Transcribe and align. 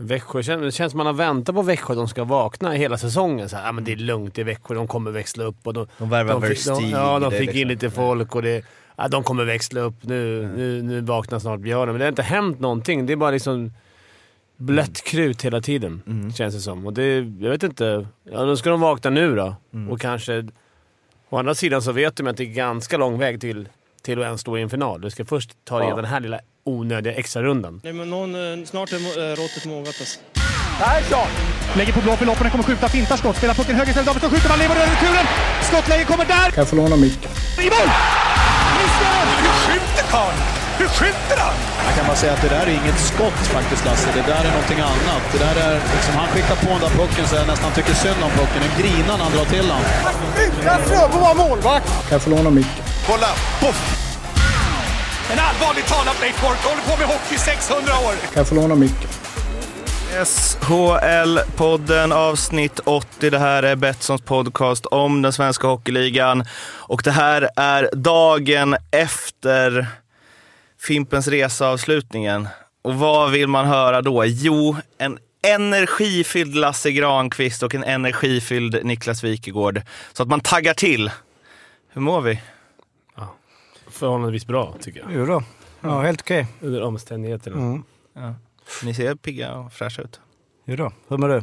Växjö, 0.00 0.56
det 0.56 0.72
känns 0.72 0.90
som 0.92 0.98
man 0.98 1.06
har 1.06 1.12
väntat 1.14 1.54
på 1.54 1.62
Växjö 1.62 1.92
att 1.92 1.98
de 1.98 2.08
ska 2.08 2.24
vakna 2.24 2.70
hela 2.72 2.98
säsongen. 2.98 3.48
Så 3.48 3.56
här, 3.56 3.66
ja, 3.66 3.72
men 3.72 3.84
det 3.84 3.92
är 3.92 3.96
lugnt 3.96 4.38
i 4.38 4.42
Växjö, 4.42 4.74
de 4.74 4.88
kommer 4.88 5.10
växla 5.10 5.44
upp. 5.44 5.56
Och 5.66 5.74
de, 5.74 5.86
De 5.98 6.10
värvar 6.10 6.40
Versteeg, 6.40 6.90
Ja, 6.90 7.18
de 7.18 7.30
fick 7.30 7.40
liksom- 7.40 7.58
in 7.60 7.68
lite 7.68 7.90
folk 7.90 8.34
och 8.34 8.42
det, 8.42 8.64
ja, 8.96 9.08
de 9.08 9.22
kommer 9.22 9.44
växla 9.44 9.80
upp. 9.80 9.94
Nu, 10.00 10.50
nu, 10.56 10.82
nu 10.82 11.00
vaknar 11.00 11.38
snart 11.38 11.60
björnen. 11.60 11.88
Men 11.88 11.98
det 11.98 12.04
har 12.04 12.08
inte 12.08 12.22
hänt 12.22 12.60
någonting. 12.60 13.06
Det 13.06 13.12
är 13.12 13.16
bara 13.16 13.30
liksom 13.30 13.72
blött 14.56 15.04
krut 15.04 15.44
hela 15.44 15.60
tiden, 15.60 16.02
Mm. 16.06 16.32
känns 16.32 16.54
det 16.54 16.60
som. 16.60 16.86
Och 16.86 16.92
det, 16.92 17.14
jag 17.40 17.50
vet 17.50 17.62
inte. 17.62 18.06
Ja, 18.32 18.44
då 18.44 18.56
ska 18.56 18.70
de 18.70 18.80
vakna 18.80 19.10
nu 19.10 19.36
då. 19.36 19.54
Mm. 19.74 19.90
Och 19.92 20.00
kanske... 20.00 20.48
Å 21.30 21.38
andra 21.38 21.54
sidan 21.54 21.82
så 21.82 21.92
vet 21.92 22.16
de 22.16 22.26
att 22.26 22.36
det 22.36 22.44
är 22.44 22.54
ganska 22.54 22.96
lång 22.96 23.18
väg 23.18 23.40
till, 23.40 23.68
till 24.08 24.18
att 24.22 24.26
ens 24.30 24.40
stå 24.40 24.58
i 24.58 24.62
en 24.66 24.70
final. 24.76 24.96
Du 25.00 25.10
ska 25.14 25.24
först 25.34 25.50
ta 25.68 25.78
dig 25.78 25.88
Ja. 25.88 25.96
den 25.96 26.04
här 26.14 26.20
lilla 26.20 26.38
onödiga 26.64 27.12
extra 27.22 27.40
rundan. 27.48 27.80
Nej, 27.84 27.92
men 27.92 28.06
någon, 28.16 28.30
eh, 28.34 28.64
snart 28.72 28.90
är 28.92 28.96
eh, 29.22 29.36
råttet 29.40 29.64
mogat 29.72 29.96
alltså. 30.02 30.18
Persson! 30.82 31.28
Lägger 31.78 31.92
på 31.92 32.00
blå 32.06 32.12
för 32.20 32.26
loppen, 32.30 32.50
kommer 32.50 32.64
skjuta, 32.64 32.88
fintar 32.88 33.16
skott, 33.16 33.36
spelar 33.36 33.54
pucken 33.54 33.74
höger 33.76 33.88
istället, 33.90 34.06
Davidsson 34.06 34.30
skjuter, 34.30 34.48
man 34.54 34.58
lever 34.58 34.76
över 34.76 34.90
returen! 34.94 35.26
Skottläge 35.70 36.04
kommer 36.10 36.24
där! 36.24 36.48
Kan 36.54 36.60
jag 36.64 36.68
få 36.72 36.76
låna 36.76 36.96
micken? 37.06 37.30
I 37.64 37.68
mål! 37.74 37.88
Missar! 38.78 39.24
Hur 39.44 39.54
skjuter 39.64 40.04
karln? 40.14 40.38
Hur 40.80 40.88
skjuter 40.98 41.36
han? 41.44 41.54
Jag 41.86 41.92
kan 41.96 42.04
bara 42.10 42.16
säga 42.22 42.32
att 42.36 42.42
det 42.46 42.48
där 42.56 42.66
är 42.70 42.74
inget 42.80 42.98
skott 43.10 43.38
faktiskt 43.56 43.84
Lasse. 43.86 44.08
Det 44.18 44.24
där 44.32 44.42
är 44.48 44.52
någonting 44.56 44.80
annat. 44.92 45.22
Det 45.32 45.38
där 45.46 45.56
är 45.66 45.74
liksom, 45.94 46.14
han 46.20 46.28
skickar 46.32 46.56
på 46.64 46.68
den 46.76 46.80
där 46.86 46.92
pucken 47.00 47.24
så 47.28 47.34
jag 47.40 47.46
nästan 47.46 47.70
tycker 47.76 47.94
synd 48.04 48.20
om 48.26 48.30
pucken. 48.40 48.60
Den 48.66 48.74
grinar 48.80 49.14
när 49.18 49.24
han 49.26 49.32
drar 49.36 49.44
till 49.54 49.66
den. 49.72 49.82
Utan 50.46 50.78
Fröbo 50.88 51.18
var 51.26 51.34
målvakt! 51.42 51.86
Kan 52.08 52.12
jag 52.16 52.22
få 52.22 52.30
låna 52.30 52.50
micken? 52.50 52.84
Kolla! 53.10 53.26
Poff! 53.60 54.08
En 55.32 55.38
allvarligt 55.38 55.86
talad 55.86 56.16
Leif 56.20 56.40
Boork 56.40 56.58
håller 56.58 56.82
på 56.82 56.96
med 56.98 57.06
hockey 57.06 57.34
i 57.34 57.38
600 57.38 57.92
år! 57.92 58.12
Kan 58.12 58.32
jag 58.34 58.48
få 58.48 58.54
låna 58.54 58.74
micken? 58.74 59.08
SHL-podden 60.24 62.12
avsnitt 62.12 62.80
80. 62.84 63.30
Det 63.30 63.38
här 63.38 63.62
är 63.62 63.76
Betssons 63.76 64.22
podcast 64.22 64.86
om 64.86 65.22
den 65.22 65.32
svenska 65.32 65.66
hockeyligan. 65.66 66.44
Och 66.62 67.00
det 67.04 67.10
här 67.10 67.50
är 67.56 67.90
dagen 67.92 68.76
efter 68.90 69.86
Fimpens 70.80 71.28
Resa-avslutningen. 71.28 72.48
Och 72.82 72.94
vad 72.94 73.30
vill 73.30 73.48
man 73.48 73.66
höra 73.66 74.02
då? 74.02 74.24
Jo, 74.26 74.76
en 74.98 75.18
energifylld 75.46 76.54
Lasse 76.54 76.90
Granqvist 76.90 77.62
och 77.62 77.74
en 77.74 77.84
energifylld 77.84 78.84
Niklas 78.84 79.24
Wikegård. 79.24 79.82
Så 80.12 80.22
att 80.22 80.28
man 80.28 80.40
taggar 80.40 80.74
till. 80.74 81.10
Hur 81.92 82.00
mår 82.00 82.20
vi? 82.20 82.40
Förhållandevis 83.98 84.46
bra, 84.46 84.74
tycker 84.80 85.00
jag. 85.00 85.08
Jo 85.12 85.26
då. 85.26 85.42
Ja, 85.80 86.00
helt 86.00 86.20
okej. 86.20 86.46
Under 86.60 86.82
omständigheterna. 86.82 87.56
Mm. 87.56 87.82
Ja. 88.14 88.34
Ni 88.84 88.94
ser 88.94 89.14
pigga 89.14 89.54
och 89.54 89.72
fräscha 89.72 90.02
ut. 90.02 90.20
Jo 90.64 90.76
då. 90.76 90.92
Hur 91.08 91.16
mår 91.16 91.28
du? 91.28 91.42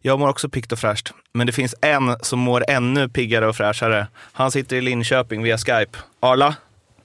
Jag 0.00 0.18
mår 0.18 0.28
också 0.28 0.48
piggt 0.48 0.72
och 0.72 0.78
fräscht. 0.78 1.12
Men 1.32 1.46
det 1.46 1.52
finns 1.52 1.74
en 1.80 2.16
som 2.22 2.38
mår 2.38 2.64
ännu 2.68 3.08
piggare 3.08 3.46
och 3.48 3.56
fräschare. 3.56 4.06
Han 4.14 4.50
sitter 4.50 4.76
i 4.76 4.80
Linköping 4.80 5.42
via 5.42 5.58
Skype. 5.58 5.98
Arla? 6.20 6.56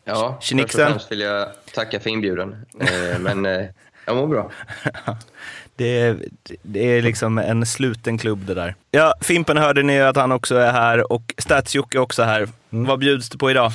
Ja, 0.05 0.37
först 0.41 0.53
och 0.63 0.69
främst 0.71 1.11
vill 1.11 1.19
jag 1.19 1.47
tacka 1.73 1.99
för 1.99 2.09
inbjudan. 2.09 2.55
Eh, 2.79 3.19
Men 3.19 3.45
eh, 3.45 3.65
jag 4.05 4.15
mår 4.15 4.27
bra. 4.27 4.51
Det 5.75 5.99
är, 5.99 6.17
det 6.61 6.79
är 6.97 7.01
liksom 7.01 7.37
en 7.37 7.65
sluten 7.65 8.17
klubb 8.17 8.45
det 8.45 8.53
där. 8.53 8.75
Ja, 8.91 9.13
Fimpen 9.21 9.57
hörde 9.57 9.83
ni 9.83 10.01
att 10.01 10.15
han 10.15 10.31
också 10.31 10.55
är 10.55 10.71
här 10.71 11.11
och 11.11 11.33
stats 11.37 11.75
är 11.75 11.97
också 11.97 12.23
här. 12.23 12.47
Vad 12.69 12.99
bjuds 12.99 13.29
det 13.29 13.37
på 13.37 13.51
idag? 13.51 13.71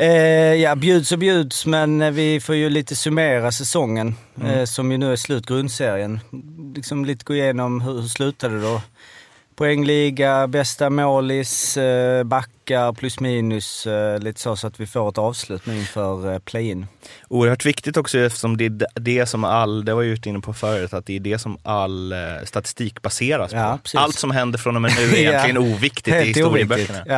Eh, 0.00 0.54
ja, 0.54 0.74
bjuds 0.76 1.12
och 1.12 1.18
bjuds, 1.18 1.66
men 1.66 2.02
eh, 2.02 2.10
vi 2.10 2.40
får 2.40 2.54
ju 2.54 2.70
lite 2.70 2.96
summera 2.96 3.52
säsongen 3.52 4.14
eh, 4.44 4.64
som 4.64 4.92
ju 4.92 4.98
nu 4.98 5.12
är 5.12 5.16
slut, 5.16 5.46
grundserien. 5.46 6.20
Liksom 6.76 7.04
lite 7.04 7.24
gå 7.24 7.34
igenom 7.34 7.80
hur, 7.80 8.00
hur 8.00 8.08
slutade 8.08 8.54
det 8.54 8.62
då? 8.62 8.82
Poängliga, 9.56 10.46
bästa 10.46 10.90
målis, 10.90 11.76
eh, 11.76 12.24
backar, 12.24 12.92
plus 12.92 13.20
minus, 13.20 13.86
eh, 13.86 14.18
lite 14.18 14.40
så, 14.40 14.56
så 14.56 14.66
att 14.66 14.80
vi 14.80 14.86
får 14.86 15.08
ett 15.08 15.18
avslut 15.18 15.66
nu 15.66 15.76
inför 15.78 16.38
play-in. 16.38 16.86
Oerhört 17.28 17.64
viktigt 17.66 17.96
också 17.96 18.18
eftersom 18.18 18.56
det 18.56 18.64
är 18.66 18.86
det 19.00 19.26
som 19.26 19.44
all, 19.44 19.84
det 19.84 19.94
var 19.94 20.02
jag 20.02 20.26
inne 20.26 20.40
på 20.40 20.52
förut, 20.54 20.94
att 20.94 21.06
det 21.06 21.16
är 21.16 21.20
det 21.20 21.38
som 21.38 21.58
all 21.62 22.14
statistik 22.44 23.02
baseras 23.02 23.52
Ja, 23.52 23.72
på. 23.72 23.78
precis. 23.82 24.00
Allt 24.00 24.14
som 24.18 24.30
händer 24.30 24.58
från 24.58 24.76
och 24.76 24.82
med 24.82 24.92
nu 24.96 25.02
är 25.02 25.14
egentligen 25.18 25.56
Ja. 25.56 25.74
oviktigt 25.74 26.08
i 26.08 26.10
Helt 26.10 26.26
historieböckerna. 26.28 26.98
oviktigt, 26.98 27.12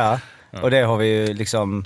Ja. 0.51 0.59
och 0.61 0.71
det 0.71 0.81
har 0.81 0.97
vi 0.97 1.07
ju 1.07 1.33
liksom, 1.33 1.85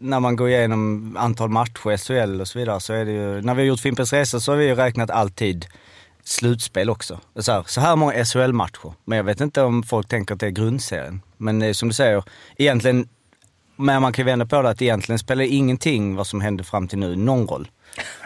när 0.00 0.20
man 0.20 0.36
går 0.36 0.48
igenom 0.48 1.16
antal 1.16 1.48
matcher 1.50 1.96
SHL 1.96 2.40
och 2.40 2.48
så 2.48 2.58
vidare, 2.58 2.80
så 2.80 2.92
är 2.92 3.04
det 3.04 3.12
ju, 3.12 3.40
när 3.42 3.54
vi 3.54 3.62
har 3.62 3.66
gjort 3.66 3.80
Fimpens 3.80 4.12
Resa 4.12 4.40
så 4.40 4.52
har 4.52 4.56
vi 4.56 4.64
ju 4.66 4.74
räknat 4.74 5.10
alltid 5.10 5.66
slutspel 6.24 6.90
också. 6.90 7.20
Så 7.36 7.52
här, 7.52 7.64
så 7.66 7.80
här 7.80 7.96
många 7.96 8.24
SHL-matcher. 8.24 8.92
Men 9.04 9.16
jag 9.16 9.24
vet 9.24 9.40
inte 9.40 9.62
om 9.62 9.82
folk 9.82 10.08
tänker 10.08 10.34
att 10.34 10.40
det 10.40 10.46
är 10.46 10.50
grundserien. 10.50 11.20
Men 11.36 11.62
eh, 11.62 11.72
som 11.72 11.88
du 11.88 11.94
säger, 11.94 12.24
egentligen, 12.56 13.08
men 13.76 14.02
man 14.02 14.12
kan 14.12 14.22
ju 14.22 14.26
vända 14.26 14.46
på 14.46 14.62
det 14.62 14.68
att 14.68 14.82
egentligen 14.82 15.18
spelar 15.18 15.42
det 15.44 15.48
ingenting 15.48 16.16
vad 16.16 16.26
som 16.26 16.40
hände 16.40 16.64
fram 16.64 16.88
till 16.88 16.98
nu 16.98 17.16
någon 17.16 17.46
roll. 17.46 17.68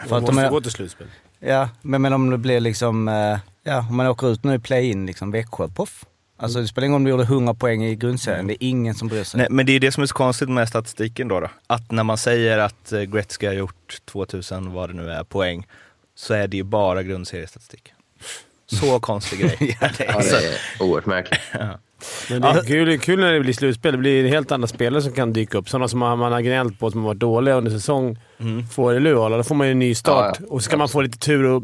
För 0.07 0.17
att 0.17 0.25
de 0.25 0.35
måste 0.35 0.47
är- 0.47 0.49
gå 0.49 0.61
till 0.61 0.71
slutspel. 0.71 1.07
Ja, 1.39 1.69
men, 1.81 2.01
men 2.01 2.13
om 2.13 2.29
det 2.29 2.37
blir 2.37 2.59
liksom, 2.59 3.07
eh, 3.07 3.37
ja, 3.63 3.85
om 3.89 3.95
man 3.95 4.07
åker 4.07 4.31
ut 4.31 4.43
nu 4.43 4.53
i 4.53 4.59
play-in, 4.59 5.05
liksom 5.05 5.31
Växjö, 5.31 5.67
poff. 5.67 6.05
Alltså 6.41 6.61
det 6.61 6.67
spelar 6.67 6.85
ingen 6.85 6.93
roll 6.93 7.01
om 7.01 7.03
du 7.03 7.09
gjorde 7.11 7.23
100 7.23 7.53
poäng 7.53 7.83
i 7.83 7.95
grundserien, 7.95 8.47
det 8.47 8.53
är 8.53 8.67
ingen 8.67 8.95
som 8.95 9.07
bryr 9.07 9.23
sig. 9.23 9.37
Nej, 9.37 9.47
men 9.49 9.65
det 9.65 9.73
är 9.73 9.79
det 9.79 9.91
som 9.91 10.03
är 10.03 10.07
så 10.07 10.13
konstigt 10.13 10.49
med 10.49 10.67
statistiken 10.67 11.27
då, 11.27 11.39
då. 11.39 11.47
Att 11.67 11.91
när 11.91 12.03
man 12.03 12.17
säger 12.17 12.57
att 12.57 12.91
eh, 12.91 13.01
Gretzky 13.01 13.47
har 13.47 13.53
gjort 13.53 14.01
2000, 14.05 14.73
vad 14.73 14.89
det 14.89 14.93
nu 14.93 15.11
är, 15.11 15.23
poäng, 15.23 15.67
så 16.15 16.33
är 16.33 16.47
det 16.47 16.57
ju 16.57 16.63
bara 16.63 17.03
grundseriestatistik. 17.03 17.93
Så 18.71 18.99
konstig 19.09 19.39
grej. 19.39 19.77
ja, 19.81 19.89
det 19.97 20.03
är 20.03 20.13
Ja, 20.13 20.19
det 20.19 20.47
är 20.47 20.83
oerhört 20.83 21.05
märkligt. 21.05 21.39
Men 22.29 22.41
det 22.41 22.47
är 22.47 22.63
kul, 22.63 22.99
kul 22.99 23.19
när 23.19 23.33
det 23.33 23.39
blir 23.39 23.53
slutspel. 23.53 23.91
Det 23.91 23.97
blir 23.97 24.27
helt 24.27 24.51
andra 24.51 24.67
spelare 24.67 25.01
som 25.01 25.11
kan 25.11 25.33
dyka 25.33 25.57
upp. 25.57 25.69
Sådana 25.69 25.87
som 25.87 25.99
man 25.99 26.19
man 26.19 26.31
har 26.31 26.41
gnällt 26.41 26.79
på 26.79 26.91
som 26.91 26.99
har 26.99 27.07
varit 27.07 27.19
dåliga 27.19 27.55
under 27.55 27.71
säsong 27.71 28.19
får 28.71 28.95
i 28.95 28.99
Luleå. 28.99 29.29
Då 29.29 29.43
får 29.43 29.55
man 29.55 29.67
ju 29.67 29.71
en 29.71 29.79
ny 29.79 29.95
start. 29.95 30.35
Ja, 30.39 30.45
ja. 30.47 30.53
Och 30.53 30.63
så 30.63 30.69
kan 30.69 30.79
man 30.79 30.89
få 30.89 31.01
lite 31.01 31.17
tur 31.17 31.45
och 31.45 31.63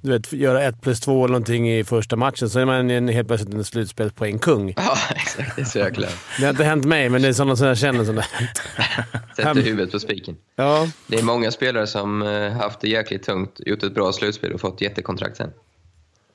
du 0.00 0.10
vet, 0.12 0.32
göra 0.32 0.62
ett 0.62 0.80
plus 0.80 1.00
två 1.00 1.24
eller 1.24 1.32
någonting 1.32 1.70
i 1.70 1.84
första 1.84 2.16
matchen. 2.16 2.50
Så 2.50 2.60
är 2.60 2.64
man 2.64 2.90
en, 2.90 3.08
helt 3.08 3.28
plötsligt 3.28 3.54
en 3.54 3.64
slutspelspoängkung. 3.64 4.74
Ja, 4.76 4.96
exakt. 5.16 5.56
Det 5.56 5.62
är 5.62 5.66
så 5.66 5.78
jäkla... 5.78 6.08
Det 6.38 6.42
har 6.44 6.50
inte 6.50 6.64
hänt 6.64 6.84
mig, 6.84 7.08
men 7.08 7.22
det 7.22 7.28
är 7.28 7.32
sådana 7.32 7.56
som 7.56 7.66
jag 7.66 7.78
känner 7.78 8.04
som 8.04 8.14
det 8.14 8.24
Sätter 9.36 9.54
huvudet 9.62 9.92
på 9.92 10.00
spiken. 10.00 10.36
Ja. 10.56 10.88
Det 11.06 11.18
är 11.18 11.22
många 11.22 11.50
spelare 11.50 11.86
som 11.86 12.22
eh, 12.22 12.52
haft 12.52 12.80
det 12.80 12.88
jäkligt 12.88 13.22
tungt, 13.22 13.60
gjort 13.66 13.82
ett 13.82 13.94
bra 13.94 14.12
slutspel 14.12 14.52
och 14.52 14.60
fått 14.60 14.80
jättekontrakt 14.80 15.36
sen. 15.36 15.50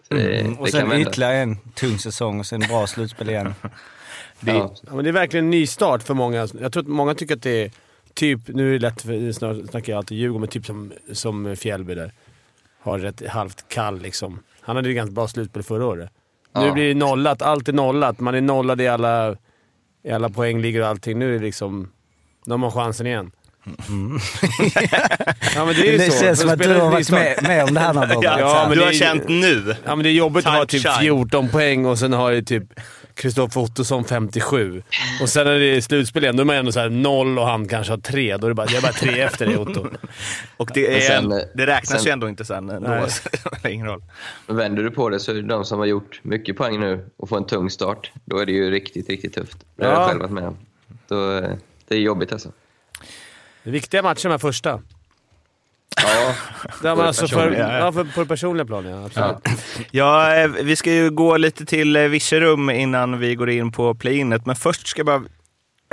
Så 0.07 0.13
det, 0.13 0.39
Mm, 0.39 0.53
och 0.53 0.65
det 0.65 0.71
sen 0.71 0.91
ytterligare 0.91 1.37
en 1.37 1.57
tung 1.75 1.97
säsong 1.99 2.39
och 2.39 2.45
sen 2.45 2.59
bra 2.59 2.87
slutspel 2.87 3.29
igen. 3.29 3.53
Ja, 4.45 4.75
Ja, 4.87 4.95
men 4.95 5.03
det 5.03 5.09
är 5.09 5.13
verkligen 5.13 5.45
en 5.45 5.51
ny 5.51 5.67
start 5.67 6.03
för 6.03 6.13
många. 6.13 6.47
Jag 6.61 6.73
tror 6.73 6.83
att 6.83 6.87
många 6.87 7.15
tycker 7.15 7.35
att 7.35 7.41
det 7.41 7.63
är 7.63 7.71
typ, 8.13 8.39
nu 8.47 8.69
är 8.69 8.73
det 8.73 8.79
lätt, 8.79 9.01
för 9.01 9.31
snart 9.31 9.57
snackar 9.69 9.93
jag 9.93 9.97
alltid 9.97 10.17
Djurgården, 10.17 10.41
men 10.41 10.49
typ 10.49 10.65
som, 10.65 10.93
som 11.11 11.55
Fjällby 11.55 11.95
där. 11.95 12.11
Har 12.83 12.99
rätt 12.99 13.27
halvt 13.29 13.65
kall 13.69 14.01
liksom. 14.01 14.39
Han 14.61 14.75
hade 14.75 14.87
ju 14.89 14.95
ganska 14.95 15.13
bra 15.13 15.27
slutspel 15.27 15.63
förra 15.63 15.85
året. 15.85 16.09
Nu 16.55 16.65
Ja. 16.65 16.73
blir 16.73 16.87
det 16.87 16.93
nollat. 16.93 17.41
Allt 17.41 17.67
är 17.69 17.73
nollat. 17.73 18.19
Man 18.19 18.35
är 18.35 18.41
nollad 18.41 18.81
i 18.81 18.87
alla, 18.87 19.35
i 20.03 20.11
alla 20.11 20.29
poängligor 20.29 20.81
och 20.81 20.87
allting. 20.87 21.19
Nu 21.19 21.35
är 21.35 21.39
det 21.39 21.45
liksom... 21.45 21.89
Nu 22.45 22.55
har 22.57 22.71
chansen 22.71 23.07
igen. 23.07 23.31
ja, 25.55 25.65
men 25.65 25.75
det 25.75 25.87
är 25.87 25.91
ju 25.91 25.97
Det 25.97 26.11
så. 26.11 26.23
känns 26.23 26.39
De 26.39 26.43
som 26.45 26.49
att 26.49 26.59
spelar 26.59 26.75
du 26.75 26.81
har 26.81 26.91
varit 26.91 27.07
start. 27.07 27.19
med, 27.19 27.43
med 27.43 27.63
om 27.63 27.73
det 27.73 27.79
här 27.79 27.93
någon 27.93 28.09
gång. 28.09 28.23
Ja, 28.23 28.39
Ja, 28.39 28.59
men 28.61 28.69
du 28.69 28.75
det 28.75 28.81
har 28.85 28.91
är- 28.91 28.95
känt 28.95 29.29
nu. 29.29 29.75
Ja, 29.85 29.95
men 29.95 30.03
det 30.03 30.09
är 30.09 30.13
jobbigt 30.13 30.45
att 30.45 30.53
ha 30.53 30.65
Time 30.65 30.81
typ 30.81 30.91
shine. 30.91 30.99
14 31.01 31.49
poäng 31.49 31.85
och 31.85 31.99
sen 31.99 32.13
har 32.13 32.31
det 32.31 32.43
typ 32.43 32.63
Kristoffer 33.15 33.61
Ottosson 33.61 34.03
57. 34.03 34.83
Och 35.21 35.29
sen 35.29 35.45
när 35.45 35.59
det 35.59 35.65
är 35.65 35.81
slutspel 35.81 36.23
igen, 36.23 36.35
då 36.35 36.41
är 36.41 36.45
man 36.45 36.55
ändå 36.55 36.71
så 36.71 36.79
här 36.79 36.89
noll 36.89 37.39
och 37.39 37.45
han 37.47 37.67
kanske 37.67 37.93
har 37.93 37.97
tre. 37.97 38.37
Då 38.37 38.47
är 38.47 38.49
det 38.49 38.55
bara, 38.55 38.67
jag 38.67 38.75
är 38.77 38.81
bara 38.81 38.91
tre 38.93 39.21
efter 39.21 39.45
dig 39.45 39.57
Otto. 39.57 39.87
Och 40.57 40.69
det, 40.73 40.97
är, 40.97 40.99
sen, 41.01 41.31
eh, 41.31 41.37
det 41.53 41.65
räknas 41.65 41.89
sen- 41.89 42.05
ju 42.05 42.11
ändå 42.11 42.29
inte 42.29 42.45
sen. 42.45 42.65
Nej. 42.65 43.09
så 43.09 43.29
det 43.63 43.71
ingen 43.71 43.87
roll. 43.87 44.03
Men 44.47 44.55
vänder 44.55 44.83
du 44.83 44.91
på 44.91 45.09
det 45.09 45.19
så 45.19 45.31
är 45.31 45.35
det 45.35 45.41
de 45.41 45.65
som 45.65 45.79
har 45.79 45.85
gjort 45.85 46.19
mycket 46.23 46.57
poäng 46.57 46.79
nu 46.79 47.05
och 47.17 47.29
får 47.29 47.37
en 47.37 47.45
tung 47.45 47.69
start, 47.69 48.11
då 48.25 48.37
är 48.37 48.45
det 48.45 48.51
ju 48.51 48.71
riktigt, 48.71 49.09
riktigt 49.09 49.33
tufft. 49.33 49.57
Det 49.75 49.85
har 49.85 49.93
Ja. 49.93 49.99
jag 49.99 50.07
själv 50.09 50.19
varit 50.21 50.31
med 50.31 50.43
om. 50.47 50.57
Då, 51.07 51.31
eh, 51.37 51.49
det 51.87 51.95
är 51.95 51.99
jobbigt 51.99 52.31
alltså. 52.33 52.51
Det 53.63 53.69
är 53.69 53.71
viktiga 53.73 54.01
matcher 54.01 54.23
de 54.23 54.29
här 54.29 54.37
första. 54.37 54.81
Ja, 55.97 56.35
man 56.83 56.97
det 56.97 57.03
alltså 57.03 57.27
för, 57.27 57.51
ja, 57.51 57.91
för, 57.91 58.03
på 58.03 58.19
det 58.19 58.25
personliga 58.25 58.65
planet, 58.65 59.11
ja. 59.15 59.35
Absolut. 59.35 59.87
Ja, 59.91 60.35
eh, 60.35 60.47
vi 60.47 60.75
ska 60.75 60.91
ju 60.91 61.09
gå 61.09 61.37
lite 61.37 61.65
till 61.65 61.95
eh, 61.95 62.03
Virserum 62.03 62.69
innan 62.69 63.19
vi 63.19 63.35
går 63.35 63.49
in 63.49 63.71
på 63.71 63.95
playinet. 63.95 64.45
Men 64.45 64.55
först 64.55 64.87
ska 64.87 64.99
jag 64.99 65.05
bara... 65.05 65.21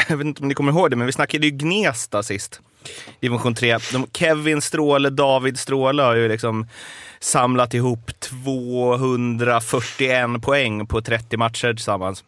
Jag 0.08 0.16
vet 0.16 0.26
inte 0.26 0.42
om 0.42 0.48
ni 0.48 0.54
kommer 0.54 0.72
ihåg 0.72 0.90
det, 0.90 0.96
men 0.96 1.06
vi 1.06 1.12
snackade 1.12 1.46
ju 1.46 1.50
Gnesta 1.50 2.22
sist. 2.22 2.60
Division 3.20 3.54
3. 3.54 3.78
De, 3.92 4.06
Kevin 4.12 4.60
Stråle, 4.60 5.10
David 5.10 5.58
Stråle 5.58 6.02
har 6.02 6.14
ju 6.14 6.28
liksom 6.28 6.66
samlat 7.20 7.74
ihop 7.74 8.20
241 8.20 10.42
poäng 10.42 10.86
på 10.86 11.00
30 11.00 11.36
matcher 11.36 11.74
tillsammans. 11.74 12.24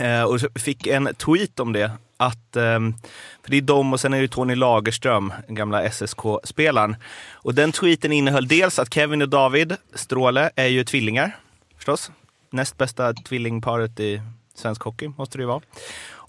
Eh, 0.00 0.22
och 0.22 0.40
fick 0.54 0.86
en 0.86 1.14
tweet 1.14 1.60
om 1.60 1.72
det. 1.72 1.90
Att, 2.26 2.56
ehm, 2.56 2.94
för 3.42 3.50
det 3.50 3.56
är 3.56 3.62
de 3.62 3.92
och 3.92 4.00
sen 4.00 4.14
är 4.14 4.20
det 4.20 4.28
Tony 4.28 4.54
Lagerström, 4.54 5.32
gamla 5.48 5.82
SSK-spelaren. 5.82 6.96
Och 7.32 7.54
den 7.54 7.72
tweeten 7.72 8.12
innehöll 8.12 8.48
dels 8.48 8.78
att 8.78 8.94
Kevin 8.94 9.22
och 9.22 9.28
David 9.28 9.76
Stråle 9.94 10.50
är 10.56 10.66
ju 10.66 10.84
tvillingar, 10.84 11.36
förstås. 11.76 12.10
Näst 12.50 12.78
bästa 12.78 13.12
tvillingparet 13.12 14.00
i 14.00 14.22
svensk 14.54 14.82
hockey 14.82 15.08
måste 15.16 15.38
det 15.38 15.42
ju 15.42 15.48
vara. 15.48 15.60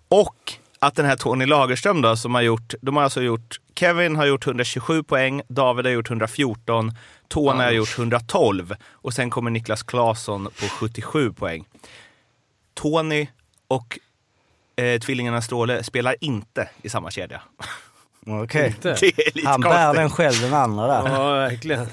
Och 0.08 0.54
att 0.80 0.96
den 0.96 1.06
här 1.06 1.16
Tony 1.16 1.46
Lagerström 1.46 2.02
då, 2.02 2.16
som 2.16 2.36
har 2.36 2.42
gjort, 2.42 2.74
de 2.82 2.96
har 2.96 3.04
alltså 3.04 3.22
gjort, 3.22 3.60
Kevin 3.76 4.16
har 4.16 4.26
gjort 4.26 4.48
127 4.48 5.04
poäng, 5.04 5.42
David 5.48 5.86
har 5.86 5.94
gjort 5.94 6.10
114, 6.10 6.92
Tony 7.28 7.64
har 7.64 7.72
gjort 7.72 7.98
112 7.98 8.76
och 8.92 9.14
sen 9.14 9.30
kommer 9.30 9.52
Niklas 9.52 9.84
Claesson 9.84 10.46
på 10.46 10.68
77 10.68 11.34
poäng. 11.34 11.66
Tony 12.74 13.28
och 13.68 14.00
eh, 14.76 15.00
tvillingarna 15.00 15.42
Stråle 15.42 15.84
spelar 15.84 16.16
inte 16.22 16.70
i 16.82 16.90
samma 16.90 17.12
kedja. 17.12 17.42
Okej. 18.28 18.76
Han 19.46 19.62
bär 19.62 19.94
den 19.94 20.10
själv, 20.10 20.42
den 20.42 20.54
andra 20.54 20.88
där. 20.88 21.10
Ja, 21.10 21.34
verkligen. 21.34 21.88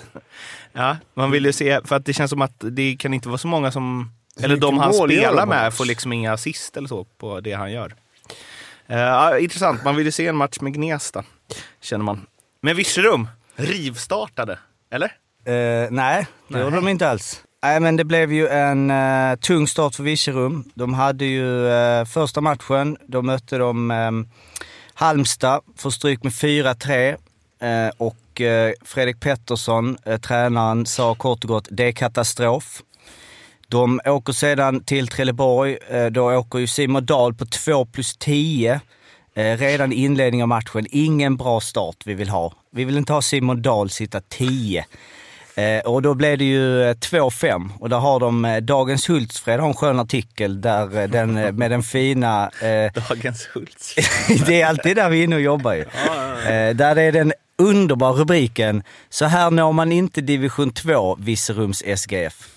Ja, 0.73 0.97
man 1.15 1.31
vill 1.31 1.45
ju 1.45 1.53
se, 1.53 1.81
för 1.85 1.97
att 1.97 2.05
det 2.05 2.13
känns 2.13 2.31
som 2.31 2.43
att 2.43 2.55
det 2.59 2.97
kan 2.97 3.15
inte 3.15 3.29
vara 3.29 3.39
så 3.39 3.49
många 3.49 3.73
som, 3.73 4.13
eller 4.37 4.49
mycket 4.49 4.61
de 4.61 4.79
han 4.79 4.95
spelar 4.95 5.47
med 5.47 5.75
får 5.75 5.85
liksom 5.85 6.13
inga 6.13 6.33
assist 6.33 6.77
eller 6.77 6.89
så 6.89 7.05
på 7.05 7.41
det 7.41 7.53
han 7.53 7.73
gör. 7.73 7.95
Ja, 8.87 9.39
intressant, 9.39 9.85
man 9.85 9.97
vill 9.97 10.07
ju 10.07 10.13
se 10.13 10.27
en 10.27 10.37
match 10.37 10.61
med 10.61 10.75
Gnesta, 10.75 11.25
känner 11.81 12.05
man. 12.05 12.27
Men 12.61 12.77
Virserum, 12.77 13.29
rivstartade, 13.57 14.59
eller? 14.91 15.13
Eh, 15.45 15.91
nej, 15.91 16.27
det 16.49 16.61
gjorde 16.61 16.77
de 16.77 16.89
inte 16.89 17.09
alls. 17.11 17.43
Nej, 17.63 17.81
men 17.81 17.97
det 17.97 18.05
blev 18.05 18.33
ju 18.33 18.49
en 18.49 18.91
eh, 18.91 19.37
tung 19.37 19.67
start 19.67 19.95
för 19.95 20.03
Virserum. 20.03 20.65
De 20.75 20.95
hade 20.95 21.25
ju 21.25 21.69
eh, 21.69 22.05
första 22.05 22.41
matchen, 22.41 22.97
då 23.07 23.23
mötte 23.23 23.59
de 23.59 23.91
eh, 23.91 24.11
Halmstad, 24.95 25.61
får 25.77 25.91
stryk 25.91 26.23
med 26.23 26.33
4-3. 26.33 27.17
Eh, 27.63 27.91
och 27.97 28.41
eh, 28.41 28.73
Fredrik 28.85 29.21
Pettersson, 29.21 29.99
eh, 30.05 30.21
tränaren, 30.21 30.87
sa 30.87 31.15
kort 31.15 31.45
och 31.45 31.49
gott 31.49 31.69
det 31.71 31.85
är 31.85 31.93
katastrof. 31.93 32.83
De 33.69 34.01
åker 34.05 34.33
sedan 34.33 34.85
till 34.85 35.09
Trelleborg. 35.09 35.79
Då 36.11 36.33
åker 36.33 36.59
ju 36.59 36.67
Simon 36.67 37.07
Dahl 37.07 37.35
på 37.35 37.47
2 37.47 37.85
plus 37.85 38.17
10 38.17 38.81
redan 39.35 39.93
i 39.93 39.97
inledningen 39.97 40.45
av 40.45 40.49
matchen. 40.49 40.87
Ingen 40.91 41.37
bra 41.37 41.61
start 41.61 41.97
vi 42.05 42.15
vill 42.15 42.29
ha. 42.29 42.53
Vi 42.73 42.85
vill 42.85 42.97
inte 42.97 43.13
ha 43.13 43.23
Simon 43.23 43.63
Dahl 43.63 43.91
sitta 43.91 44.21
10. 44.21 44.87
Eh, 45.61 45.81
och 45.81 46.03
då 46.03 46.15
blev 46.15 46.39
det 46.39 46.45
ju 46.45 46.83
eh, 46.83 46.95
2-5 46.95 47.71
och 47.79 47.89
där 47.89 47.99
har 47.99 48.21
de 48.21 48.45
eh, 48.45 48.57
Dagens 48.57 49.09
Hultsfred 49.09 49.61
har 49.61 49.69
en 49.69 49.75
skön 49.75 50.01
artikel 50.01 50.61
där 50.61 50.99
eh, 51.01 51.09
den, 51.09 51.37
eh, 51.37 51.53
med 51.53 51.71
den 51.71 51.83
fina 51.83 52.51
eh, 52.63 52.93
Dagens 53.09 53.49
Hults. 53.55 53.95
det 54.47 54.63
är 54.63 54.67
alltid 54.67 54.97
där 54.97 55.11
vi 55.11 55.21
är 55.21 55.25
inne 55.25 55.37
och 55.37 55.43
jobbar 55.43 55.73
ju. 55.73 55.85
Eh, 56.41 56.75
där 56.75 56.99
är 56.99 57.13
den 57.13 57.33
underbara 57.59 58.13
rubriken 58.13 58.83
“Så 59.11 59.25
här 59.25 59.51
når 59.51 59.73
man 59.73 59.93
inte 59.93 60.21
division 60.21 60.71
2, 60.71 61.17
Virserums 61.21 61.83
SGF”. 61.97 62.49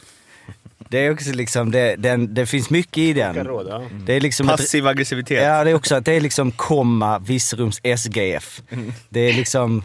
Det 0.89 0.97
är 1.05 1.11
också 1.13 1.31
liksom, 1.31 1.71
det, 1.71 1.95
den, 1.95 2.33
det 2.33 2.45
finns 2.45 2.69
mycket 2.69 2.97
i 2.97 3.13
den. 3.13 3.35
Råd, 3.35 3.67
ja. 3.69 3.83
Det 4.05 4.13
är 4.13 4.21
liksom 4.21 4.49
ett- 4.49 4.57
Passiv 4.57 4.87
aggressivitet. 4.87 5.43
Ja, 5.43 5.63
det 5.63 5.69
är 5.69 5.73
också 5.75 5.95
att 5.95 6.05
det 6.05 6.13
är 6.13 6.21
liksom 6.21 6.51
komma 6.51 7.19
Virserums 7.19 7.81
SGF. 7.97 8.61
Det 9.09 9.19
är 9.19 9.33
liksom... 9.33 9.83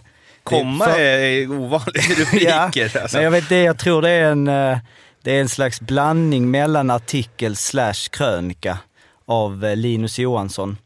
Komma 0.49 0.87
det- 0.87 0.93
för- 0.93 1.01
är 1.01 1.51
ovanligt 1.51 2.09
i 2.35 2.45
Ja, 2.45 2.71
rubriker. 2.73 3.01
alltså. 3.03 3.17
men 3.17 3.25
jag 3.25 3.31
vet 3.31 3.49
det, 3.49 3.63
jag 3.63 3.79
tror 3.79 4.03
det 4.03 4.11
är 4.11 4.31
en, 4.31 4.49
eh, 4.49 4.79
det 5.23 5.33
är 5.37 5.41
en 5.41 5.49
slags 5.49 5.81
blandning 5.81 6.51
mellan 6.51 6.91
artikel 6.91 7.57
slash 7.57 8.09
krönika 8.11 8.79
av 9.27 9.65
eh, 9.65 9.77
Linus 9.77 10.19
Johansson. 10.19 10.77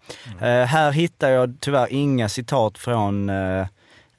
Eh, 0.41 0.47
här 0.65 0.91
hittar 0.93 1.31
jag 1.31 1.57
tyvärr 1.61 1.87
inga 1.91 2.29
citat 2.29 2.79
från 2.79 3.29
eh, 3.31 3.61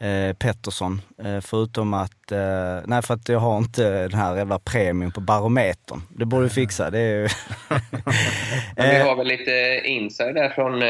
eh, 0.09 0.33
Pettersson, 0.33 1.01
förutom 1.41 1.93
att, 1.93 2.11
nej 2.85 3.01
för 3.01 3.13
att 3.13 3.29
jag 3.29 3.39
har 3.39 3.57
inte 3.57 4.07
den 4.07 4.19
här 4.19 4.35
jävla 4.35 4.59
premium 4.59 5.11
på 5.11 5.21
barometern. 5.21 6.01
Det 6.09 6.25
borde 6.25 6.45
du 6.45 6.49
fixa. 6.49 6.89
Det 6.89 6.99
är 6.99 7.15
ju... 7.21 7.27
Men 8.75 8.89
vi 8.89 8.99
har 8.99 9.15
väl 9.15 9.27
lite 9.27 9.81
insider 9.85 10.33
där 10.33 10.49
från 10.49 10.81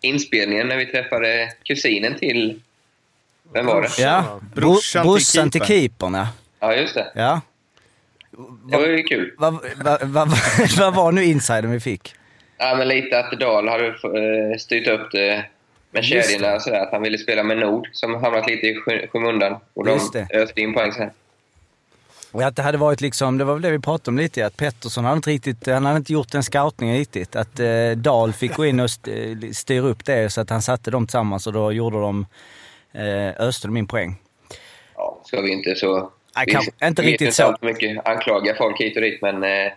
inspelningen 0.00 0.68
när 0.68 0.76
vi 0.76 0.86
träffade 0.86 1.52
kusinen 1.64 2.18
till... 2.18 2.60
Vem 3.52 3.66
var 3.66 3.82
det? 3.82 3.88
ja, 4.02 4.40
Brorsan 4.54 5.02
till 5.02 5.08
brorsan 5.10 5.50
till 5.50 5.60
keepern. 5.60 6.14
ja. 6.14 6.28
Ja, 6.60 6.74
just 6.74 6.94
det. 6.94 7.12
ja. 7.14 7.40
Det 8.70 8.76
var 8.76 8.86
ju 8.86 9.02
kul. 9.02 9.34
Vad 9.38 9.52
va, 9.76 9.98
va, 10.02 10.24
va, 10.78 10.90
var 10.90 11.12
nu 11.12 11.24
insidern 11.24 11.70
vi 11.70 11.80
fick? 11.80 12.14
Ja, 12.58 12.74
men 12.74 12.88
lite 12.88 13.18
att 13.18 13.40
Dahl 13.40 13.68
hade 13.68 13.86
eh, 13.86 14.58
styrt 14.58 14.88
upp 14.88 15.08
det 15.12 15.44
med 15.90 16.04
kedjorna 16.04 16.54
och 16.54 16.62
sådär. 16.62 16.80
Att 16.80 16.92
han 16.92 17.02
ville 17.02 17.18
spela 17.18 17.42
med 17.42 17.58
Nord 17.58 17.88
som 17.92 18.14
hamnat 18.14 18.46
lite 18.46 18.66
i 18.66 18.74
sky- 18.74 19.06
skymundan. 19.12 19.56
Och 19.74 19.84
de 19.84 19.90
öste 20.34 20.60
in 20.60 20.74
poäng 20.74 20.92
sen. 20.92 21.10
Och 22.32 22.42
att 22.42 22.56
det 22.56 22.62
hade 22.62 22.78
varit 22.78 23.00
liksom, 23.00 23.38
det 23.38 23.44
var 23.44 23.52
väl 23.52 23.62
det 23.62 23.70
vi 23.70 23.78
pratade 23.78 24.10
om 24.10 24.16
lite, 24.18 24.46
att 24.46 24.56
Pettersson 24.56 25.04
hade 25.04 25.16
inte 25.16 25.30
riktigt, 25.30 25.66
han 25.66 25.84
hade 25.86 25.96
inte 25.98 26.12
gjort 26.12 26.32
den 26.32 26.42
scoutningen 26.42 26.96
riktigt. 26.96 27.36
Att 27.36 27.60
eh, 27.60 27.90
Dahl 27.96 28.32
fick 28.32 28.54
gå 28.54 28.66
in 28.66 28.80
och 28.80 29.08
eh, 29.08 29.36
styra 29.52 29.86
upp 29.86 30.04
det 30.04 30.30
så 30.32 30.40
att 30.40 30.50
han 30.50 30.62
satte 30.62 30.90
dem 30.90 31.06
tillsammans 31.06 31.46
och 31.46 31.52
då 31.52 31.72
gjorde 31.72 32.00
de, 32.00 32.26
eh, 32.92 33.46
öste 33.46 33.66
de 33.68 33.76
in 33.76 33.86
poäng. 33.86 34.16
Ja, 34.96 35.20
ska 35.24 35.40
vi 35.40 35.52
inte 35.52 35.74
så... 35.74 36.10
Nej, 36.36 36.44
vi- 36.46 36.52
kanske 36.52 36.70
inte 36.82 37.02
vi 37.02 37.08
riktigt 37.08 37.26
inte 37.26 37.36
så. 37.36 37.56
mycket 37.60 38.06
anklaga 38.08 38.54
folk 38.58 38.80
hit 38.80 38.96
och 38.96 39.02
dit, 39.02 39.22
men... 39.22 39.42
Eh, 39.44 39.72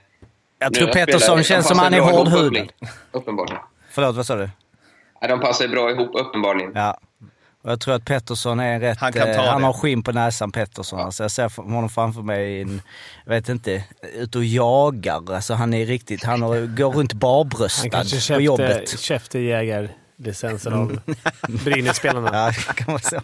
Jag 0.60 0.74
tror 0.74 0.88
Pettersson 0.88 1.44
känns 1.44 1.68
som 1.68 1.80
han 1.80 1.94
är 1.94 2.00
hårdhudad. 2.00 2.68
uppenbarligen. 3.12 3.60
Förlåt, 3.90 4.16
vad 4.16 4.26
sa 4.26 4.36
du? 4.36 4.50
Ja, 5.22 5.28
de 5.28 5.40
passar 5.40 5.68
bra 5.68 5.92
ihop 5.92 6.10
uppenbarligen. 6.14 6.72
Ja. 6.76 6.98
Och 7.62 7.72
jag 7.72 7.80
tror 7.82 7.96
att 7.96 8.06
Pettersson 8.06 8.60
är 8.60 8.80
rätt... 8.80 8.98
Han 9.00 9.14
kan 9.14 9.22
ta 9.24 9.30
eh, 9.30 9.44
han 9.44 9.64
har 9.64 9.74
skinn 9.74 10.04
på 10.04 10.12
näsan, 10.12 10.52
Pettersson. 10.52 11.00
Alltså, 11.00 11.24
jag 11.24 11.32
ser 11.32 11.62
honom 11.62 11.90
framför 11.90 12.22
mig 12.22 12.52
i 12.58 12.62
en, 12.62 12.82
jag 13.26 13.34
vet 13.34 13.50
inte, 13.50 13.84
ute 14.14 14.38
och 14.38 14.44
jagar. 14.46 15.36
Alltså 15.36 15.54
han 15.54 15.74
är 15.74 15.86
riktigt, 15.86 16.24
han 16.24 16.42
har, 16.42 16.76
går 16.78 16.92
runt 16.92 17.12
Han 17.12 17.20
barbröstad 17.20 17.90
kanske 17.90 18.16
på 18.16 18.22
köpte, 18.22 18.44
jobbet. 18.44 19.00
köpte 19.00 19.40
jägarlicensen 20.18 20.74
av 20.74 21.00
Brynäs-spelarna. 21.64 22.30
Ja, 22.34 22.52
det 22.68 22.74
kan 22.74 22.88
vara 22.88 23.00
så. 23.00 23.22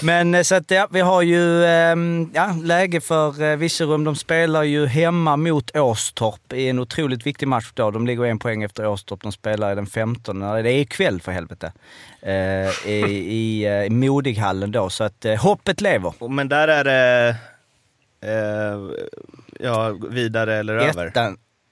Men 0.00 0.34
eh, 0.34 0.42
så 0.42 0.54
att 0.54 0.70
ja, 0.70 0.88
vi 0.90 1.00
har 1.00 1.22
ju 1.22 1.64
ehm, 1.64 2.30
ja, 2.34 2.54
läge 2.62 3.00
för 3.00 3.42
eh, 3.42 3.56
Virserum. 3.56 4.04
De 4.04 4.16
spelar 4.16 4.62
ju 4.62 4.86
hemma 4.86 5.36
mot 5.36 5.76
Åstorp 5.76 6.52
i 6.52 6.68
en 6.68 6.78
otroligt 6.78 7.26
viktig 7.26 7.48
match 7.48 7.70
då. 7.74 7.90
De 7.90 8.06
ligger 8.06 8.24
en 8.24 8.38
poäng 8.38 8.62
efter 8.62 8.86
Åstorp. 8.86 9.22
De 9.22 9.32
spelar 9.32 9.76
den 9.76 9.86
15. 9.86 10.40
Det 10.40 10.46
är 10.46 10.66
ikväll 10.66 11.20
för 11.20 11.32
helvete. 11.32 11.72
Eh, 12.22 12.88
I 12.88 13.04
i, 13.28 13.66
i 13.66 13.90
Modighallen 13.90 14.72
då. 14.72 14.90
Så 14.90 15.04
att 15.04 15.26
hoppet 15.38 15.80
lever. 15.80 16.28
Men 16.28 16.48
där 16.48 16.68
är 16.68 16.84
det 16.84 17.36
eh, 18.20 19.06
ja, 19.60 19.96
vidare 20.10 20.56
eller 20.56 20.76
över. 20.76 21.12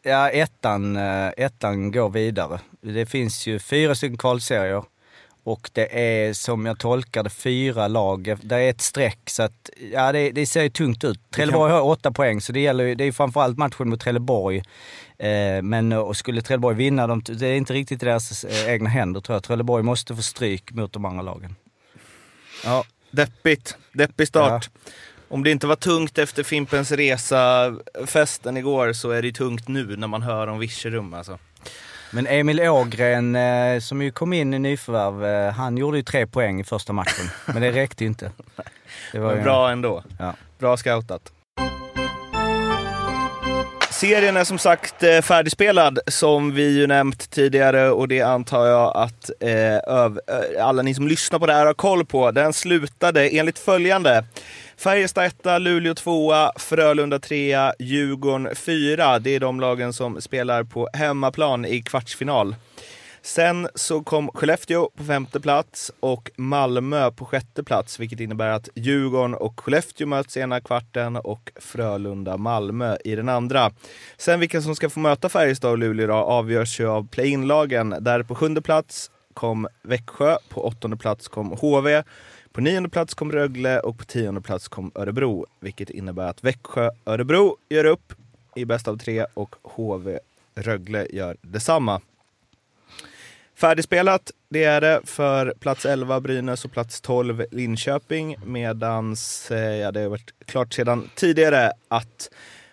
Ja, 0.09 0.31
ettan, 0.31 0.97
eh, 0.97 1.29
ettan 1.37 1.93
går 1.93 2.11
vidare. 2.11 2.61
Det 2.81 3.07
finns 3.07 3.47
ju 3.47 3.59
fyra 3.59 3.95
stycken 3.95 4.19
kvalserier. 4.19 4.85
Och 5.45 5.71
det 5.73 5.99
är 6.01 6.33
som 6.33 6.67
jag 6.67 6.79
tolkar 6.79 7.23
det 7.23 7.31
fyra 7.31 7.89
lag. 7.89 8.37
Det 8.43 8.57
är 8.57 8.71
ett 8.71 8.81
streck 8.81 9.31
så 9.31 9.43
att 9.43 9.71
ja, 9.93 10.13
det, 10.13 10.31
det 10.31 10.47
ser 10.47 10.63
ju 10.63 10.69
tungt 10.69 11.05
ut. 11.05 11.31
Trelleborg 11.31 11.73
har 11.73 11.81
åtta 11.81 12.13
poäng 12.13 12.41
så 12.41 12.53
det 12.53 12.61
gäller 12.61 12.85
ju, 12.85 12.95
det 12.95 13.05
är 13.05 13.13
framförallt 13.13 13.59
matchen 13.59 13.89
mot 13.89 14.01
Trelleborg. 14.01 14.63
Eh, 15.19 15.63
men 15.63 15.93
och 15.93 16.17
skulle 16.17 16.43
Trelleborg 16.43 16.77
vinna, 16.77 17.07
de, 17.07 17.23
det 17.23 17.47
är 17.47 17.55
inte 17.55 17.73
riktigt 17.73 18.03
i 18.03 18.07
deras 18.07 18.45
eh, 18.45 18.69
egna 18.69 18.89
händer 18.89 19.21
tror 19.21 19.37
jag. 19.37 19.43
Trelleborg 19.43 19.83
måste 19.83 20.17
få 20.17 20.23
stryk 20.23 20.73
mot 20.73 20.93
de 20.93 21.05
andra 21.05 21.23
lagen. 21.23 21.57
Ja, 22.65 22.85
deppigt. 23.11 23.77
Deppig 23.93 24.29
start. 24.29 24.71
Om 25.29 25.45
det 25.45 25.51
inte 25.51 25.67
var 25.67 25.77
tungt 25.77 26.19
efter 26.19 26.43
Fimpens 26.43 26.93
Resa, 26.93 27.75
festen 28.07 28.57
igår, 28.57 28.93
så 28.93 29.11
är 29.11 29.23
det 29.23 29.33
tungt 29.33 29.69
nu 29.69 29.97
när 29.97 30.07
man 30.07 30.23
hör 30.23 30.47
om 30.47 30.59
Virserum 30.59 31.15
alltså. 31.15 31.39
Men 32.11 32.27
Emil 32.27 32.61
Ågren, 32.61 33.37
eh, 33.37 33.81
som 33.81 34.03
ju 34.03 34.11
kom 34.11 34.33
in 34.33 34.55
i 34.55 34.59
nyförvärv, 34.59 35.25
eh, 35.25 35.53
han 35.53 35.77
gjorde 35.77 35.97
ju 35.97 36.03
tre 36.03 36.27
poäng 36.27 36.61
i 36.61 36.65
första 36.65 36.93
matchen. 36.93 37.31
Men 37.47 37.63
det 37.63 37.73
räckte 37.73 38.05
inte. 38.05 38.31
Det 39.13 39.19
var 39.19 39.35
Men 39.35 39.45
bra 39.45 39.71
ändå. 39.71 40.03
Ja. 40.19 40.35
Bra 40.59 40.77
scoutat. 40.77 41.33
Serien 43.91 44.37
är 44.37 44.45
som 44.45 44.59
sagt 44.59 45.03
eh, 45.03 45.21
färdigspelad 45.21 45.99
som 46.07 46.55
vi 46.55 46.79
ju 46.79 46.87
nämnt 46.87 47.31
tidigare 47.31 47.91
och 47.91 48.09
det 48.09 48.23
antar 48.23 48.67
jag 48.67 48.97
att 48.97 49.31
eh, 49.41 50.67
alla 50.67 50.83
ni 50.83 50.95
som 50.95 51.09
lyssnar 51.09 51.39
på 51.39 51.47
det 51.47 51.53
här 51.53 51.67
har 51.67 51.75
koll 51.75 52.05
på. 52.05 52.31
Den 52.31 52.53
slutade 52.53 53.29
enligt 53.29 53.59
följande. 53.59 54.25
Färjestad 54.79 55.27
1, 55.27 55.35
Luleå 55.61 55.95
2, 55.95 56.33
Frölunda 56.57 57.19
3, 57.19 57.73
Djurgården 57.79 58.49
4. 58.57 59.19
Det 59.19 59.31
är 59.31 59.41
de 59.41 59.61
lagen 59.61 59.93
som 59.93 60.21
spelar 60.21 60.65
på 60.65 60.89
hemmaplan 60.93 61.65
i 61.65 61.83
kvartsfinal. 61.83 62.57
Sen 63.23 63.69
så 63.75 64.03
kom 64.03 64.31
Skellefteå 64.35 64.91
på 64.97 65.05
femte 65.05 65.41
plats 65.41 65.93
och 66.01 66.31
Malmö 66.37 67.11
på 67.11 67.25
sjätte 67.25 67.65
plats, 67.65 68.01
vilket 68.01 68.21
innebär 68.21 68.49
att 68.49 68.69
Djurgården 68.75 69.35
och 69.35 69.61
Skellefteå 69.61 70.07
möts 70.07 70.37
i 70.37 70.41
ena 70.41 70.61
kvarten 70.61 71.17
och 71.17 71.53
Frölunda-Malmö 71.61 72.97
i 73.05 73.15
den 73.17 73.29
andra. 73.29 73.71
Sen 74.17 74.41
vilka 74.41 74.63
som 74.63 74.77
ska 74.77 74.91
få 74.91 75.01
möta 75.01 75.29
Färjestad 75.29 75.71
och 75.71 75.79
Luleå 75.79 76.07
då 76.07 76.15
avgörs 76.15 76.81
ju 76.81 76.89
av 76.89 77.09
play-in-lagen. 77.09 77.95
Där 78.01 78.23
på 78.23 78.35
sjunde 78.35 78.63
plats 78.63 79.11
kom 79.35 79.69
Växjö, 79.83 80.37
på 80.49 80.67
åttonde 80.67 80.97
plats 80.97 81.29
kom 81.29 81.51
HV, 81.51 82.03
på 82.57 82.63
nionde 82.63 82.89
plats 82.89 83.15
kom 83.15 83.33
Rögle 83.33 83.81
och 83.81 83.99
på 83.99 84.05
tionde 84.05 84.41
plats 84.41 84.69
kom 84.69 84.91
Örebro, 84.95 85.47
vilket 85.61 85.91
innebär 85.91 86.29
att 86.29 86.45
Växjö-Örebro 86.45 87.57
gör 87.69 87.85
upp 87.85 88.13
i 88.55 88.65
bäst 88.65 88.89
av 88.89 88.99
tre 88.99 89.27
och 89.35 89.57
HV-Rögle 89.63 91.07
gör 91.11 91.37
detsamma. 91.41 92.01
Färdigspelat, 93.55 94.31
det 94.49 94.65
är 94.65 94.81
det 94.81 95.01
för 95.05 95.55
plats 95.61 95.87
11 95.87 96.21
Brynäs 96.21 96.65
och 96.65 96.73
plats 96.73 97.01
12 97.01 97.45
Linköping. 97.51 98.37
Medans 98.45 99.51
eh, 99.51 99.77
ja, 99.77 99.93
det 99.93 100.01
har 100.01 100.09
varit 100.09 100.35
klart 100.47 100.75
sedan 100.75 101.11
tidigare 101.15 101.73
att 101.89 102.31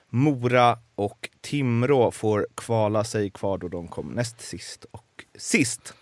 Mora 0.10 0.80
och 0.96 1.30
Timrå 1.42 2.12
får 2.12 2.48
kvala 2.56 3.04
sig 3.04 3.30
kvar 3.30 3.58
då 3.58 3.68
de 3.68 3.88
kom 3.88 4.08
näst 4.08 4.42
sist 4.42 4.86
och 4.92 5.26
sist. 5.38 5.94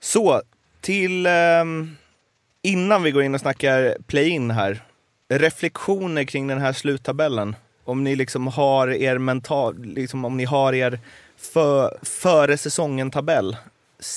Så, 0.00 0.42
till 0.80 1.26
eh, 1.26 1.64
innan 2.62 3.02
vi 3.02 3.10
går 3.10 3.22
in 3.22 3.34
och 3.34 3.40
snackar 3.40 3.96
play-in 4.06 4.50
här. 4.50 4.82
Reflektioner 5.28 6.24
kring 6.24 6.46
den 6.46 6.60
här 6.60 6.72
sluttabellen. 6.72 7.56
Om 7.84 8.04
ni 8.04 8.16
liksom 8.16 8.46
har 8.46 8.88
er 8.88 9.18
mental, 9.18 9.78
liksom 9.84 10.24
om 10.24 10.36
ni 10.36 10.44
har 10.44 10.72
er 10.72 11.00
för, 11.36 11.98
före 12.02 12.56
säsongen-tabell 12.56 13.56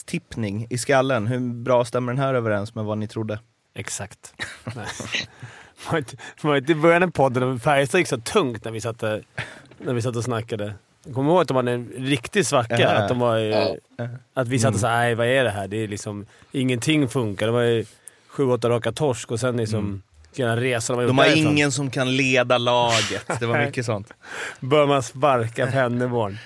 tippning 0.05 0.67
i 0.69 0.77
skallen. 0.77 1.27
Hur 1.27 1.39
bra 1.39 1.85
stämmer 1.85 2.13
den 2.13 2.21
här 2.21 2.33
överens 2.33 2.75
med 2.75 2.85
vad 2.85 2.97
ni 2.97 3.07
trodde? 3.07 3.39
Exakt. 3.75 4.33
Var 6.41 6.55
inte- 6.57 6.71
i 6.71 6.75
början 6.75 7.03
av 7.03 7.11
podden 7.11 7.59
Färjestad 7.59 7.99
gick 7.99 8.07
så 8.07 8.17
tungt 8.17 8.65
när 8.65 8.71
vi 8.71 8.81
satt, 8.81 8.99
där- 8.99 9.23
när 9.77 9.93
vi 9.93 10.01
satt 10.01 10.15
och 10.15 10.23
snackade. 10.23 10.73
Jag 11.05 11.15
kommer 11.15 11.29
ihåg 11.31 11.41
att 11.41 11.47
de 11.47 11.57
hade 11.57 11.71
en 11.71 11.91
riktig 11.97 12.45
svacka. 12.45 12.79
Ja. 12.79 12.89
Att, 12.89 13.09
de 13.09 13.19
var, 13.19 13.37
ju- 13.37 13.49
Ja. 13.97 14.07
att 14.33 14.47
vi 14.47 14.59
satt 14.59 14.73
och 14.73 14.79
sa 14.79 14.87
nej 14.89 15.15
vad 15.15 15.27
är 15.27 15.43
det 15.43 15.49
här? 15.49 15.67
Det 15.67 15.77
är 15.77 15.87
liksom, 15.87 16.25
ingenting 16.51 17.09
funkar. 17.09 17.45
Det 17.45 17.51
var 17.51 17.61
ju 17.61 17.85
sju, 18.33 18.43
åtta 18.43 18.69
raka 18.69 18.91
torsk 18.91 19.31
och 19.31 19.39
sen 19.39 19.57
liksom 19.57 20.01
mm. 20.37 20.55
resa 20.55 20.95
de, 20.95 21.07
De 21.07 21.17
har 21.17 21.37
ingen 21.37 21.71
som 21.71 21.91
kan 21.91 22.15
leda 22.15 22.57
laget. 22.57 23.39
Det 23.39 23.45
var 23.45 23.59
mycket 23.65 23.85
sånt. 23.85 24.13
Bör 24.59 24.87
man 24.87 25.03
sparka 25.03 25.67
Pennerborn. 25.67 26.37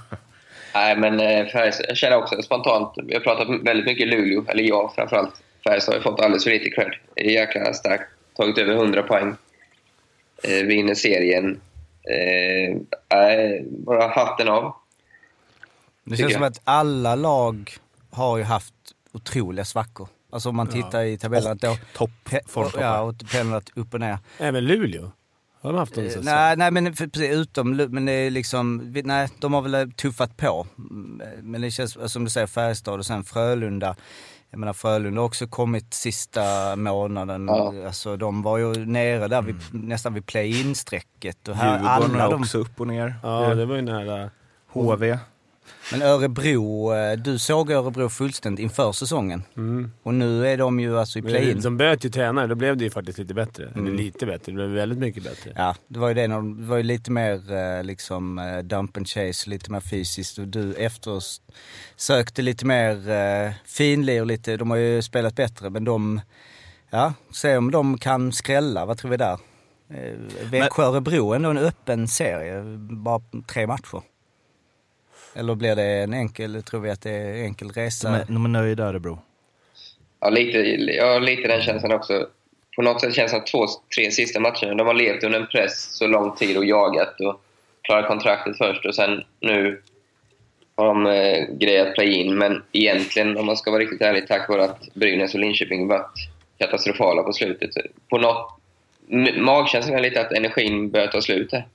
Nej, 0.74 0.96
men 0.96 1.20
eh, 1.20 1.46
Färjestad, 1.46 1.86
jag 1.88 1.96
känner 1.96 2.16
också 2.16 2.42
spontant, 2.42 2.94
vi 3.04 3.14
har 3.14 3.20
pratat 3.20 3.48
väldigt 3.48 3.86
mycket 3.86 4.08
Luleå, 4.08 4.44
eller 4.48 4.62
jag 4.62 4.92
framförallt. 4.94 5.34
Färjestad 5.64 5.94
har 5.94 5.98
ju 5.98 6.02
fått 6.02 6.20
alldeles 6.20 6.44
för 6.44 6.50
lite 6.50 6.70
cred. 6.70 6.94
Det 7.14 7.26
är 7.26 7.30
jäkla 7.30 7.74
starkt. 7.74 8.04
Tagit 8.36 8.58
över 8.58 8.74
100 8.74 9.02
poäng. 9.02 9.36
Eh, 10.42 10.66
vinner 10.66 10.94
serien. 10.94 11.60
Eh, 12.10 12.80
bara 13.66 14.08
hatten 14.08 14.48
av. 14.48 14.74
Det 16.04 16.16
känns 16.16 16.32
som 16.32 16.42
jag. 16.42 16.50
att 16.50 16.60
alla 16.64 17.14
lag 17.14 17.72
har 18.10 18.38
ju 18.38 18.44
haft 18.44 18.74
otroliga 19.12 19.64
svackor. 19.64 20.08
Alltså 20.32 20.48
om 20.48 20.56
man 20.56 20.66
tittar 20.66 21.02
i 21.02 21.18
tabellen. 21.18 21.58
då, 21.60 21.76
Topp. 21.94 22.10
Ja, 22.80 23.00
och 23.00 23.14
pendlat 23.32 23.70
upp 23.74 23.94
och 23.94 24.00
ner. 24.00 24.18
Även 24.38 24.64
Luleå. 24.64 25.10
Har 25.62 25.72
de 25.72 25.78
haft 25.78 25.96
en 25.98 26.08
säsong? 26.08 26.24
Nej, 26.24 26.56
nej 26.56 26.70
men 26.70 26.96
för, 26.96 27.06
precis, 27.06 27.30
utom 27.30 27.76
men 27.76 28.04
det 28.06 28.12
är 28.12 28.30
liksom, 28.30 28.92
nej 29.04 29.28
de 29.38 29.52
har 29.52 29.62
väl 29.62 29.92
tuffat 29.92 30.36
på. 30.36 30.66
Mm, 30.78 31.22
Men 31.42 31.60
det 31.60 31.70
känns 31.70 32.12
som 32.12 32.24
du 32.24 32.30
säger 32.30 32.46
Färjestad 32.46 32.98
och 32.98 33.06
sen 33.06 33.24
Frölunda. 33.24 33.96
Jag 34.50 34.58
menar 34.58 34.72
Frölunda 34.72 35.20
har 35.20 35.26
också 35.26 35.46
kommit 35.46 35.94
sista 35.94 36.76
månaden. 36.76 37.46
Ja. 37.48 37.86
Alltså 37.86 38.16
de 38.16 38.42
var 38.42 38.58
ju 38.58 38.86
nere 38.86 39.28
där 39.28 39.42
vid, 39.42 39.56
nästan 39.72 40.14
vid 40.14 40.26
play-in-strecket. 40.26 41.48
Och 41.48 41.56
här, 41.56 41.72
Djurgården 41.78 42.20
alla 42.20 42.30
de, 42.30 42.40
också 42.42 42.58
upp 42.58 42.80
och 42.80 42.86
ner. 42.86 43.14
Ja, 43.22 43.54
det 43.54 43.66
var 43.66 43.76
ju 43.76 43.82
nära. 43.82 44.30
HV. 44.68 45.18
Men 45.92 46.02
Örebro, 46.02 46.94
eh, 46.94 47.16
du 47.18 47.38
såg 47.38 47.70
Örebro 47.70 48.08
fullständigt 48.08 48.62
inför 48.62 48.92
säsongen. 48.92 49.42
Mm. 49.56 49.92
Och 50.02 50.14
nu 50.14 50.46
är 50.46 50.56
de 50.56 50.80
ju 50.80 50.98
alltså 50.98 51.18
i 51.18 51.22
play-in. 51.22 51.60
De 51.60 51.76
böt 51.76 52.04
ju 52.04 52.08
tränare, 52.08 52.46
då 52.46 52.54
blev 52.54 52.76
det 52.76 52.84
ju 52.84 52.90
faktiskt 52.90 53.18
lite 53.18 53.34
bättre. 53.34 53.64
Eller 53.64 53.78
Mm. 53.78 53.96
lite 53.96 54.26
bättre, 54.26 54.52
det 54.52 54.56
blev 54.56 54.68
väldigt 54.68 54.98
mycket 54.98 55.22
bättre. 55.24 55.52
Ja, 55.56 55.74
det 55.88 55.98
var 55.98 56.08
ju 56.08 56.14
det. 56.14 56.26
Det 56.26 56.66
var 56.66 56.76
ju 56.76 56.82
lite 56.82 57.10
mer 57.10 57.52
eh, 57.52 57.82
liksom 57.84 58.38
eh, 58.38 58.58
dump 58.58 58.96
and 58.96 59.08
chase, 59.08 59.50
lite 59.50 59.70
mer 59.72 59.80
fysiskt. 59.80 60.38
Och 60.38 60.48
du 60.48 60.74
efter 60.74 61.22
sökte 61.96 62.42
lite 62.42 62.66
mer 62.66 62.90
finlir 63.66 64.24
lite. 64.24 64.56
De 64.56 64.70
har 64.70 64.76
ju 64.76 65.02
spelat 65.02 65.34
bättre, 65.34 65.70
men 65.70 65.84
de... 65.84 66.20
Ja, 66.90 67.12
se 67.32 67.56
om 67.56 67.70
de 67.70 67.98
kan 67.98 68.32
skrälla. 68.32 68.84
Vad 68.86 68.98
tror 68.98 69.10
vi 69.10 69.16
där? 69.16 69.38
Växjö-Örebro 70.50 71.32
är 71.32 71.36
ändå 71.36 71.50
en 71.50 71.58
öppen 71.58 72.08
serie. 72.08 72.62
Bara 72.90 73.20
tre 73.48 73.66
matcher. 73.66 74.02
Eller 75.34 75.54
blir 75.54 75.76
det 75.76 75.84
en 75.84 76.14
enkel, 76.14 76.62
tror 76.62 76.80
vi 76.80 76.90
att 76.90 77.02
det 77.02 77.10
är 77.10 77.44
enkel 77.44 77.68
De 77.68 77.80
resa? 77.80 78.08
är, 78.08 78.24
de 78.26 78.44
är 78.44 78.48
nöjda 78.48 78.84
Örebro. 78.84 79.18
Ja, 80.20 80.30
lite, 80.30 80.58
ja, 80.92 81.18
lite 81.18 81.48
den 81.48 81.62
känslan 81.62 81.92
också. 81.92 82.26
På 82.76 82.82
något 82.82 83.00
sätt 83.00 83.14
känns 83.14 83.32
det 83.32 83.36
som 83.36 83.40
att 83.40 83.46
två, 83.46 83.66
tre 83.96 84.10
sista 84.10 84.40
matcherna, 84.40 84.74
de 84.74 84.86
har 84.86 84.94
levt 84.94 85.24
under 85.24 85.40
en 85.40 85.46
press 85.46 85.88
så 85.92 86.06
lång 86.06 86.36
tid 86.36 86.56
och 86.56 86.64
jagat 86.64 87.20
och 87.20 87.40
klarat 87.82 88.08
kontraktet 88.08 88.58
först 88.58 88.86
och 88.86 88.94
sen 88.94 89.24
nu 89.40 89.82
har 90.76 90.86
de 90.86 91.06
eh, 91.06 91.46
grejat 91.58 91.94
play-in. 91.94 92.38
Men 92.38 92.62
egentligen, 92.72 93.36
om 93.36 93.46
man 93.46 93.56
ska 93.56 93.70
vara 93.70 93.82
riktigt 93.82 94.02
ärlig, 94.02 94.28
tack 94.28 94.48
vare 94.48 94.64
att 94.64 94.94
Brynäs 94.94 95.34
och 95.34 95.40
Linköping 95.40 95.88
varit 95.88 96.30
katastrofala 96.58 97.22
på 97.22 97.32
slutet. 97.32 97.70
På 98.08 98.18
något, 98.18 98.52
magkänslan 99.36 99.98
är 99.98 100.02
lite 100.02 100.20
att 100.20 100.32
energin 100.32 100.90
börjar 100.90 101.06
ta 101.06 101.20
slut 101.20 101.52
här. 101.52 101.66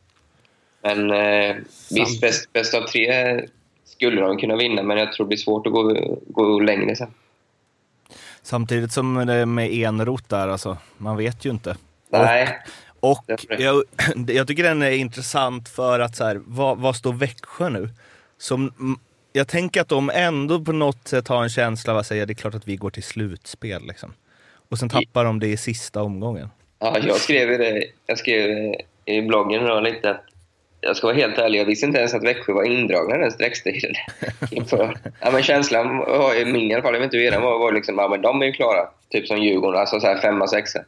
Men 0.85 1.11
eh, 1.11 1.55
visst, 1.91 2.21
bäst, 2.21 2.53
bäst 2.53 2.73
av 2.73 2.81
tre 2.81 3.41
skulle 3.85 4.21
de 4.21 4.37
kunna 4.37 4.55
vinna, 4.55 4.83
men 4.83 4.97
jag 4.97 5.13
tror 5.13 5.25
det 5.25 5.27
blir 5.27 5.37
svårt 5.37 5.67
att 5.67 5.73
gå, 5.73 6.17
gå 6.27 6.59
längre 6.59 6.95
sen. 6.95 7.13
Samtidigt 8.41 8.91
som 8.91 9.25
det 9.25 9.45
med 9.45 9.73
enrot 9.73 10.29
där, 10.29 10.47
alltså. 10.47 10.77
Man 10.97 11.17
vet 11.17 11.45
ju 11.45 11.49
inte. 11.49 11.75
Nej. 12.09 12.59
Och 12.99 13.23
Därför- 13.27 13.61
jag, 13.61 13.83
jag 14.27 14.47
tycker 14.47 14.63
den 14.63 14.81
är 14.81 14.91
intressant 14.91 15.69
för 15.69 15.99
att 15.99 16.15
så 16.15 16.23
här, 16.23 16.41
vad, 16.45 16.77
vad 16.77 16.95
står 16.95 17.13
Växjö 17.13 17.69
nu? 17.69 17.89
Som, 18.37 18.73
jag 19.33 19.47
tänker 19.47 19.81
att 19.81 19.89
de 19.89 20.11
ändå 20.13 20.61
på 20.61 20.71
något 20.71 21.07
sätt 21.07 21.27
har 21.27 21.43
en 21.43 21.49
känsla 21.49 21.93
av 21.93 21.99
att 21.99 22.07
säga 22.07 22.25
det 22.25 22.33
är 22.33 22.35
klart 22.35 22.55
att 22.55 22.67
vi 22.67 22.75
går 22.75 22.89
till 22.89 23.03
slutspel. 23.03 23.87
Liksom. 23.87 24.13
Och 24.69 24.79
sen 24.79 24.89
tappar 24.89 25.25
de 25.25 25.39
det 25.39 25.47
i 25.47 25.57
sista 25.57 26.03
omgången. 26.03 26.49
Ja, 26.79 26.97
jag 26.99 27.17
skrev 27.17 27.57
det, 27.59 27.83
jag 28.05 28.17
skrev 28.17 28.75
i 29.05 29.21
bloggen 29.21 29.63
då 29.65 29.79
lite 29.79 30.09
att 30.11 30.34
jag 30.85 30.97
ska 30.97 31.07
vara 31.07 31.17
helt 31.17 31.37
ärlig, 31.37 31.59
jag 31.59 31.65
visste 31.65 31.85
inte 31.85 31.99
ens 31.99 32.13
att 32.13 32.23
Växjö 32.23 32.53
var 32.53 32.63
indragna 32.63 33.15
i 33.15 33.19
den 33.19 33.31
streckstilen 33.31 33.93
inför. 34.51 34.97
Ja, 35.19 35.31
men 35.31 35.43
känslan 35.43 35.97
var 35.97 36.45
min 36.51 36.71
i 36.71 36.73
alla 36.73 36.83
fall, 36.83 36.93
jag 36.93 36.99
vet 36.99 37.07
inte 37.07 37.17
hur 37.17 37.33
er 37.33 37.39
var, 37.39 37.59
var 37.59 37.71
liksom, 37.71 37.97
ja 37.97 38.07
men 38.07 38.21
de 38.21 38.41
är 38.41 38.45
ju 38.45 38.51
klara. 38.51 38.87
Typ 39.09 39.27
som 39.27 39.37
Djurgården, 39.37 39.79
alltså 39.79 39.99
så 39.99 40.07
här 40.07 40.17
femma, 40.17 40.47
sexa. 40.47 40.79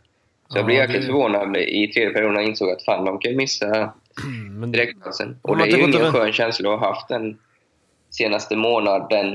Så 0.50 0.58
jag 0.58 0.66
blev 0.66 0.78
jäkligt 0.78 1.06
förvånad 1.06 1.58
i 1.58 1.88
tredje 1.88 2.14
perioden 2.14 2.34
när 2.34 2.42
jag 2.42 2.50
insåg 2.50 2.70
att 2.70 2.86
fan, 2.86 3.06
de 3.06 3.20
kan 3.20 3.32
ju 3.32 3.38
missa 3.38 3.94
Men 4.52 4.72
direktplatsen. 4.72 5.40
Och 5.42 5.58
det 5.58 5.64
är 5.64 5.78
ju 5.78 5.84
ingen 5.84 6.12
skön 6.12 6.34
känsla 6.34 6.74
att 6.74 6.80
ha 6.80 6.88
haft 6.88 7.08
den 7.08 7.38
senaste 8.10 8.56
månaden, 8.56 9.30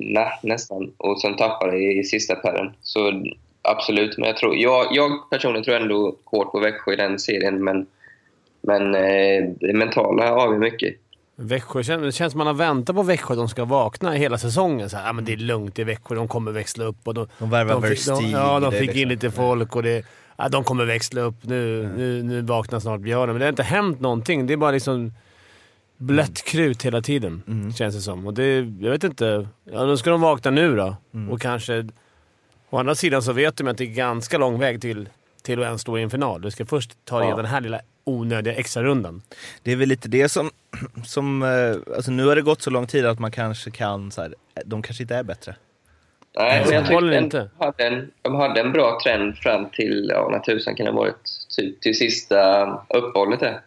nä, 0.00 0.32
nästan, 0.42 0.92
och 0.96 1.20
sen 1.20 1.36
tappa 1.36 1.66
det 1.66 1.78
i 1.78 2.04
sista 2.04 2.34
perren. 2.34 2.72
Så 2.82 3.22
absolut, 3.62 4.18
men 4.18 4.26
jag, 4.26 4.36
tror, 4.36 4.56
jag, 4.56 4.86
jag 4.90 5.30
personligen 5.30 5.64
tror 5.64 5.76
ändå 5.76 6.16
hårt 6.24 6.52
på 6.52 6.58
Växjö 6.58 6.92
i 6.92 6.96
den 6.96 7.18
serien, 7.18 7.64
men, 7.64 7.86
men 8.62 8.94
eh, 8.94 9.50
det 9.60 9.72
mentala 9.74 10.32
avgör 10.32 10.58
mycket. 10.58 10.94
Växjö, 11.36 11.82
känns- 11.82 12.02
det 12.02 12.12
känns 12.12 12.32
som 12.32 12.38
man 12.38 12.46
har 12.46 12.54
väntat 12.54 12.96
på 12.96 13.02
Växjö, 13.02 13.34
de 13.34 13.48
ska 13.48 13.64
vakna 13.64 14.10
hela 14.12 14.38
säsongen. 14.38 14.90
Så 14.90 14.96
här, 14.96 15.06
ja, 15.06 15.12
men 15.12 15.24
det 15.24 15.32
är 15.32 15.36
lugnt 15.36 15.78
i 15.78 15.84
Växjö, 15.84 16.14
de 16.14 16.28
kommer 16.28 16.52
växla 16.52 16.84
upp. 16.84 16.96
Och 17.04 17.14
de, 17.14 17.26
De 17.38 17.50
värvar 17.50 17.72
de, 17.74 17.82
fick- 17.82 18.06
de, 18.06 18.10
Versteeg, 18.12 18.32
Ja, 18.32 18.60
de 18.60 18.70
fick 18.72 18.80
liksom- 18.80 19.00
in 19.00 19.08
lite 19.08 19.30
folk 19.30 19.76
och 19.76 19.82
det, 19.82 20.04
ja, 20.36 20.48
de 20.48 20.64
kommer 20.64 20.84
växla 20.84 21.20
upp. 21.20 21.34
Nu, 21.42 21.90
nu, 21.96 22.22
nu 22.22 22.40
vaknar 22.42 22.80
snart 22.80 23.00
björnen. 23.00 23.28
Men 23.34 23.38
det 23.40 23.44
har 23.44 23.48
inte 23.50 23.62
hänt 23.62 24.00
någonting. 24.00 24.46
Det 24.46 24.52
är 24.52 24.56
bara 24.56 24.70
liksom 24.70 25.12
blött 25.96 26.42
krut 26.44 26.82
hela 26.84 27.00
tiden, 27.02 27.42
känns 27.78 27.94
det 27.94 28.00
som. 28.00 28.26
Och 28.26 28.34
det, 28.34 28.54
jag 28.80 28.90
vet 28.90 29.04
inte. 29.04 29.48
Ja, 29.72 29.84
då 29.84 29.96
ska 29.96 30.10
de 30.10 30.20
vakna 30.20 30.50
nu 30.50 30.76
då. 30.76 30.96
Och 31.30 31.40
kanske... 31.40 31.88
Å 32.70 32.78
andra 32.78 32.94
sidan 32.94 33.22
så 33.22 33.32
vet 33.32 33.56
de 33.56 33.68
att 33.68 33.78
det 33.78 33.84
är 33.84 33.94
ganska 33.94 34.38
lång 34.38 34.58
väg 34.58 34.80
till, 34.80 35.08
till 35.42 35.58
att 35.60 35.66
ens 35.66 35.80
stå 35.80 35.98
i 35.98 36.02
en 36.02 36.10
final. 36.10 36.40
Du 36.40 36.50
ska 36.50 36.66
först 36.66 36.92
ta 37.04 37.18
dig 37.18 37.28
Ja. 37.28 37.36
den 37.36 37.44
här 37.46 37.60
lilla 37.60 37.80
onödiga 38.04 38.54
extra 38.54 38.82
rundan. 38.82 39.22
Det 39.62 39.72
är 39.72 39.76
väl 39.76 39.88
lite 39.88 40.08
det 40.08 40.28
som, 40.28 40.50
som 41.04 41.42
eh, 41.42 41.94
alltså 41.96 42.10
nu 42.10 42.26
har 42.26 42.36
det 42.36 42.42
gått 42.42 42.62
så 42.62 42.70
lång 42.70 42.86
tid 42.86 43.06
att 43.06 43.18
man 43.18 43.30
kanske 43.30 43.70
kan, 43.70 44.10
så 44.10 44.22
här, 44.22 44.34
de 44.64 44.82
kanske 44.82 45.02
inte 45.02 45.14
är 45.14 45.22
bättre. 45.22 45.54
Nej, 46.36 46.64
men 46.64 46.74
jag 46.74 46.86
tyckte 46.86 47.18
inte. 47.18 47.50
de 47.58 47.64
hade, 47.64 47.86
en, 47.86 48.10
de 48.22 48.34
hade 48.34 48.60
en 48.60 48.72
bra 48.72 48.98
trend 49.04 49.36
fram 49.38 49.70
till, 49.70 50.08
ja, 50.10 50.28
när 50.30 50.38
tusan 50.38 50.74
kan 50.74 50.86
ha 50.86 50.94
varit, 50.94 51.16
typ 51.56 51.80
till 51.80 51.98
sista 51.98 52.64
uppehållet 52.88 53.40
där. 53.40 53.60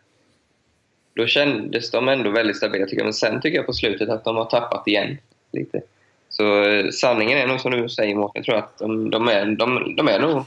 Då 1.15 1.27
kändes 1.27 1.91
de 1.91 2.07
ändå 2.07 2.29
väldigt 2.29 2.57
stabila 2.57 2.85
tycker 2.85 2.97
jag, 2.97 3.03
men 3.05 3.13
sen 3.13 3.41
tycker 3.41 3.57
jag 3.57 3.65
på 3.65 3.73
slutet 3.73 4.09
att 4.09 4.23
de 4.23 4.35
har 4.35 4.45
tappat 4.45 4.87
igen. 4.87 5.17
lite. 5.51 5.81
Så 6.29 6.63
eh, 6.63 6.89
sanningen 6.89 7.37
är 7.37 7.47
nog 7.47 7.59
som 7.59 7.71
du 7.71 7.89
säger 7.89 8.15
Mårten. 8.15 8.31
Jag 8.35 8.45
tror 8.45 8.55
att 8.55 8.77
de, 8.77 9.09
de, 9.09 9.27
är, 9.27 9.45
de, 9.45 9.95
de 9.95 10.07
är 10.07 10.19
nog 10.19 10.43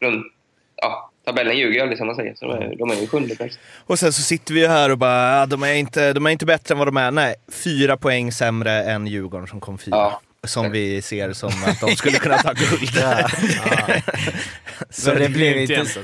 runt... 0.00 0.26
Ja, 0.80 1.10
tabellen 1.24 1.58
ljuger 1.58 1.74
ju 1.74 1.80
aldrig 1.80 1.98
som 1.98 2.06
man 2.06 2.16
säger. 2.16 2.34
Så 2.34 2.46
de 2.46 2.52
är, 2.54 2.76
de 2.76 2.90
är 2.90 2.94
ju 2.94 3.06
sjunde 3.06 3.34
bäst. 3.34 3.58
Och 3.86 3.98
sen 3.98 4.12
så 4.12 4.22
sitter 4.22 4.54
vi 4.54 4.60
ju 4.60 4.66
här 4.66 4.90
och 4.90 4.98
bara, 4.98 5.42
ah, 5.42 5.46
de 5.46 5.62
är, 5.62 5.74
inte, 5.74 6.12
de 6.12 6.26
är 6.26 6.30
inte 6.30 6.46
bättre 6.46 6.74
än 6.74 6.78
vad 6.78 6.88
de 6.88 6.96
är. 6.96 7.10
Nej, 7.10 7.34
fyra 7.52 7.96
poäng 7.96 8.32
sämre 8.32 8.82
än 8.82 9.06
Djurgården 9.06 9.46
som 9.46 9.60
kom 9.60 9.78
fyra. 9.78 9.96
Ja. 9.96 10.20
Som 10.44 10.70
vi 10.70 11.02
ser 11.02 11.32
som 11.32 11.50
att 11.66 11.80
de 11.80 11.96
skulle 11.96 12.18
kunna 12.18 12.38
ta 12.38 12.52
guld. 12.52 12.90
Så 14.90 15.14
det 15.14 15.28
blir, 15.28 15.56
Inte 15.56 15.80
alltså. 15.80 16.00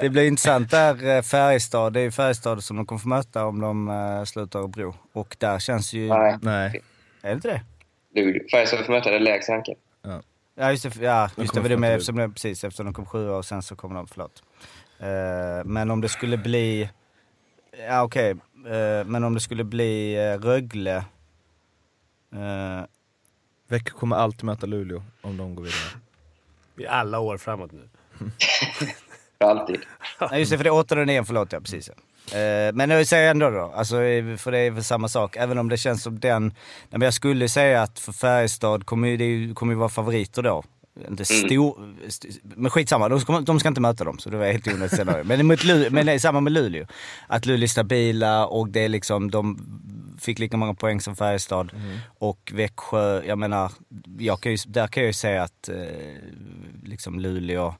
det 0.00 0.08
blir 0.08 0.26
intressant 0.26 0.70
där 0.70 1.16
eh, 1.16 1.22
Färjestad. 1.22 1.92
Det 1.92 2.00
är 2.00 2.04
ju 2.04 2.10
Färjestad 2.10 2.64
som 2.64 2.76
de 2.76 2.86
kommer 2.86 2.98
få 2.98 3.08
möta 3.08 3.46
om 3.46 3.60
de 3.60 3.88
uh, 3.88 4.24
slutar 4.24 4.58
Örebro. 4.58 4.94
Och 5.12 5.36
där 5.38 5.58
känns 5.58 5.92
ju... 5.92 6.08
Nej, 6.08 6.38
Nej. 6.42 6.82
Är 7.22 7.28
det 7.28 7.34
inte 7.34 7.48
det? 7.48 7.60
du, 8.14 8.46
Färjestad 8.50 8.86
får 8.86 8.92
möta 8.92 9.10
det 9.10 9.18
lägsta 9.18 9.52
ranken. 9.52 9.74
Ja 10.02 10.22
just 10.68 10.82
det, 10.82 10.96
ja, 10.96 11.30
just 11.36 11.54
det, 11.54 11.60
det 11.60 11.76
med, 11.76 11.94
eftersom 11.94 12.16
det, 12.16 12.28
precis, 12.28 12.64
eftersom 12.64 12.86
de 12.86 12.94
kom 12.94 13.06
sjua 13.06 13.36
och 13.36 13.44
sen 13.44 13.62
så 13.62 13.76
kommer 13.76 13.94
de, 13.94 14.06
förlåt. 14.06 14.42
Eh, 14.98 15.64
men 15.64 15.90
om 15.90 16.00
det 16.00 16.08
skulle 16.08 16.36
bli, 16.36 16.90
ja 17.88 18.02
okej, 18.02 18.36
Eh, 18.66 19.04
men 19.06 19.24
om 19.24 19.34
det 19.34 19.40
skulle 19.40 19.64
bli 19.64 20.16
uh, 20.18 20.40
Rögle, 20.40 20.96
eh, 22.34 22.84
Växjö 23.68 23.98
kommer 23.98 24.16
alltid 24.16 24.44
möta 24.44 24.66
Luleå 24.66 25.02
om 25.20 25.36
de 25.36 25.54
går 25.54 25.62
vidare. 25.62 26.00
I 26.76 26.86
alla 26.86 27.18
år 27.18 27.38
framåt 27.38 27.72
nu. 27.72 27.88
För 29.38 29.44
alltid. 29.44 29.80
Nej 30.30 30.38
just 30.38 30.50
det, 30.50 30.56
för 30.56 30.64
det 30.64 30.68
är 30.68 30.74
åttonde 30.74 31.00
och 31.00 31.06
nian, 31.06 31.24
förlåt 31.24 31.52
ja, 31.52 31.60
precis. 31.60 31.88
ja. 31.88 31.94
Eh, 32.34 32.72
men 32.74 32.90
jag 32.90 33.06
säger 33.06 33.30
ändå 33.30 33.50
då, 33.50 33.72
alltså, 33.76 33.94
för 34.38 34.50
det 34.50 34.58
är 34.58 34.70
väl 34.70 34.84
samma 34.84 35.08
sak, 35.08 35.36
även 35.36 35.58
om 35.58 35.68
det 35.68 35.76
känns 35.76 36.02
som 36.02 36.20
den... 36.20 36.54
Men 36.90 37.00
jag 37.02 37.14
skulle 37.14 37.48
säga 37.48 37.82
att 37.82 37.98
för 37.98 38.12
Färjestad 38.12 38.86
kommer 38.86 39.08
ju, 39.08 39.16
det 39.16 39.54
kommer 39.54 39.72
ju 39.72 39.78
vara 39.78 39.88
favoriter 39.88 40.42
då. 40.42 40.62
Inte 41.08 41.24
stor, 41.24 41.94
st- 42.06 42.28
men 42.42 42.70
skitsamma, 42.70 43.08
de 43.08 43.20
ska, 43.20 43.40
de 43.40 43.60
ska 43.60 43.68
inte 43.68 43.80
möta 43.80 44.04
dem 44.04 44.18
så 44.18 44.30
det 44.30 44.36
var 44.36 44.46
helt 44.46 44.68
onödigt 44.68 44.96
scenario. 44.96 45.24
Men, 45.24 45.46
mot 45.46 45.64
Luleå, 45.64 45.90
men 45.90 46.06
det 46.06 46.12
är 46.12 46.18
samma 46.18 46.40
med 46.40 46.52
Luleå. 46.52 46.86
Att 47.26 47.46
Luleå 47.46 47.62
är 47.64 47.68
stabila 47.68 48.46
och 48.46 48.68
det 48.68 48.80
är 48.80 48.88
liksom, 48.88 49.30
de 49.30 49.58
fick 50.20 50.38
lika 50.38 50.56
många 50.56 50.74
poäng 50.74 51.00
som 51.00 51.16
Färjestad. 51.16 51.72
Och 52.18 52.52
Växjö, 52.54 53.22
jag 53.24 53.38
menar, 53.38 53.72
jag 54.18 54.40
kan 54.40 54.52
ju, 54.52 54.58
där 54.66 54.86
kan 54.86 55.02
jag 55.02 55.08
ju 55.08 55.12
säga 55.12 55.42
att 55.42 55.68
eh, 55.68 55.76
liksom 56.84 57.20
Luleå 57.20 57.74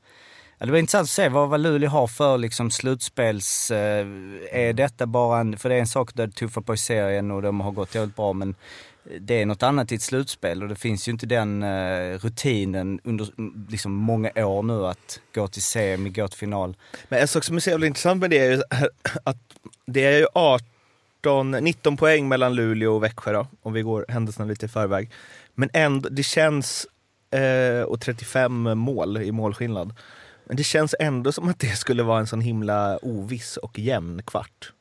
Ja, 0.61 0.67
det 0.67 0.73
var 0.73 0.79
intressant 0.79 1.05
att 1.05 1.11
se 1.11 1.29
vad, 1.29 1.49
vad 1.49 1.61
Luleå 1.61 1.91
har 1.91 2.07
för 2.07 2.39
liksom, 2.39 2.71
slutspels... 2.71 3.71
Eh, 3.71 4.07
är 4.51 4.73
detta 4.73 5.07
bara 5.07 5.41
en... 5.41 5.59
För 5.59 5.69
det 5.69 5.75
är 5.75 5.81
en 5.81 5.87
sak 5.87 6.15
där 6.15 6.29
tuffa 6.29 6.63
på 6.63 6.75
i 6.75 6.77
serien 6.77 7.31
och 7.31 7.43
de 7.43 7.61
har 7.61 7.71
gått 7.71 7.95
jävligt 7.95 8.17
bra 8.17 8.33
men 8.33 8.55
det 9.21 9.43
är 9.43 9.47
något 9.47 9.63
annat 9.63 9.93
i 9.93 9.95
ett 9.95 10.03
slutspel 10.03 10.63
och 10.63 10.69
det 10.69 10.77
finns 10.77 11.09
ju 11.09 11.13
inte 11.13 11.27
den 11.27 11.63
eh, 11.63 12.19
rutinen 12.19 13.01
under 13.05 13.29
liksom, 13.69 13.93
många 13.93 14.31
år 14.37 14.63
nu 14.63 14.87
att 14.87 15.21
gå 15.35 15.49
till 15.49 15.63
semi, 15.63 16.11
gå 16.11 16.29
till 16.29 16.39
final. 16.39 16.77
Men 17.09 17.21
en 17.21 17.29
sak 17.29 17.45
som 17.45 17.57
är 17.57 17.61
så 17.61 17.71
jävla 17.71 17.87
intressant 17.87 18.21
med 18.21 18.31
det 18.31 18.39
är 18.39 18.51
ju 18.51 18.63
att 19.25 19.39
det 19.87 20.05
är 20.05 20.19
ju 20.19 20.27
18, 20.35 21.51
19 21.51 21.97
poäng 21.97 22.29
mellan 22.29 22.55
Luleå 22.55 22.95
och 22.95 23.03
Växjö 23.03 23.33
då, 23.33 23.47
om 23.63 23.73
vi 23.73 23.83
går 23.83 24.05
händelserna 24.09 24.47
lite 24.47 24.67
i 24.67 24.69
förväg. 24.69 25.11
Men 25.55 25.71
ändå, 25.73 26.09
det 26.09 26.23
känns, 26.23 26.87
eh, 27.31 27.83
och 27.83 28.01
35 28.01 28.79
mål 28.79 29.17
i 29.17 29.33
målskillnad. 29.33 29.95
Men 30.51 30.57
det 30.57 30.65
känns 30.65 30.95
ändå 30.99 31.33
som 31.33 31.49
att 31.49 31.59
det 31.59 31.77
skulle 31.77 32.03
vara 32.03 32.21
en 32.21 32.27
sån 32.27 32.41
himla 32.41 32.99
oviss 33.03 33.57
och 33.57 33.79
jämn 33.79 34.23
kvart. 34.23 34.73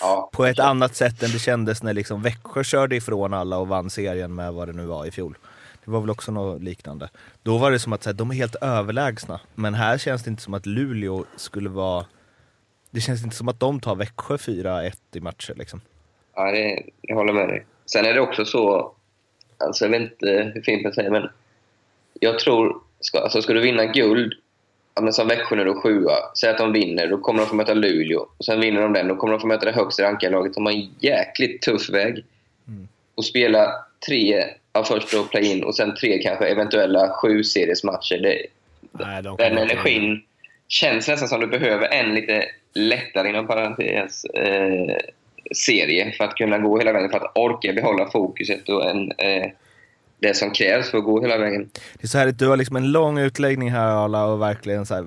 Ja, 0.00 0.30
På 0.32 0.44
ett 0.44 0.58
annat 0.58 0.94
sätt 0.94 1.22
än 1.22 1.30
det 1.30 1.38
kändes 1.38 1.82
när 1.82 1.92
liksom 1.92 2.22
Växjö 2.22 2.64
körde 2.64 2.96
ifrån 2.96 3.34
alla 3.34 3.58
och 3.58 3.68
vann 3.68 3.90
serien 3.90 4.34
med 4.34 4.52
vad 4.52 4.68
det 4.68 4.72
nu 4.72 4.86
var 4.86 5.06
i 5.06 5.10
fjol. 5.10 5.38
Det 5.84 5.90
var 5.90 6.00
väl 6.00 6.10
också 6.10 6.32
något 6.32 6.62
liknande. 6.62 7.10
Då 7.42 7.58
var 7.58 7.70
det 7.70 7.78
som 7.78 7.92
att 7.92 8.06
här, 8.06 8.12
de 8.12 8.30
är 8.30 8.34
helt 8.34 8.54
överlägsna. 8.54 9.40
Men 9.54 9.74
här 9.74 9.98
känns 9.98 10.22
det 10.22 10.30
inte 10.30 10.42
som 10.42 10.54
att 10.54 10.66
Luleå 10.66 11.24
skulle 11.36 11.68
vara... 11.68 12.06
Det 12.90 13.00
känns 13.00 13.24
inte 13.24 13.36
som 13.36 13.48
att 13.48 13.60
de 13.60 13.80
tar 13.80 13.94
Växjö 13.94 14.36
4-1 14.36 14.92
i 15.12 15.20
matcher 15.20 15.54
liksom. 15.56 15.80
Ja, 16.34 16.50
det, 16.50 16.82
jag 17.00 17.16
håller 17.16 17.32
med 17.32 17.48
dig. 17.48 17.66
Sen 17.86 18.04
är 18.04 18.14
det 18.14 18.20
också 18.20 18.44
så, 18.44 18.92
alltså 19.58 19.84
jag 19.84 19.90
vet 19.90 20.02
inte 20.02 20.52
hur 20.54 20.62
Fimpen 20.62 20.92
säger, 20.92 21.10
men 21.10 21.28
jag 22.20 22.38
tror, 22.38 22.80
ska, 23.00 23.18
alltså 23.18 23.42
ska 23.42 23.52
du 23.52 23.60
vinna 23.60 23.86
guld, 23.86 24.34
men 25.00 25.12
som 25.12 25.28
Växjö 25.28 25.56
nu 25.56 25.64
då 25.64 25.80
sjua, 25.80 26.12
säg 26.40 26.50
att 26.50 26.58
de 26.58 26.72
vinner, 26.72 27.06
då 27.06 27.18
kommer 27.18 27.40
de 27.40 27.46
få 27.46 27.54
möta 27.54 27.74
Luleå. 27.74 28.26
Och 28.38 28.44
sen 28.44 28.60
vinner 28.60 28.82
de 28.82 28.92
den, 28.92 29.08
då 29.08 29.16
kommer 29.16 29.32
de 29.32 29.40
få 29.40 29.46
möta 29.46 29.66
det 29.66 29.72
högst 29.72 30.00
rankade 30.00 30.32
laget. 30.32 30.54
De 30.54 30.66
har 30.66 30.72
en 30.72 30.88
jäkligt 31.00 31.62
tuff 31.62 31.90
väg. 31.90 32.24
Och 33.14 33.24
spela 33.24 33.72
tre, 34.06 34.44
ja, 34.72 34.84
först 34.84 35.12
då 35.12 35.24
play-in 35.24 35.64
och 35.64 35.76
sen 35.76 35.94
tre 35.94 36.18
kanske 36.18 36.46
eventuella 36.46 37.10
sju 37.10 37.44
seriesmatcher. 37.44 38.18
Det, 38.18 38.46
Nej, 38.92 39.22
de 39.22 39.36
den 39.36 39.58
energin 39.58 40.22
känns 40.68 41.08
nästan 41.08 41.28
som 41.28 41.40
du 41.40 41.46
behöver 41.46 41.88
en 41.88 42.14
lite 42.14 42.44
lättare, 42.74 43.28
inom 43.28 43.46
parentes, 43.46 44.24
eh, 44.24 44.96
serie 45.56 46.12
för 46.12 46.24
att 46.24 46.34
kunna 46.34 46.58
gå 46.58 46.78
hela 46.78 46.92
vägen, 46.92 47.10
för 47.10 47.16
att 47.16 47.38
orka 47.38 47.72
behålla 47.72 48.10
fokuset 48.10 48.68
och 48.68 48.90
en, 48.90 49.12
eh, 49.18 49.50
det 50.28 50.34
som 50.34 50.50
krävs 50.50 50.90
för 50.90 50.98
att 50.98 51.04
gå 51.04 51.20
hela 51.20 51.38
vägen. 51.38 51.70
Det 51.72 52.04
är 52.04 52.08
så 52.08 52.18
härligt, 52.18 52.38
du 52.38 52.48
har 52.48 52.56
liksom 52.56 52.76
en 52.76 52.92
lång 52.92 53.18
utläggning 53.18 53.70
här 53.70 54.04
Arla 54.04 54.24
och 54.26 54.40
verkligen 54.42 54.86
så 54.86 54.94
här, 54.94 55.02
eh, 55.02 55.06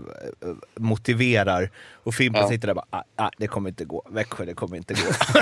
motiverar. 0.75 1.69
Och 2.03 2.13
Fimpen 2.13 2.41
Ja. 2.41 2.47
sitter 2.49 2.67
där 2.67 2.73
och 2.77 2.83
bara, 2.91 2.99
ah, 3.15 3.25
ah, 3.25 3.29
det 3.37 3.47
kommer 3.47 3.69
inte 3.69 3.85
gå. 3.85 4.03
Växjö, 4.09 4.45
det 4.45 4.53
kommer 4.53 4.77
inte 4.77 4.93
gå. 4.93 4.99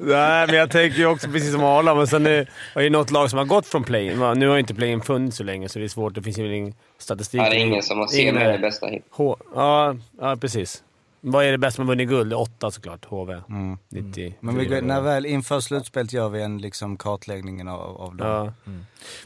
Nej, 0.00 0.46
men 0.46 0.56
jag 0.56 0.70
tänker 0.70 0.98
ju 0.98 1.06
också 1.06 1.28
precis 1.30 1.52
som 1.52 1.64
Arla, 1.64 1.94
men 1.94 2.06
sen 2.06 2.26
är 2.26 2.46
det 2.74 2.90
något 2.90 3.10
lag 3.10 3.30
som 3.30 3.38
har 3.38 3.46
gått 3.46 3.66
från 3.66 3.84
play-in. 3.84 4.18
Nu 4.36 4.46
har 4.48 4.54
ju 4.54 4.60
inte 4.60 4.74
play-in 4.74 5.00
funnits 5.00 5.36
så 5.36 5.42
länge, 5.44 5.68
så 5.68 5.78
det 5.78 5.84
är 5.84 5.88
svårt. 5.88 6.14
Det 6.14 6.22
finns 6.22 6.38
ju 6.38 6.56
ingen 6.56 6.74
statistik. 6.98 7.40
Ja, 7.40 7.50
det 7.50 7.56
är 7.56 7.60
ingen 7.66 7.82
som 7.82 7.98
har 7.98 8.06
sett 8.06 8.34
med 8.34 8.52
det 8.52 8.58
bästa 8.58 8.86
hit. 8.86 9.04
H- 9.10 9.36
ja, 9.54 9.96
ja, 10.20 10.36
precis. 10.40 10.82
Vad 11.20 11.44
är 11.44 11.52
det 11.52 11.58
bästa 11.58 11.82
man 11.82 11.88
vunnit 11.88 12.08
guld? 12.08 12.34
Åtta 12.34 12.70
såklart. 12.70 13.04
HV. 13.04 13.40
90. 13.88 14.34
Men 14.40 14.58
vi, 14.58 14.80
när 14.80 15.00
väl 15.00 15.26
inför 15.26 15.60
slutspelet 15.60 16.12
gör 16.12 16.28
vi 16.28 16.42
en 16.42 16.58
liksom, 16.58 16.96
kartläggning 16.96 17.68
av, 17.68 17.96
av 17.96 18.16
dem. 18.16 18.28
Ja. 18.28 18.72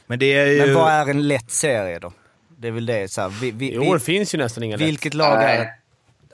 Men 0.06 0.18
det 0.18 0.26
är 0.26 0.46
ju... 0.46 0.66
Men 0.66 0.74
vad 0.74 0.92
är 0.92 1.10
en 1.10 1.28
lätt 1.28 1.50
serie 1.50 1.98
då? 1.98 2.12
Det 2.58 2.68
är 2.68 2.72
väl 2.72 2.86
det, 2.86 3.10
så 3.10 3.20
här, 3.20 3.28
vi, 3.28 3.50
vi, 3.50 3.72
I 3.74 3.78
år 3.78 3.94
vi, 3.94 4.00
finns 4.00 4.34
ju 4.34 4.38
nästan 4.38 4.64
inga 4.64 4.76
lätt. 4.76 4.88
vilket 4.88 5.14
lag 5.14 5.32
är 5.42 5.46
Nej. 5.46 5.58
det? 5.58 5.72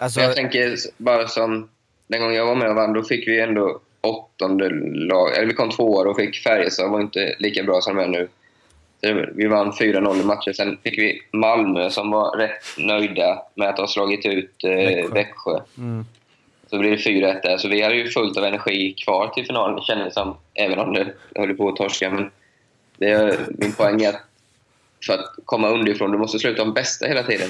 Alltså, 0.05 0.21
jag 0.21 0.37
tänker 0.37 0.77
bara 0.97 1.29
som 1.29 1.69
den 2.07 2.21
gången 2.21 2.37
jag 2.37 2.47
var 2.47 2.55
med 2.55 2.69
och 2.69 2.77
vann, 2.77 2.93
då 2.93 3.03
fick 3.03 3.29
vi 3.29 3.41
ändå 3.41 3.81
åttonde 4.01 4.69
lag. 5.09 5.37
Eller 5.37 5.47
vi 5.47 5.55
kom 5.55 5.71
två 5.71 5.95
år 5.95 6.05
och 6.07 6.17
fick 6.17 6.37
Färjestad, 6.37 6.91
var 6.91 7.01
inte 7.01 7.37
lika 7.39 7.63
bra 7.63 7.81
som 7.81 7.97
de 7.97 8.03
är 8.03 8.09
nu. 8.09 8.29
Vi 9.35 9.47
vann 9.47 9.73
4-0 9.73 10.21
i 10.21 10.25
matcher. 10.25 10.53
Sen 10.53 10.79
fick 10.83 10.99
vi 10.99 11.23
Malmö 11.33 11.91
som 11.91 12.11
var 12.11 12.37
rätt 12.37 12.65
nöjda 12.79 13.43
med 13.55 13.69
att 13.69 13.79
ha 13.79 13.87
slagit 13.87 14.27
ut 14.27 14.65
eh, 14.65 14.71
Växjö. 14.71 15.09
Växjö. 15.15 15.61
Mm. 15.79 16.05
Så 16.71 16.79
blir 16.79 16.91
det 16.91 16.97
4-1 16.97 17.43
där. 17.43 17.59
Så 17.59 17.69
vi 17.69 17.83
hade 17.83 17.95
ju 17.95 18.09
fullt 18.09 18.39
av 18.39 18.45
energi 18.45 18.95
kvar 19.05 19.29
till 19.29 19.47
finalen, 19.47 19.81
kändes 19.81 20.07
det 20.07 20.13
som. 20.13 20.37
Även 20.55 20.79
om 20.79 20.93
det 20.93 21.13
höll 21.35 21.57
på 21.57 21.69
att 21.69 21.77
torska. 21.77 22.11
Men 22.11 22.31
det 22.99 23.11
är, 23.11 23.39
min 23.59 23.73
poäng 23.73 24.03
är 24.03 24.09
att 24.09 24.23
för 25.07 25.13
att 25.13 25.35
komma 25.45 25.69
underifrån, 25.69 26.13
du 26.13 26.19
måste 26.19 26.39
sluta 26.39 26.63
om 26.63 26.75
bästa 26.75 27.07
hela 27.07 27.23
tiden. 27.23 27.49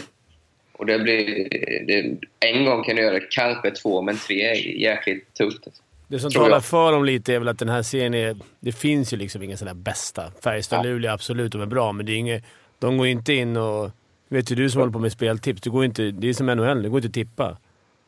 Och 0.72 0.87
det 0.87 0.98
blir, 0.98 1.48
det, 1.87 2.16
en 2.48 2.64
gång 2.64 2.85
kan 2.85 2.96
du 2.96 3.02
göra 3.02 3.14
det, 3.14 3.26
kanske 3.30 3.70
två, 3.70 4.02
men 4.02 4.16
tre 4.16 4.42
är 4.42 4.80
jäkligt 4.80 5.35
tufft. 5.35 5.68
Det 6.09 6.19
som 6.19 6.31
talar 6.31 6.61
för 6.61 6.92
dem 6.92 7.05
lite 7.05 7.35
är 7.35 7.38
väl 7.38 7.49
att 7.49 7.59
den 7.59 7.69
här 7.69 7.83
serien 7.83 8.14
är... 8.14 8.37
Det 8.61 8.73
finns 8.73 9.12
ju 9.12 9.16
liksom 9.16 9.42
ingen 9.42 9.59
sån 9.59 9.66
där 9.66 9.75
bästa. 9.75 10.33
Färjestad 10.45 10.79
och 10.79 10.87
Ja. 10.87 10.90
Luleå, 10.90 11.12
absolut, 11.12 11.53
de 11.53 11.61
är 11.61 11.66
bra, 11.66 11.92
men 11.92 12.07
det 12.07 12.12
är 12.12 12.16
inget, 12.16 12.45
de 12.79 12.99
går 12.99 13.07
inte 13.07 13.33
in 13.33 13.57
och... 13.57 13.90
Vet 14.29 14.51
ju 14.51 14.55
du 14.55 14.71
som 14.71 14.81
håller 14.81 14.92
på 14.92 14.99
med 14.99 15.12
speltips, 15.12 15.61
det, 15.61 15.71
går 15.71 15.85
inte, 15.85 16.11
det 16.11 16.29
är 16.29 16.35
som 16.35 16.47
NHL, 16.47 16.83
det 16.83 16.88
går 16.88 16.99
inte 16.99 17.09
att 17.09 17.14
tippa. 17.14 17.57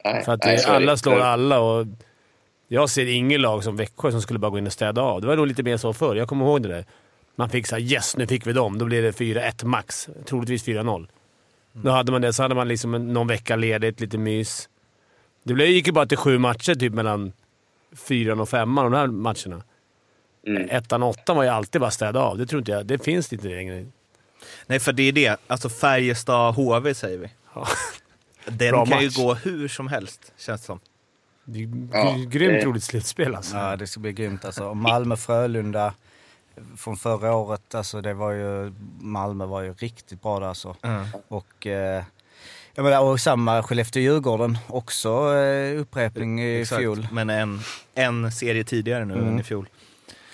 Nej, 0.04 0.24
För 0.24 0.32
att 0.32 0.44
nej, 0.44 0.56
det, 0.56 0.66
alla 0.66 0.96
slår 0.96 1.20
alla 1.20 1.60
och 1.60 1.86
jag 2.68 2.90
ser 2.90 3.06
ingen 3.06 3.40
lag 3.42 3.64
som 3.64 3.76
Växjö 3.76 4.10
som 4.10 4.22
skulle 4.22 4.38
bara 4.38 4.50
gå 4.50 4.58
in 4.58 4.66
och 4.66 4.72
städa 4.72 5.02
av. 5.02 5.20
Det 5.20 5.26
var 5.26 5.36
nog 5.36 5.46
lite 5.46 5.62
mer 5.62 5.76
så 5.76 5.92
förr. 5.92 6.16
Jag 6.16 6.28
kommer 6.28 6.44
ihåg 6.44 6.62
det 6.62 6.68
där. 6.68 6.84
Man 7.36 7.50
fick 7.50 7.66
såhär 7.66 7.82
“Yes, 7.82 8.16
nu 8.16 8.26
fick 8.26 8.46
vi 8.46 8.52
dem”. 8.52 8.78
Då 8.78 8.84
blev 8.84 9.02
det 9.02 9.10
4-1 9.10 9.64
max. 9.64 10.08
Troligtvis 10.24 10.66
4-0. 10.66 11.08
Då 11.72 11.90
hade 11.90 12.12
man 12.12 12.22
det. 12.22 12.32
Så 12.32 12.42
hade 12.42 12.54
man 12.54 12.68
liksom 12.68 13.12
någon 13.12 13.26
vecka 13.26 13.56
ledigt, 13.56 14.00
lite 14.00 14.18
mys. 14.18 14.68
Det 15.42 15.66
gick 15.66 15.86
ju 15.86 15.92
bara 15.92 16.06
till 16.06 16.18
sju 16.18 16.38
matcher 16.38 16.74
typ 16.74 16.92
mellan 16.92 17.32
fyran 17.96 18.40
och 18.40 18.48
femman, 18.48 18.84
de 18.92 18.96
här 18.98 19.06
matcherna. 19.06 19.62
Mm. 20.46 20.68
Ettan 20.70 21.02
och 21.02 21.08
åttan 21.08 21.36
var 21.36 21.42
ju 21.42 21.48
alltid 21.48 21.80
bara 21.80 21.90
städa 21.90 22.20
av. 22.20 22.38
Det 22.38 22.46
tror 22.46 22.58
inte 22.60 22.70
jag. 22.72 22.86
Det 22.86 23.04
finns 23.04 23.32
inte 23.32 23.48
längre. 23.48 23.86
Nej, 24.66 24.80
för 24.80 24.92
det 24.92 25.02
är 25.02 25.12
det. 25.12 25.36
Alltså 25.46 25.68
Färjestad-HV 25.68 26.94
säger 26.94 27.18
vi. 27.18 27.30
Ja. 27.54 27.66
Den 28.46 28.70
Bra 28.72 28.86
kan 28.86 29.00
ju 29.00 29.06
match. 29.06 29.16
gå 29.16 29.34
hur 29.34 29.68
som 29.68 29.88
helst, 29.88 30.32
känns 30.36 30.60
det 30.60 30.66
som. 30.66 30.80
Det 31.44 31.58
är 31.62 31.68
Ja, 31.92 32.16
ju 32.16 32.26
grymt 32.26 32.52
det- 32.60 32.64
roligt 32.66 32.84
slutspel 32.84 33.34
alltså. 33.34 33.56
Ja, 33.56 33.76
det 33.76 33.86
ska 33.86 34.00
bli 34.00 34.12
grymt 34.12 34.44
alltså. 34.44 34.74
Malmö-Frölunda 34.74 35.94
från 36.76 36.96
förra 36.96 37.34
året, 37.34 37.74
alltså 37.74 38.00
det 38.00 38.14
var 38.14 38.32
ju... 38.32 38.72
Malmö 39.00 39.46
var 39.46 39.62
ju 39.62 39.72
riktigt 39.72 40.22
bra 40.22 40.40
där 40.40 40.46
alltså. 40.46 40.76
Och, 41.28 41.66
eh, 41.66 42.04
jag 42.78 42.84
menar, 42.84 43.00
och 43.00 43.20
samma 43.20 43.62
Skellefteå-Djurgården, 43.62 44.58
också 44.66 45.08
eh, 45.34 45.80
upprepning 45.80 46.42
i 46.42 46.60
Exakt. 46.60 46.80
fjol. 46.80 47.08
Men 47.12 47.30
en, 47.30 47.60
en 47.94 48.32
serie 48.32 48.64
tidigare 48.64 49.04
nu 49.04 49.14
än 49.14 49.40
i 49.40 49.42
fjol. 49.42 49.68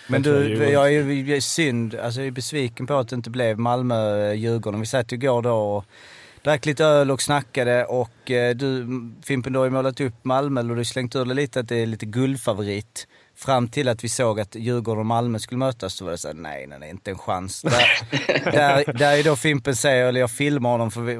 Men 0.08 0.22
Jag 0.22 0.34
du, 0.34 0.70
jag 0.70 0.86
är 0.86 1.02
ju 1.02 1.40
synd, 1.40 1.94
alltså 1.94 2.20
jag 2.20 2.26
är 2.26 2.30
besviken 2.30 2.86
på 2.86 2.94
att 2.94 3.08
det 3.08 3.16
inte 3.16 3.30
blev 3.30 3.58
Malmö-Djurgården. 3.58 4.80
Vi 4.80 4.86
satt 4.86 5.12
ju 5.12 5.16
igår 5.16 5.42
då 5.42 5.54
och 5.54 5.84
drack 6.42 6.66
lite 6.66 6.84
öl 6.84 7.10
och 7.10 7.22
snackade 7.22 7.84
och 7.84 8.30
eh, 8.30 8.54
du 8.54 8.86
Fimpen, 9.22 9.52
du 9.52 9.58
har 9.58 9.66
ju 9.66 9.70
målat 9.70 10.00
upp 10.00 10.24
Malmö, 10.24 10.60
eller 10.60 10.70
du 10.70 10.76
har 10.76 10.84
slängt 10.84 11.16
ur 11.16 11.24
det 11.24 11.34
lite 11.34 11.60
att 11.60 11.68
det 11.68 11.76
är 11.76 11.86
lite 11.86 12.06
guldfavorit. 12.06 13.06
Fram 13.36 13.68
till 13.68 13.88
att 13.88 14.04
vi 14.04 14.08
såg 14.08 14.40
att 14.40 14.54
Djurgården 14.54 15.00
och 15.00 15.06
Malmö 15.06 15.38
skulle 15.38 15.58
mötas, 15.58 15.94
så 15.94 16.04
var 16.04 16.12
det 16.12 16.18
såhär, 16.18 16.34
nej, 16.34 16.66
nej, 16.66 16.78
nej, 16.78 16.90
inte 16.90 17.10
en 17.10 17.18
chans. 17.18 17.62
Där, 17.62 17.72
där, 18.52 18.92
där 18.92 19.16
är 19.18 19.22
då 19.24 19.36
Fimpen 19.36 19.76
säger, 19.76 20.06
eller 20.06 20.20
jag 20.20 20.30
filmar 20.30 20.70
honom 20.70 20.90
för 20.90 21.00
vi 21.00 21.16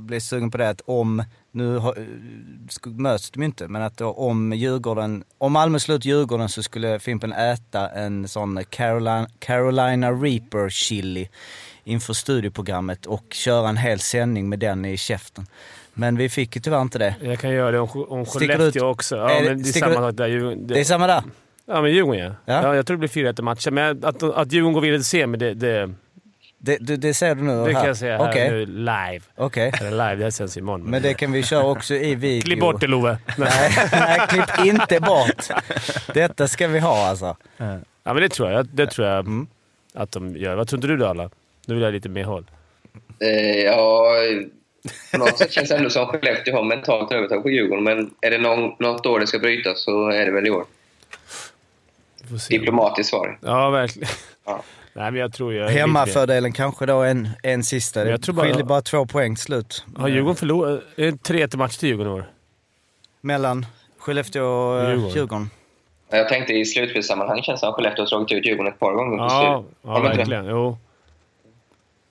blev 0.00 0.20
sugen 0.20 0.50
på 0.50 0.58
det, 0.58 0.68
att 0.68 0.80
om, 0.86 1.24
nu 1.50 1.76
har- 1.78 2.06
möts 2.84 3.30
de 3.30 3.40
ju 3.40 3.46
inte, 3.46 3.68
men 3.68 3.82
att 3.82 3.96
då 3.96 4.12
om 4.12 4.52
Djurgården, 4.52 5.24
om 5.38 5.52
Malmö 5.52 5.78
slår 5.78 5.96
ut 5.96 6.04
Djurgården 6.04 6.48
så 6.48 6.62
skulle 6.62 6.98
Fimpen 6.98 7.32
äta 7.32 7.88
en 7.88 8.28
sån 8.28 8.64
Carolina, 8.70 9.28
Carolina 9.38 10.12
Reaper 10.12 10.68
chili 10.68 11.28
inför 11.84 12.12
studioprogrammet 12.14 13.06
och 13.06 13.24
köra 13.30 13.68
en 13.68 13.76
hel 13.76 14.00
sändning 14.00 14.48
med 14.48 14.58
den 14.58 14.84
i 14.84 14.96
käften. 14.96 15.46
Men 15.94 16.16
vi 16.16 16.28
fick 16.28 16.56
ju 16.56 16.62
tyvärr 16.62 16.82
inte 16.82 16.98
det. 16.98 17.14
Jag 17.20 17.38
kan 17.38 17.50
göra 17.50 17.70
det 17.70 17.80
om, 17.80 17.88
om 18.08 18.26
Skellefteå 18.26 18.86
också. 18.88 19.16
Ja, 19.16 19.28
det- 19.40 19.48
men 19.48 19.62
det 19.62 19.68
är 19.68 19.72
samma 19.72 19.94
sak 19.94 20.16
där. 20.16 20.56
Det 20.74 20.80
är 20.80 20.84
samma 20.84 21.06
där. 21.06 21.22
Ja, 21.66 21.82
men 21.82 21.92
Djurgården 21.92 22.20
ja. 22.24 22.32
Ja. 22.54 22.62
ja. 22.62 22.76
Jag 22.76 22.86
tror 22.86 22.96
det 22.96 23.12
blir 23.14 23.24
4-1 23.32 23.40
i 23.40 23.42
matchen, 23.42 23.74
men 23.74 24.04
att, 24.04 24.22
att 24.22 24.52
Djurgården 24.52 24.72
går 24.74 24.80
vidare 24.80 24.98
till 24.98 25.04
semi, 25.04 25.38
det, 25.38 25.54
det, 25.54 25.90
Det, 26.58 26.76
det, 26.80 26.96
det 26.96 27.14
ser 27.14 27.34
du 27.34 27.42
nu 27.42 27.52
det 27.52 27.64
här. 27.64 27.72
kan 27.72 27.86
jag 27.86 27.96
säga 27.96 28.18
här 28.18 28.30
Okej, 28.30 28.50
nu 28.50 28.66
live. 28.66 29.20
okej. 29.36 29.72
Eller 29.80 29.90
live, 29.90 30.24
det 30.24 30.32
sänds 30.32 30.56
imorgon. 30.56 30.82
Men 30.90 31.02
det 31.02 31.14
kan 31.14 31.32
vi 31.32 31.42
köra 31.42 31.64
också 31.66 31.94
i 31.94 32.14
video. 32.14 32.44
Klipp 32.46 32.60
bort 32.60 32.80
det 32.80 32.86
Love. 32.86 33.18
Nej, 33.38 33.70
nej, 33.92 34.20
klipp 34.28 34.66
inte 34.66 35.00
bort. 35.00 35.48
Detta 36.14 36.48
ska 36.48 36.68
vi 36.68 36.78
ha 36.78 37.06
alltså. 37.08 37.36
Ja, 37.56 38.12
men 38.12 38.16
det 38.16 38.28
tror 38.28 38.50
jag. 38.50 38.66
Det 38.66 38.86
tror 38.86 39.06
jag 39.08 39.18
Mm. 39.18 39.46
att 39.94 40.12
de 40.12 40.36
gör. 40.36 40.56
Vad 40.56 40.68
tror 40.68 40.78
inte 40.78 40.86
du 40.88 40.96
då, 40.96 41.06
alla? 41.06 41.30
Nu 41.66 41.74
vill 41.74 41.82
jag 41.84 41.92
lite 41.92 42.08
mer 42.08 42.24
håll. 42.24 42.44
Eh, 43.20 43.56
ja, 43.64 44.12
på 45.12 45.18
något 45.18 45.38
sätt 45.38 45.52
känns 45.52 45.68
det 45.68 45.76
ändå 45.76 45.90
som 45.90 46.06
Skellefteå 46.06 46.54
har 46.56 46.62
mentalt 46.64 47.12
övertag 47.12 47.42
på 47.42 47.50
Djurgården. 47.50 47.84
Men 47.84 48.10
är 48.20 48.30
det 48.30 48.38
någon, 48.38 48.72
något 48.78 49.06
år 49.06 49.20
det 49.20 49.26
ska 49.26 49.38
brytas 49.38 49.84
så 49.84 50.08
är 50.08 50.26
det 50.26 50.32
väl 50.32 50.46
i 50.46 50.50
år. 50.50 50.64
Vi 52.26 52.30
får 52.30 52.38
se. 52.38 52.58
Diplomatiskt 52.58 53.10
svar. 53.10 53.38
Ja, 53.42 53.70
verkligen. 53.70 54.08
Ja. 54.46 54.62
Nej, 54.92 55.10
men 55.10 55.20
jag 55.20 55.32
tror 55.32 55.54
jag... 55.54 55.68
Hemmafördelen 55.68 56.52
kanske 56.52 56.86
då 56.86 57.02
en, 57.02 57.28
en 57.42 57.64
sista. 57.64 58.00
Men 58.00 58.06
Det 58.06 58.10
jag 58.10 58.22
tror 58.22 58.34
bara- 58.34 58.46
skiljer 58.46 58.64
bara 58.64 58.82
två 58.82 59.06
poäng 59.06 59.36
slut. 59.36 59.84
Har 59.96 60.08
Djurgården 60.08 60.36
förlorat? 60.36 60.80
Är 60.96 61.12
det 61.12 61.22
3 61.22 61.48
till 61.48 61.58
match 61.58 61.76
till 61.76 61.88
Djurgården 61.88 62.12
i 62.12 62.16
år? 62.16 62.24
Mellan 63.20 63.66
Skellefteå 63.98 64.44
och 64.44 64.80
eh, 64.80 64.88
Djurgården. 64.90 65.14
Djurgården. 65.16 65.50
Jag 66.10 66.28
tänkte 66.28 66.52
i 66.52 66.64
slutspelssammanhang 66.64 67.42
känns 67.42 67.60
det 67.60 67.64
som 67.64 67.68
att 67.70 67.74
Skellefteå 67.76 68.02
har 68.02 68.06
slagit 68.06 68.32
ut 68.32 68.46
Djurgården 68.46 68.72
ett 68.72 68.78
par 68.78 68.92
gånger. 68.92 69.16
på 69.18 69.22
Ja, 69.24 69.64
slut. 69.64 69.76
ja 69.82 69.96
inte 69.96 70.10
det? 70.10 70.16
verkligen. 70.16 70.44
Jo. 70.46 70.78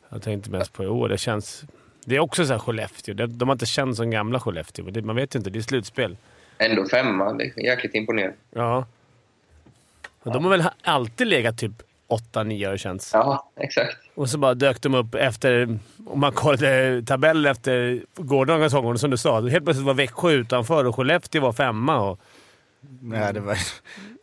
Jag 0.09 0.21
tänkte 0.21 0.49
mest 0.49 0.73
på 0.73 0.83
i 0.83 0.87
år. 0.87 1.09
Det 1.09 1.17
känns... 1.17 1.63
Det 2.05 2.15
är 2.15 2.19
också 2.19 2.45
så 2.45 2.51
här 2.53 2.59
Skellefteå. 2.59 3.13
De 3.15 3.25
de 3.37 3.49
har 3.49 3.53
inte 3.55 3.65
känts 3.65 3.97
som 3.97 4.11
gamla 4.11 4.39
Skellefteå. 4.39 4.85
det- 4.85 5.01
Man 5.01 5.15
vet 5.15 5.35
ju 5.35 5.37
inte. 5.37 5.49
Det 5.49 5.59
är 5.59 5.63
slutspel. 5.63 6.17
Ändå 6.57 6.85
femma. 6.87 7.33
Det 7.33 7.43
är 7.43 7.65
jäkligt 7.65 7.95
imponerande. 7.95 8.35
Ja. 8.51 8.85
Och 10.25 10.31
de 10.33 10.43
har 10.43 10.51
väl 10.51 10.63
alltid 10.83 11.27
legat 11.27 11.57
typ 11.57 11.71
8-9 12.33 12.65
har 12.65 12.71
det 12.71 12.77
känts. 12.77 13.11
Ja, 13.13 13.51
exakt. 13.59 13.97
Och 14.15 14.29
så 14.29 14.37
bara 14.37 14.53
dök 14.53 14.81
de 14.81 14.93
upp 14.95 15.15
efter... 15.15 15.79
Om 16.07 16.19
man 16.19 16.31
kollade 16.31 17.03
tabellen 17.07 17.51
efter 17.51 18.01
gårdagens 18.15 18.73
omgång, 18.73 18.97
som 18.97 19.11
du 19.11 19.17
sa. 19.17 19.41
Helt 19.41 19.65
plötsligt 19.65 19.85
var 19.87 19.93
Växjö 19.93 20.31
utanför 20.31 20.85
och 20.85 20.95
Skellefteå 20.95 21.41
var 21.41 21.53
femma. 21.53 21.97
Och, 21.97 22.19
Ja, 23.13 23.31
det 23.31 23.39
var... 23.39 23.57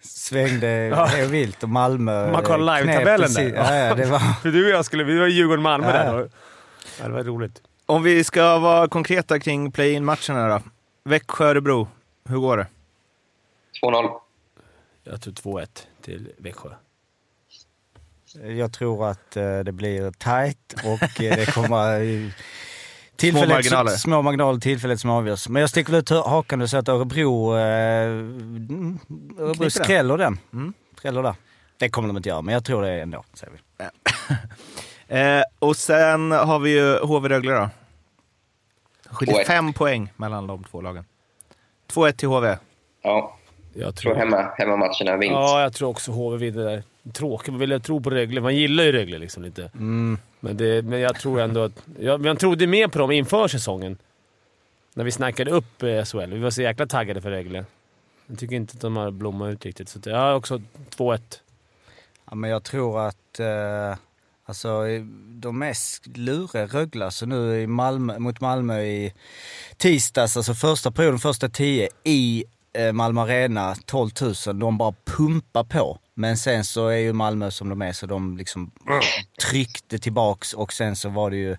Svängde 0.02 0.66
Ja. 0.96 1.04
helt 1.04 1.30
vilt 1.30 1.62
och 1.62 1.68
Malmö... 1.68 2.26
Om 2.26 2.32
man 2.32 2.42
kollar 2.42 2.78
live-tabellen 2.84 3.32
där. 3.34 3.52
Ja, 3.54 3.74
ja, 3.76 3.94
det 3.94 4.04
var... 4.04 4.18
för 4.18 4.50
du 4.50 4.64
och 4.64 4.70
jag 4.70 4.84
skulle... 4.84 5.04
Vi 5.04 5.18
var 5.18 5.26
Djurgården-Malmö 5.26 5.86
Ja, 5.86 5.92
där. 5.92 6.14
Och, 6.20 6.28
ja, 7.00 7.06
det 7.08 7.12
var 7.12 7.22
roligt. 7.24 7.62
Om 7.86 8.02
vi 8.02 8.24
ska 8.24 8.58
vara 8.58 8.88
konkreta 8.88 9.40
kring 9.40 9.72
play-in-matcherna 9.72 10.48
då. 10.48 10.60
Växjö-Örebro, 11.04 11.88
hur 12.28 12.38
går 12.38 12.56
det? 12.56 12.66
2-0. 13.82 14.10
Jag 15.04 15.20
tror 15.22 15.32
2-1 15.32 15.66
till 16.02 16.32
Växjö. 16.38 16.68
Jag 18.56 18.72
tror 18.72 19.06
att 19.08 19.36
eh, 19.36 19.58
det 19.58 19.72
blir 19.72 20.10
tight 20.10 20.74
och 20.84 21.22
eh, 21.22 21.36
det 21.36 21.54
kommer... 21.54 22.00
eh, 22.00 22.30
Små 23.30 23.46
marginaler. 23.46 23.90
Små, 23.90 24.22
marginaler 24.22 24.60
tillfället 24.60 25.00
som 25.00 25.10
avgörs. 25.10 25.48
Men 25.48 25.60
jag 25.60 25.70
sticker 25.70 25.92
väl 25.92 26.00
ut 26.00 26.10
hakan 26.10 26.60
och 26.62 26.70
säger 26.70 26.82
att 26.82 26.88
Örebro... 26.88 27.56
Eh, 27.56 27.60
Örebro 27.60 29.54
Kniper 29.54 29.60
den. 29.62 29.70
skräller 29.70 30.18
den. 30.18 30.38
Mm. 30.52 30.72
Skräller 30.98 31.22
där. 31.22 31.34
Det 31.78 31.88
kommer 31.88 32.08
de 32.08 32.16
inte 32.16 32.28
göra, 32.28 32.42
men 32.42 32.54
jag 32.54 32.64
tror 32.64 32.82
det 32.82 33.00
ändå, 33.02 33.24
säger 33.34 33.52
vi. 33.52 33.84
Eh, 35.08 35.42
och 35.58 35.76
sen 35.76 36.30
har 36.32 36.58
vi 36.58 36.70
ju 36.70 36.98
HV-Rögle 36.98 37.52
då. 37.52 37.70
Det 39.08 39.14
skiljer 39.14 39.34
2-1. 39.34 39.46
fem 39.46 39.72
poäng 39.72 40.12
mellan 40.16 40.46
de 40.46 40.64
två 40.64 40.80
lagen. 40.80 41.04
2-1 41.92 42.12
till 42.12 42.28
HV. 42.28 42.56
Ja, 43.02 43.36
Jag 43.72 43.86
jag 43.86 43.94
tror 43.94 44.14
tror... 44.14 44.24
hemma, 44.24 44.50
hemmamatcherna 44.56 45.16
vinns. 45.16 45.32
Ja, 45.32 45.62
jag 45.62 45.72
tror 45.72 45.88
också 45.88 46.12
HV 46.12 46.36
vinner 46.36 46.64
där. 46.64 46.82
Tråkigt, 47.12 47.48
man 47.48 47.58
vill 47.58 47.70
jag 47.70 47.82
tro 47.82 48.00
på 48.00 48.10
Rögle. 48.10 48.40
Man 48.40 48.56
gillar 48.56 48.84
ju 48.84 48.92
Rögle 48.92 49.18
liksom 49.18 49.42
lite. 49.42 49.70
Mm. 49.74 50.18
Men, 50.40 50.56
det, 50.56 50.84
men 50.84 51.00
jag 51.00 51.14
tror 51.14 51.40
ändå 51.40 51.62
att... 51.62 51.86
Jag, 52.00 52.20
man 52.20 52.36
trodde 52.36 52.66
mer 52.66 52.88
på 52.88 52.98
dem 52.98 53.10
inför 53.10 53.48
säsongen. 53.48 53.98
När 54.94 55.04
vi 55.04 55.10
snackade 55.10 55.50
upp 55.50 55.82
eh, 55.82 56.04
SHL. 56.04 56.32
Vi 56.32 56.38
var 56.38 56.50
så 56.50 56.62
jäkla 56.62 56.86
taggade 56.86 57.20
för 57.20 57.30
Rögle. 57.30 57.64
Jag 58.26 58.38
tycker 58.38 58.56
inte 58.56 58.74
att 58.74 58.80
de 58.80 58.96
har 58.96 59.10
blommat 59.10 59.52
ut 59.52 59.66
riktigt. 59.66 59.88
Så 59.88 59.98
jag 60.04 60.16
har 60.16 60.34
också 60.34 60.60
2-1. 60.96 61.20
Ja, 62.30 62.34
men 62.34 62.50
jag 62.50 62.62
tror 62.62 63.00
att 63.00 63.40
eh, 63.40 63.96
alltså, 64.44 64.82
de 65.28 65.58
mest 65.58 66.06
luriga 66.06 66.66
Rögle, 66.66 67.04
alltså 67.04 67.26
nu 67.26 67.60
i 67.60 67.66
Malmö, 67.66 68.18
mot 68.18 68.40
Malmö 68.40 68.80
i 68.80 69.12
tisdags, 69.76 70.36
alltså 70.36 70.54
första 70.54 70.90
perioden, 70.90 71.18
första 71.18 71.48
tio 71.48 71.88
i 72.04 72.44
Malmö 72.92 73.20
Arena, 73.20 73.74
12 73.86 74.10
000, 74.46 74.58
de 74.58 74.78
bara 74.78 74.94
pumpar 75.16 75.64
på. 75.64 75.98
Men 76.14 76.36
sen 76.36 76.64
så 76.64 76.88
är 76.88 76.96
ju 76.96 77.12
Malmö 77.12 77.50
som 77.50 77.68
de 77.68 77.82
är, 77.82 77.92
så 77.92 78.06
de 78.06 78.36
liksom 78.36 78.70
tryckte 79.50 79.98
tillbaks 79.98 80.52
och 80.52 80.72
sen 80.72 80.96
så 80.96 81.08
var 81.08 81.30
det 81.30 81.36
ju, 81.36 81.56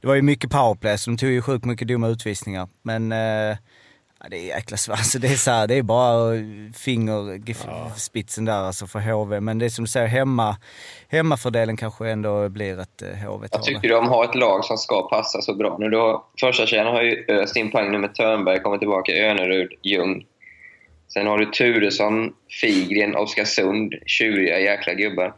det 0.00 0.06
var 0.06 0.14
ju 0.14 0.22
mycket 0.22 0.50
powerplay, 0.50 0.98
så 0.98 1.10
de 1.10 1.16
tog 1.16 1.30
ju 1.30 1.42
sjukt 1.42 1.64
mycket 1.64 1.88
dumma 1.88 2.08
utvisningar. 2.08 2.68
Men 2.82 3.12
eh, 3.12 3.56
det 4.30 4.36
är 4.36 4.46
jäkla 4.56 4.76
svårt. 4.76 4.96
Alltså, 4.96 5.18
det 5.18 5.28
är 5.28 5.36
så 5.36 5.50
här, 5.50 5.66
det 5.66 5.74
är 5.74 5.82
bara 5.82 6.32
fingerspitsen 6.74 8.44
där 8.44 8.62
alltså 8.62 8.86
för 8.86 9.00
HV. 9.00 9.40
Men 9.40 9.58
det 9.58 9.64
är 9.64 9.70
som 9.70 9.84
du 9.84 9.90
säger, 9.90 10.06
hemma, 10.06 10.56
hemmafördelen 11.08 11.76
kanske 11.76 12.10
ändå 12.10 12.48
blir 12.48 12.80
ett 12.80 13.02
eh, 13.02 13.08
HV 13.08 13.48
Jag 13.52 13.62
tycker 13.62 13.88
de 13.88 14.08
har 14.08 14.24
ett 14.24 14.34
lag 14.34 14.64
som 14.64 14.78
ska 14.78 15.08
passa 15.08 15.42
så 15.42 15.54
bra. 15.54 15.76
Nu 15.78 15.90
då, 15.90 16.24
första 16.40 16.66
tjejen 16.66 16.86
har 16.86 17.02
ju 17.02 17.24
öst 17.28 17.56
in 17.56 17.70
poäng 17.70 17.92
nu 17.92 17.98
med 17.98 18.14
Törnberg, 18.14 18.60
kommer 18.60 18.78
tillbaka, 18.78 19.12
Önerud, 19.12 19.72
Ljung. 19.82 20.24
Sen 21.14 21.26
har 21.26 21.38
du 21.38 21.46
Turesson, 21.46 22.32
Figren, 22.60 23.16
Oskarsund. 23.16 23.94
Tjuriga 24.06 24.58
jäkla 24.60 24.94
gubbar. 24.94 25.34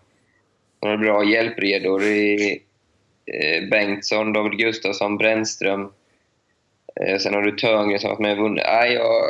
Har 0.81 0.97
bra 0.97 1.25
hjälpredor 1.25 2.03
i 2.03 2.53
eh, 3.27 3.69
Bengtsson, 3.71 4.33
David 4.33 4.59
Gustafsson, 4.59 5.17
Brännström. 5.19 5.89
Eh, 7.01 7.19
sen 7.19 7.35
har 7.35 7.43
du 7.43 7.53
Törngren 7.53 7.99
som 7.99 8.09
har 8.09 8.15
varit 8.17 8.23
med 8.23 8.33
och 8.33 8.39
vunnit. 8.39 8.65
Nej, 8.67 8.93
jag, 8.93 9.23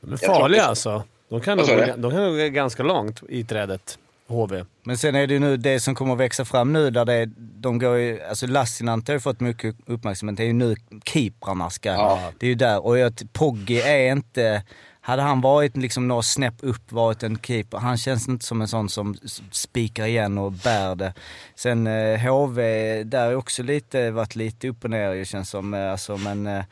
De 0.00 0.12
är 0.12 0.16
farliga 0.16 0.62
att- 0.62 0.68
alltså. 0.68 1.02
De 1.28 1.40
kan, 1.40 1.58
nog, 1.58 1.66
de 1.96 2.10
kan 2.10 2.22
nog 2.22 2.36
gå 2.38 2.48
ganska 2.48 2.82
långt 2.82 3.20
i 3.28 3.44
trädet, 3.44 3.98
HV. 4.26 4.64
Men 4.82 4.98
sen 4.98 5.14
är 5.14 5.26
det 5.26 5.34
ju 5.34 5.40
nu 5.40 5.56
det 5.56 5.80
som 5.80 5.94
kommer 5.94 6.12
att 6.12 6.20
växa 6.20 6.44
fram 6.44 6.72
nu 6.72 6.90
där 6.90 7.04
det 7.04 7.12
är, 7.14 7.30
de 7.36 7.78
går 7.78 7.96
ju, 7.96 8.22
alltså 8.22 8.46
Lassinantti 8.46 9.12
har 9.12 9.16
ju 9.16 9.20
fått 9.20 9.40
mycket 9.40 9.74
uppmärksamhet. 9.86 10.36
Det 10.36 10.42
är 10.42 10.46
ju 10.46 10.52
nu 10.52 10.76
keeprarna 11.04 11.70
ska, 11.70 11.88
Ja. 11.88 12.32
det 12.38 12.46
är 12.46 12.48
ju 12.48 12.54
där. 12.54 12.86
Och 12.86 12.98
jag, 12.98 13.12
Poggi 13.32 13.80
är 13.80 14.12
inte, 14.12 14.62
hade 15.00 15.22
han 15.22 15.40
varit 15.40 15.76
liksom 15.76 16.08
några 16.08 16.22
snäpp 16.22 16.54
upp, 16.60 16.92
varit 16.92 17.22
en 17.22 17.38
keeper, 17.38 17.78
han 17.78 17.96
känns 17.96 18.28
inte 18.28 18.44
som 18.44 18.60
en 18.60 18.68
sån 18.68 18.88
som 18.88 19.16
spikar 19.50 20.06
igen 20.06 20.38
och 20.38 20.52
bär 20.52 20.94
det. 20.94 21.14
Sen 21.54 21.86
eh, 21.86 22.18
HV, 22.20 22.62
där 23.04 23.26
har 23.26 23.34
också 23.34 23.62
lite, 23.62 24.10
varit 24.10 24.36
lite 24.36 24.68
upp 24.68 24.84
och 24.84 24.90
ner 24.90 25.12
ju 25.12 25.24
känns 25.24 25.50
som, 25.50 25.74
eh, 25.74 25.92
alltså 25.92 26.16
men 26.16 26.46
eh, 26.46 26.64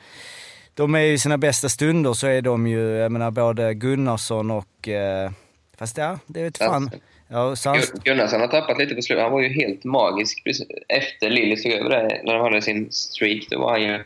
de 0.74 0.94
är 0.94 1.00
ju 1.00 1.18
sina 1.18 1.38
bästa 1.38 1.68
stunder 1.68 2.12
så 2.12 2.26
är 2.26 2.42
de 2.42 2.66
ju, 2.66 2.90
jag 2.96 3.12
menar 3.12 3.30
både 3.30 3.74
Gunnarsson 3.74 4.50
och, 4.50 4.88
eh, 4.88 5.30
fast 5.78 5.98
ja, 5.98 6.18
det 6.26 6.42
vet 6.42 6.58
fan. 6.58 6.90
Ja, 7.28 7.56
Sandström. 7.56 7.98
Gun- 7.98 8.02
Gunnarsson 8.04 8.40
har 8.40 8.48
tappat 8.48 8.78
lite 8.78 8.94
på 8.94 9.02
slutet. 9.02 9.22
Han 9.22 9.32
var 9.32 9.40
ju 9.40 9.48
helt 9.48 9.84
magisk 9.84 10.42
efter 10.88 11.30
Lilly 11.30 11.56
tog 11.56 11.72
över 11.72 11.90
det, 11.90 12.20
när 12.24 12.34
de 12.34 12.42
hade 12.42 12.62
sin 12.62 12.92
streak. 12.92 13.46
Då 13.50 13.58
var 13.58 13.70
han 13.70 13.82
ju... 13.82 14.04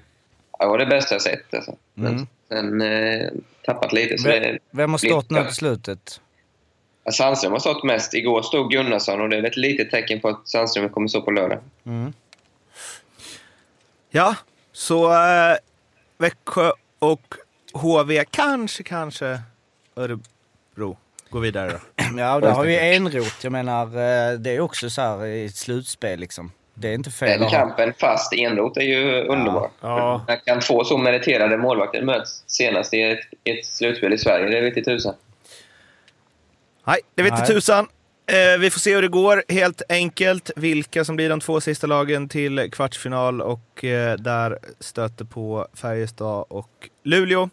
Det 0.59 0.67
var 0.67 0.79
det 0.79 0.87
bästa 0.87 1.15
jag 1.15 1.23
sett. 1.23 1.55
Alltså. 1.55 1.77
Mm. 1.99 2.27
Sen 2.53 2.81
eh, 2.81 3.29
tappat 3.67 3.93
lite. 3.93 4.19
Så 4.19 4.29
Vem, 4.29 4.43
det, 4.43 4.59
vem 4.71 4.91
har 4.91 4.99
stått 4.99 5.31
nu 5.31 5.45
på 5.45 5.53
slutet? 5.53 6.21
Ja, 7.05 7.13
Sandström 7.13 7.53
har 7.53 7.59
stått 7.59 7.85
mest. 7.85 8.15
Igår 8.15 8.43
stod 8.43 8.71
Gunnarsson 8.71 9.21
och 9.21 9.29
det 9.29 9.37
är 9.37 9.43
ett 9.45 9.57
litet 9.57 9.91
tecken 9.91 10.21
på 10.21 10.29
att 10.29 10.49
Sandström 10.49 10.89
kommer 10.89 11.09
stå 11.09 11.23
på 11.23 11.31
lördag. 11.31 11.59
Mm. 11.87 12.13
Ja, 14.11 14.37
så 14.73 15.13
eh, 15.13 15.57
Växjö 16.19 16.71
och 16.99 17.35
HV, 17.73 18.25
kanske, 18.31 18.83
kanske 18.83 19.41
Örebro. 19.97 20.97
gå 21.31 21.39
vidare 21.39 21.71
då? 21.73 21.79
Ja, 22.19 22.35
och 22.35 22.41
där 22.41 22.51
har 22.51 22.65
vi 22.65 22.95
Enroth. 22.95 23.37
Jag 23.43 23.53
menar, 23.53 23.87
eh, 23.87 24.39
det 24.39 24.51
är 24.51 24.61
också 24.61 24.91
så 24.91 25.01
här 25.03 25.27
i 25.27 25.45
ett 25.45 25.57
slutspel 25.57 26.21
liksom. 26.21 26.53
Det 26.75 26.89
är 26.89 26.95
inte 26.95 27.11
fel 27.11 27.41
Den 27.41 27.51
kampen 27.51 27.93
fast 27.99 28.33
enrot 28.33 28.77
är 28.77 28.81
ju 28.81 29.25
underbar. 29.25 29.71
Ja. 29.81 30.25
Man 30.29 30.37
kan 30.45 30.61
få 30.61 30.85
så 30.85 30.99
meriterade 30.99 31.57
målvakter 31.57 32.03
möts 32.03 32.45
senast 32.47 32.95
i 32.95 33.03
ett, 33.03 33.21
ett 33.45 33.67
slutspel 33.67 34.13
i 34.13 34.19
Sverige. 34.19 34.47
Det 34.47 34.61
vet 34.61 34.77
i 34.77 34.85
tusan. 34.85 35.15
Nej, 36.85 36.99
det 37.15 37.23
vet 37.23 37.33
inte 37.33 37.43
Nej. 37.43 37.53
tusan. 37.53 37.87
Eh, 38.27 38.61
vi 38.61 38.71
får 38.71 38.81
se 38.81 38.95
hur 38.95 39.03
det 39.03 39.09
går, 39.09 39.43
helt 39.49 39.83
enkelt. 39.89 40.51
Vilka 40.57 41.05
som 41.05 41.17
blir 41.17 41.29
de 41.29 41.41
två 41.41 41.61
sista 41.61 41.87
lagen 41.87 42.29
till 42.29 42.71
kvartsfinal 42.73 43.43
och 43.43 43.85
eh, 43.85 44.17
där 44.17 44.59
stöter 44.81 45.25
på 45.25 45.67
Färjestad 45.75 46.45
och 46.49 46.89
Luleå. 47.05 47.51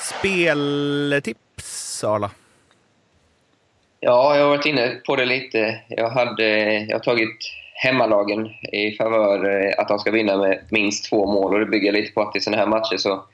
Speltips, 0.00 2.04
Arla. 2.04 2.30
Ja, 4.08 4.36
jag 4.36 4.42
har 4.42 4.50
varit 4.50 4.66
inne 4.66 4.88
på 5.06 5.16
det 5.16 5.24
lite. 5.24 5.80
Jag, 5.88 6.08
hade, 6.08 6.46
jag 6.78 6.94
har 6.94 7.04
tagit 7.04 7.36
hemmalagen 7.74 8.46
i 8.72 8.96
favör 8.98 9.64
eh, 9.64 9.74
att 9.78 9.88
de 9.88 9.98
ska 9.98 10.10
vinna 10.10 10.36
med 10.36 10.58
minst 10.70 11.10
två 11.10 11.26
mål. 11.26 11.54
Och 11.54 11.60
det 11.60 11.66
bygger 11.66 11.92
lite 11.92 12.12
på 12.12 12.20
att 12.22 12.36
i 12.36 12.40
sådana 12.40 12.62
här 12.62 12.68
matcher 12.68 12.96
så, 12.96 13.24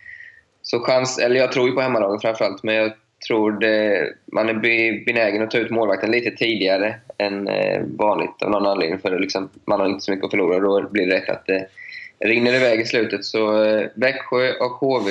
så 0.62 0.80
chans... 0.80 1.18
Eller 1.18 1.37
jag 1.37 1.52
tror 1.52 1.68
ju 1.68 1.74
på 1.74 1.80
hemmalagen 1.80 2.20
framförallt, 2.20 2.62
men 2.62 2.74
jag 2.74 2.92
tror 3.26 3.52
det, 3.52 4.06
man 4.32 4.48
är 4.48 4.54
benägen 5.04 5.42
att 5.42 5.50
ta 5.50 5.58
ut 5.58 5.70
målvakten 5.70 6.11
lite 6.11 6.30
tidigare 6.30 6.94
än 7.18 7.48
eh, 7.48 7.82
vanligt 7.98 8.42
av 8.42 8.50
någon 8.50 8.66
anledning. 8.66 8.98
För 8.98 9.18
liksom, 9.18 9.48
man 9.64 9.80
har 9.80 9.87
inte 9.87 10.04
så 10.04 10.11
mycket 10.11 10.24
att 10.24 10.30
förlora. 10.30 10.61
Då 10.61 10.88
blir 10.90 11.06
det 11.06 11.16
rätt 11.16 11.30
att 11.30 11.46
det 11.46 11.66
rinner 12.24 12.54
iväg 12.54 12.80
i 12.80 12.85
slutet. 12.85 13.24
Så 13.24 13.64
eh, 13.64 13.87
Växjö 13.94 14.52
och 14.52 14.72
HV 14.72 15.11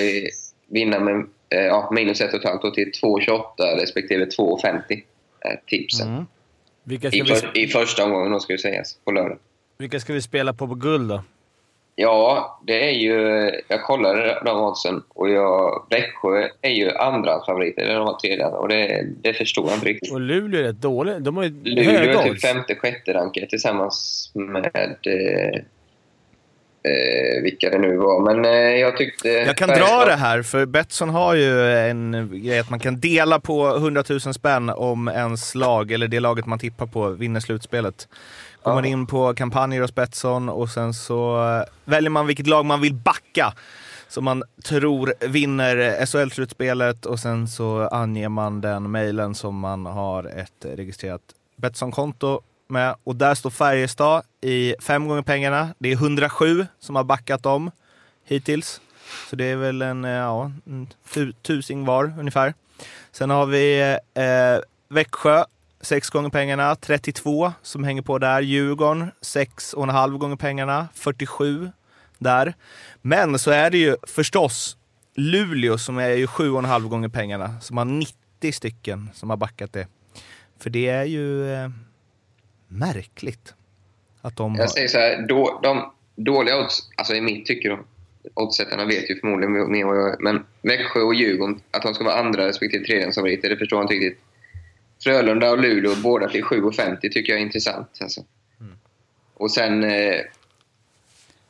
vinner 0.68 1.00
med 1.00 1.26
ja, 1.50 1.90
minus 1.92 2.22
1,5 2.22 2.72
till 2.72 2.92
2,28 2.92 3.42
respektive 3.82 4.26
2,50 4.26 5.02
tipsen. 5.68 6.28
Vilka, 6.84 7.08
ska 7.08 7.18
I, 7.18 7.22
vi, 7.22 7.36
för, 7.36 7.58
I 7.58 7.68
första 7.68 8.04
omgången 8.04 8.32
då 8.32 8.40
ska 8.40 8.54
det 8.54 8.60
sägas, 8.60 8.98
på 9.06 9.12
lördag. 9.12 9.38
vilka 9.78 10.00
ska 10.00 10.14
vi 10.14 10.22
spela 10.22 10.54
på 10.54 10.68
på 10.68 10.76
guld 10.76 11.10
då? 11.10 11.24
Ja, 11.96 12.60
det 12.68 12.90
är 12.90 12.92
ju... 12.92 13.52
Jag 13.68 13.84
kollade 13.84 14.42
de 14.46 14.60
oddsen 14.60 15.04
och 15.08 15.30
jag, 15.30 15.86
Växjö 15.90 16.50
är 16.62 16.70
ju 16.70 16.92
andra 16.92 17.46
favoriter, 17.46 17.84
eller 17.84 17.96
de 17.96 18.08
har 18.08 18.20
tredje. 18.20 18.46
Och 18.46 18.68
det, 18.68 19.08
det 19.22 19.34
förstår 19.34 19.66
jag 19.68 19.74
inte 19.76 19.86
riktigt. 19.86 20.12
Och 20.12 20.22
Luleå 20.22 20.60
är 20.60 20.64
rätt 20.64 20.82
dålig. 20.82 21.22
De 21.22 21.38
har 21.38 21.44
ju 21.44 21.50
Luleå 21.64 22.20
är 22.20 22.24
typ 22.24 22.42
femte, 22.42 22.76
sjätte 22.76 23.14
rankade 23.14 23.48
tillsammans 23.48 24.32
med... 24.34 24.98
Eh, 25.06 25.62
eh, 26.84 27.44
vilka 27.44 27.70
det 27.70 27.78
nu 27.78 27.98
var. 27.98 28.20
Men 28.34 28.46
eh, 28.46 28.52
jag 28.80 28.98
tyckte... 28.98 29.28
Jag 29.30 29.58
kan 29.58 29.70
dra 29.70 30.06
det 30.06 30.16
här, 30.16 30.42
för 30.42 30.66
Betsson 30.66 31.10
har 31.10 31.34
ju 31.36 31.72
en 31.76 32.30
grej 32.44 32.60
att 32.60 32.70
man 32.70 32.80
kan 32.80 33.00
dela 33.00 33.40
på 33.40 33.68
100 33.76 34.04
000 34.10 34.20
spänn 34.20 34.70
om 34.70 35.08
ens 35.08 35.56
lag, 35.56 35.92
eller 35.92 36.08
det 36.08 36.20
laget 36.20 36.46
man 36.46 36.60
tippar 36.60 36.86
på, 36.86 37.10
vinner 37.10 37.40
slutspelet. 37.40 38.08
Går 38.64 38.72
Ja. 38.72 38.76
man 38.76 38.86
in 38.86 39.08
på 39.08 39.34
kampanjer 39.34 39.82
hos 39.82 39.96
Betsson 39.96 40.50
och 40.50 40.70
sen 40.70 40.94
så 40.94 41.50
eh, 41.58 41.64
väljer 41.86 42.10
man 42.10 42.28
vilket 42.28 42.48
lag 42.48 42.66
man 42.66 42.82
vill 42.82 42.94
backa. 42.94 43.54
Som 44.08 44.24
man 44.24 44.44
tror 44.66 45.14
vinner 45.20 46.06
SHL-slutspelet 46.06 47.06
och 47.06 47.20
sen 47.20 47.48
så 47.48 47.88
anger 47.88 48.30
man 48.30 48.62
den 48.62 48.92
mejlen 48.92 49.36
som 49.36 49.60
man 49.60 49.86
har 49.86 50.24
ett 50.24 50.66
registrerat 50.78 51.22
Betsson-konto 51.56 52.42
med. 52.72 52.96
Och 53.04 53.16
där 53.16 53.36
står 53.36 53.50
Färjestad 53.50 54.24
i 54.42 54.76
fem 54.82 55.08
gånger 55.08 55.22
pengarna. 55.22 55.74
Det 55.80 55.92
är 55.92 55.94
107 55.94 56.68
som 56.80 56.96
har 56.96 57.04
backat 57.04 57.44
dem 57.44 57.72
hittills. 58.26 58.82
Så 59.30 59.36
det 59.36 59.46
är 59.46 59.56
väl 59.56 59.82
en, 59.82 60.06
eh, 60.06 60.12
ja, 60.12 60.52
en 60.66 60.88
tu, 61.14 61.34
tusing 61.34 61.86
var 61.86 62.14
ungefär. 62.20 62.54
Sen 63.12 63.30
har 63.30 63.46
vi 63.46 63.82
eh, 64.14 64.60
Växjö, 64.90 65.44
sex 65.82 66.10
gånger 66.10 66.30
pengarna, 66.30 66.76
32 66.76 67.54
som 67.62 67.84
hänger 67.84 68.02
på 68.02 68.18
där. 68.18 68.42
Djurgården, 68.42 69.12
6,5 69.22 70.18
gånger 70.18 70.36
pengarna, 70.36 70.88
47 70.94 71.72
där. 72.18 72.54
Men 73.02 73.40
så 73.40 73.52
är 73.52 73.70
det 73.70 73.78
ju 73.78 73.96
förstås 74.04 74.78
Luleå 75.16 75.78
som 75.78 75.98
är 75.98 76.10
ju 76.10 76.26
7,5 76.26 76.88
gånger 76.88 77.10
pengarna, 77.10 77.60
som 77.62 77.78
har 77.78 77.86
90 77.86 78.52
stycken 78.52 79.10
som 79.14 79.30
har 79.30 79.38
backat 79.38 79.74
det. 79.74 79.88
För 80.60 80.70
det 80.70 80.88
är 80.88 81.04
ju 81.04 81.54
eh, 81.54 81.70
märkligt 82.72 83.54
att 84.22 84.38
de 84.38 84.52
har... 84.52 84.60
Jag 84.60 84.70
säger 84.72 84.88
så 84.88 84.98
här, 84.98 85.26
då, 85.28 85.60
de 85.64 85.92
dåliga 86.16 86.60
odds, 86.60 86.90
alltså 86.96 87.16
i 87.16 87.22
mitt 87.22 87.46
tycke 87.46 87.70
då, 87.70 87.80
oddsättarna 88.34 88.86
vet 88.86 89.10
ju 89.10 89.20
förmodligen 89.20 89.72
mer 89.72 89.86
vad 89.86 89.98
jag 89.98 90.22
Men 90.22 90.46
Växjö 90.62 91.00
och 91.00 91.16
Djurgården, 91.16 91.62
att 91.72 91.82
de 91.82 91.94
ska 91.94 92.04
vara 92.04 92.20
andra 92.20 92.48
respektive 92.48 92.86
tredje 92.86 93.12
favoriter, 93.12 93.50
det 93.50 93.58
förstår 93.58 93.80
jag 93.80 93.84
inte 93.84 93.94
riktigt. 93.94 94.24
Frölunda 95.04 95.52
och 95.52 95.58
Luleå, 95.58 95.96
båda 95.96 96.30
till 96.30 96.44
7,50 96.44 97.00
tycker 97.00 97.34
jag 97.34 97.40
är 97.40 97.46
intressant. 97.46 97.98
Alltså. 98.02 98.26
Och 99.34 99.52
sen 99.52 99.84
eh, 99.84 100.22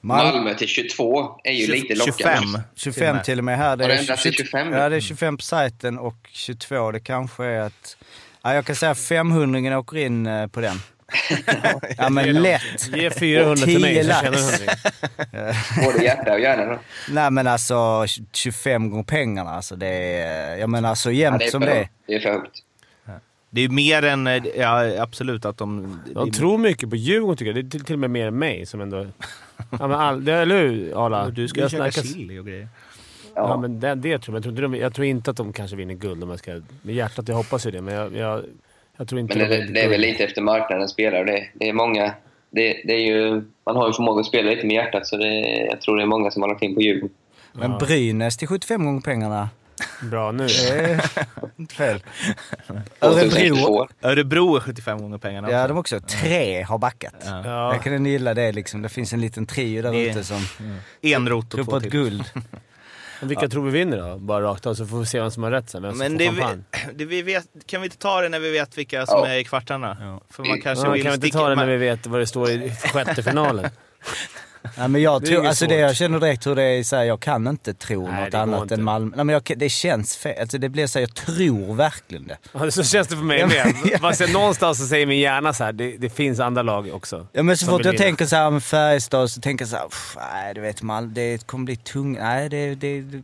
Mal- 0.02 0.34
Malmö 0.34 0.54
till 0.54 0.68
22 0.68 1.40
är 1.44 1.52
ju 1.52 1.68
lite 1.68 1.96
lockande. 1.96 2.60
25. 2.76 2.94
25 3.16 3.24
till 3.24 3.38
och 3.38 3.44
med 3.44 3.58
här. 3.58 3.78
Det 3.78 3.86
är, 3.86 3.90
ändrats 3.90 4.24
till 4.24 4.34
20 4.34 4.44
25? 4.44 4.74
Ja, 4.74 4.90
det 4.90 4.96
är 4.96 5.00
25 5.00 5.38
på 5.38 5.44
sajten 5.44 5.98
och 6.00 6.16
22 6.30 6.92
det 6.92 7.00
kanske 7.00 7.46
är 7.46 7.60
att... 7.60 7.98
Ja, 8.42 8.54
jag 8.54 8.66
kan 8.66 8.76
säga 8.76 8.96
500 8.96 9.80
åker 9.80 9.98
in 9.98 10.26
eh, 10.26 10.48
på 10.48 10.62
den. 10.62 10.78
Ja 11.98 12.10
men 12.10 12.34
lätt. 12.42 12.96
Ge 12.96 13.10
400 13.10 13.56
till 13.66 13.82
mig 13.82 14.04
så 14.04 14.10
10 14.12 14.14
tjänar 14.22 14.38
100. 14.38 15.54
Både 15.86 16.04
hjärta 16.04 16.34
och 16.34 16.40
hjärna 16.40 16.66
då. 16.66 16.80
Nej 17.10 17.32
men 17.32 17.48
alltså 17.48 18.06
25 18.34 18.90
gånger 18.90 19.04
pengarna 19.04 19.50
alltså. 19.52 19.76
Det 19.76 19.88
är, 19.88 20.58
jag 20.58 20.70
menar 20.70 20.96
så 20.96 21.10
Ja, 21.10 21.14
jämnt 21.14 21.40
det, 21.40 21.46
är 21.46 21.52
som 21.52 21.62
det 21.62 21.72
är. 21.72 21.90
det 22.08 22.16
är 22.16 22.20
för 22.20 22.30
högt. 22.30 22.52
Det 23.54 23.62
är 23.62 23.70
mer 23.70 24.04
än, 24.06 24.28
eh, 24.28 24.44
ja 24.58 25.02
absolut 25.02 25.46
att 25.46 25.58
de... 25.58 26.00
De 26.16 26.32
tror 26.32 26.58
mycket 26.58 26.90
på 26.90 26.96
Djurgården 26.96 27.38
tycker 27.38 27.54
jag. 27.56 27.56
Det 27.66 27.68
är 27.68 27.70
till, 27.72 27.84
till 27.86 27.94
och 27.96 28.00
med 28.00 28.10
mer 28.10 28.28
än 28.28 28.38
mig 28.40 28.66
som 28.66 28.82
ändå... 28.82 29.08
Ja, 29.70 29.88
men 29.88 29.92
all, 29.92 30.26
det, 30.26 30.34
eller 30.34 30.58
hur 30.68 31.06
Arla? 31.06 31.30
Du 31.30 31.48
ska 31.48 31.62
ju 31.62 31.70
käka 31.70 31.92
chili 31.92 32.40
och 32.40 32.46
grejer. 32.46 32.68
Ja, 33.36 33.50
Ja. 33.50 33.58
men 33.58 33.80
det, 33.80 33.96
det 33.96 34.20
tror 34.20 34.36
jag. 34.38 34.46
Jag 34.46 34.56
tror, 34.56 34.66
inte 34.66 34.78
jag 34.78 34.94
tror 34.94 35.06
inte 35.06 35.32
att 35.32 35.38
de 35.38 35.54
kanske 35.54 35.76
vinner 35.76 35.94
guld 35.94 36.24
om 36.24 36.30
jag 36.30 36.40
ska... 36.40 36.62
Med 36.82 36.96
hjärtat, 36.96 37.28
jag 37.28 37.36
hoppas 37.36 37.66
ju 37.66 37.72
det, 37.72 37.82
men 37.82 37.94
jag, 37.94 38.16
jag, 38.16 38.44
jag 39.02 39.08
tror 39.08 39.22
inte 39.22 39.38
Men 39.38 39.50
det, 39.50 39.58
de 39.58 39.66
det, 39.66 39.74
det 39.74 39.82
är 39.82 39.90
väl 39.90 40.02
lite 40.02 40.24
efter 40.24 40.42
marknaden 40.42 40.90
spelar. 40.90 41.26
Det, 41.26 41.48
det 41.54 41.70
är 41.70 41.74
många... 41.74 42.14
Det, 42.50 42.82
det 42.86 42.94
är 42.94 43.00
ju, 43.00 43.42
man 43.66 43.76
har 43.76 43.88
ju 43.88 43.94
förmåga 43.94 44.20
att 44.20 44.26
spela 44.26 44.50
lite 44.50 44.68
med 44.68 44.76
hjärtat, 44.76 45.08
så 45.08 45.18
det, 45.18 45.40
jag 45.72 45.82
tror 45.82 45.98
det 45.98 46.04
är 46.04 46.08
många 46.08 46.32
som 46.32 46.42
har 46.42 46.50
lagt 46.50 46.64
in 46.64 46.76
på 46.76 46.82
Djurgården. 46.82 47.16
Men 47.54 47.78
Brynäs 47.78 48.38
till 48.38 48.48
75 48.48 48.86
gånger 48.86 49.02
pengarna. 49.02 49.50
Bra 50.12 50.32
nu. 50.32 50.48
Inte 51.58 51.76
fel. 51.76 52.00
Örebro, 53.02 53.30
2022. 53.30 53.88
Örebro 54.02 54.56
är 54.56 54.60
75 54.60 55.02
gånger 55.02 55.18
pengarna. 55.18 55.52
ja 55.52 55.64
också. 55.64 55.74
de 55.74 55.80
också. 55.80 56.00
Tre 56.00 56.62
har 56.62 56.78
backat. 56.78 57.16
Ja. 57.26 57.74
Jag 57.74 57.84
kan 57.84 58.06
gilla 58.06 58.34
det 58.34 58.52
liksom. 58.52 58.82
Det 58.82 58.90
finns 58.90 59.14
en 59.14 59.22
liten 59.22 59.46
trio 59.46 59.82
där 59.82 59.96
ute 59.96 60.24
som 60.24 60.42
Enrot 61.02 61.50
tror 61.50 61.62
och 61.62 61.66
på 61.66 61.72
två 61.72 61.78
ett 61.78 61.84
till. 61.84 61.92
guld. 61.92 62.24
Men 63.22 63.30
Vilka 63.30 63.48
tror 63.50 63.66
vi 63.66 63.72
vinner 63.72 63.98
då? 63.98 64.18
Bara 64.18 64.42
rakt 64.46 64.66
av 64.66 64.74
så 64.74 64.86
får 64.86 65.00
vi 65.00 65.06
se 65.06 65.20
vem 65.20 65.32
som 65.32 65.44
har 65.44 65.52
rätt 65.52 65.70
sen. 65.70 65.82
Vem 65.82 65.92
som 65.92 66.00
Men 66.00 66.12
får 66.12 66.18
det, 66.20 66.26
champagne. 66.26 66.64
vi, 66.88 66.94
det 66.94 67.06
vi 67.06 67.22
vet, 67.22 67.46
kan 67.66 67.82
vi 67.82 67.86
inte 67.86 67.98
ta 67.98 68.22
det 68.22 68.30
när 68.30 68.40
vi 68.40 68.52
vet 68.52 68.78
vilka 68.78 69.06
som 69.06 69.20
Ja. 69.20 69.28
är 69.28 69.38
i 69.38 69.44
kvartarna? 69.44 70.20
För 70.30 70.44
man 70.44 70.62
kanske 70.62 70.86
Ja, 70.88 70.92
vill 70.92 71.04
kan 71.04 71.12
vi 71.12 71.16
inte 71.28 71.38
ta 71.38 71.50
det 71.50 71.56
när 71.56 71.66
vi 71.68 71.78
vet 71.78 72.08
vad 72.08 72.20
det 72.20 72.28
står 72.28 72.50
i 72.50 72.72
sjätte 72.94 73.24
finalen? 73.24 73.70
Ja, 74.78 74.88
men 74.88 75.02
jag 75.02 75.22
är 75.24 75.28
tror, 75.28 75.46
alltså 75.46 75.68
det 75.68 75.76
jag 75.76 75.96
känner 75.96 76.20
direkt 76.20 76.48
hur 76.48 76.56
det 76.56 76.64
är 76.64 76.84
så 76.84 76.96
här, 76.96 77.04
jag 77.04 77.20
kan 77.20 77.48
inte 77.48 77.74
tro 77.74 78.08
Nej, 78.08 78.26
något 78.26 78.34
annat 78.34 78.62
inte. 78.62 78.74
än 78.76 78.84
Malmö. 78.84 79.16
Nej, 79.16 79.26
men 79.26 79.34
jag, 79.34 79.44
det 79.58 79.70
känns 79.70 80.18
fel. 80.18 80.42
Alltså 80.42 80.58
det 80.58 80.70
blir 80.70 80.88
så 80.88 81.00
här, 81.00 81.04
jag 81.08 81.16
tror 81.16 81.76
verkligen 81.76 82.28
det. 82.28 82.38
Ja, 82.54 82.72
så 82.72 82.84
känns 82.84 83.08
det 83.08 83.16
för 83.16 83.24
mig 83.24 83.48
med. 83.48 84.00
Fast 84.02 84.20
jag, 84.22 84.34
någonstans 84.34 84.78
så 84.80 84.86
säger 84.86 85.06
min 85.06 85.20
hjärna 85.20 85.54
så 85.54 85.64
här, 85.64 85.74
det, 85.74 85.98
det 85.98 86.10
finns 86.10 86.40
andra 86.40 86.62
lag 86.62 86.90
också. 86.94 87.28
Ja 87.32 87.44
men 87.44 87.58
så 87.58 87.66
fort 87.66 87.86
jag 87.86 87.92
vinna. 87.92 88.04
tänker 88.04 88.26
så 88.26 88.36
här 88.36 88.50
med 88.52 88.64
Färjestad 88.64 89.32
så 89.32 89.42
tänker 89.42 89.66
jag 89.66 89.70
så 89.70 89.76
här, 89.78 89.88
"Pff, 89.88 90.18
nej 90.34 90.54
du 90.54 90.62
vet 90.62 90.82
Malmö, 90.82 91.12
det 91.14 91.48
kommer 91.48 91.66
bli 91.66 91.76
tungt. 91.76 92.20
Nej 92.20 92.50
det, 92.50 92.76
det, 92.76 93.02
det. 93.02 93.22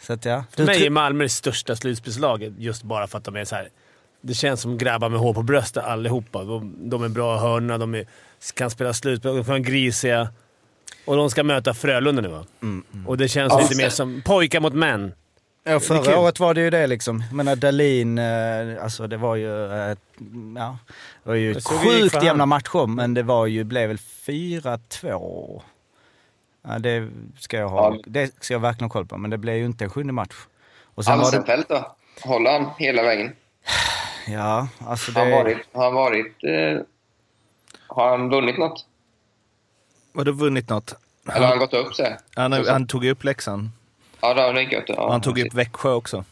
Så 0.00 0.12
att 0.12 0.24
ja. 0.24 0.44
För 0.50 0.56
Du 0.56 0.64
mig 0.64 0.86
är 0.86 0.90
Malmö 0.90 1.24
det 1.24 1.28
största 1.28 1.76
slutspelslaget 1.76 2.52
just 2.58 2.82
bara 2.82 3.06
för 3.06 3.18
att 3.18 3.24
de 3.24 3.36
är 3.36 3.44
så 3.44 3.54
här. 3.54 3.68
Det 4.20 4.34
känns 4.34 4.60
som 4.60 4.78
grabbar 4.78 5.08
med 5.08 5.20
hår 5.20 5.34
på 5.34 5.42
bröstet 5.42 5.84
allihopa. 5.84 6.44
De, 6.44 6.90
de 6.90 7.04
är 7.04 7.08
bra 7.08 7.38
hörna, 7.38 7.78
de 7.78 7.94
är, 7.94 8.06
kan 8.54 8.70
spela 8.70 8.92
slutspel, 8.94 9.44
de 9.44 9.52
en 9.54 9.62
grisiga. 9.62 10.28
Och 11.06 11.16
de 11.16 11.30
ska 11.30 11.42
möta 11.44 11.74
Frölunda 11.74 12.22
nu 12.22 12.28
va? 12.28 12.44
Mm, 12.62 12.84
Och 13.06 13.16
det 13.16 13.28
känns 13.28 13.52
Ja, 13.52 13.60
lite 13.60 13.76
mer 13.76 13.88
som 13.88 14.22
pojkar 14.24 14.60
mot 14.60 14.72
män. 14.74 15.12
Ja, 15.64 15.72
Det 15.72 15.80
förra 15.80 16.18
året 16.18 16.40
var 16.40 16.54
det 16.54 16.60
ju 16.60 16.70
det 16.70 16.86
liksom. 16.86 17.24
Jag 17.28 17.36
menar 17.36 17.56
Dahlin, 17.56 18.18
eh, 18.18 18.82
alltså 18.82 19.06
det 19.06 19.16
var 19.16 19.36
ju, 19.36 19.64
eh, 19.72 19.96
ja, 20.56 20.78
det 21.22 21.28
var 21.28 21.34
ju 21.34 21.54
det 21.54 21.64
sjukt 21.64 22.22
jämna 22.22 22.46
matcher 22.46 22.86
men 22.86 23.14
det 23.14 23.22
var 23.22 23.46
ju, 23.46 23.64
blev 23.64 23.88
väl 23.88 23.98
4-2. 23.98 25.62
Ja, 26.68 26.78
det 26.78 27.08
ska 27.38 27.56
jag 27.56 27.68
ha, 27.68 27.94
Ja. 27.94 28.02
det 28.06 28.34
ska 28.44 28.54
jag 28.54 28.60
verkligen 28.60 28.84
ha 28.84 28.92
koll 28.92 29.06
på, 29.06 29.16
men 29.18 29.30
det 29.30 29.38
blev 29.38 29.56
ju 29.56 29.64
inte 29.64 29.84
en 29.84 29.90
sjunde 29.90 30.12
match. 30.12 30.34
Och 30.94 31.04
sen 31.04 31.12
var 31.12 31.18
det, 31.18 31.26
Alsenfelt 31.26 31.68
då? 31.68 31.96
Håller 32.22 32.52
han 32.52 32.70
hela 32.78 33.02
vägen? 33.02 33.32
ja 34.28 34.68
alltså 34.86 35.12
Har 35.12 35.20
han 35.20 35.30
det... 35.30 35.36
varit... 35.36 35.58
Har 35.72 35.84
han, 35.84 35.94
varit 35.94 36.44
eh, 36.44 36.82
har 37.86 38.10
han 38.10 38.28
vunnit 38.30 38.58
något? 38.58 38.86
Vadå 40.16 40.32
vunnit 40.32 40.68
något? 40.68 40.94
Eller 41.28 41.40
har 41.40 41.46
han 41.46 41.58
gått 41.58 41.74
upp 41.74 41.94
sig? 41.94 42.16
Han, 42.34 42.52
han 42.52 42.86
tog 42.86 43.04
ju 43.04 43.10
upp 43.10 43.24
läxan. 43.24 43.72
Ja, 44.20 44.34
det 44.34 44.42
har 44.42 44.54
gött. 44.54 44.84
Ja, 44.86 45.10
han 45.10 45.20
tog 45.20 45.38
upp 45.38 45.54
Växjö 45.54 45.90
också. 45.90 46.24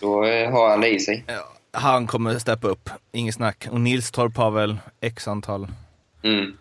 Då 0.00 0.24
eh, 0.24 0.50
har 0.50 0.70
han 0.70 0.80
det 0.80 0.88
i 0.88 1.00
sig. 1.00 1.24
Han 1.72 2.06
kommer 2.06 2.38
steppa 2.38 2.68
upp, 2.68 2.90
inget 3.12 3.34
snack. 3.34 3.68
Och 3.70 3.80
Nilstorp 3.80 4.36
har 4.36 4.50
väl 4.50 4.78
x 5.00 5.28
antal. 5.28 5.68
Mm. 6.22 6.56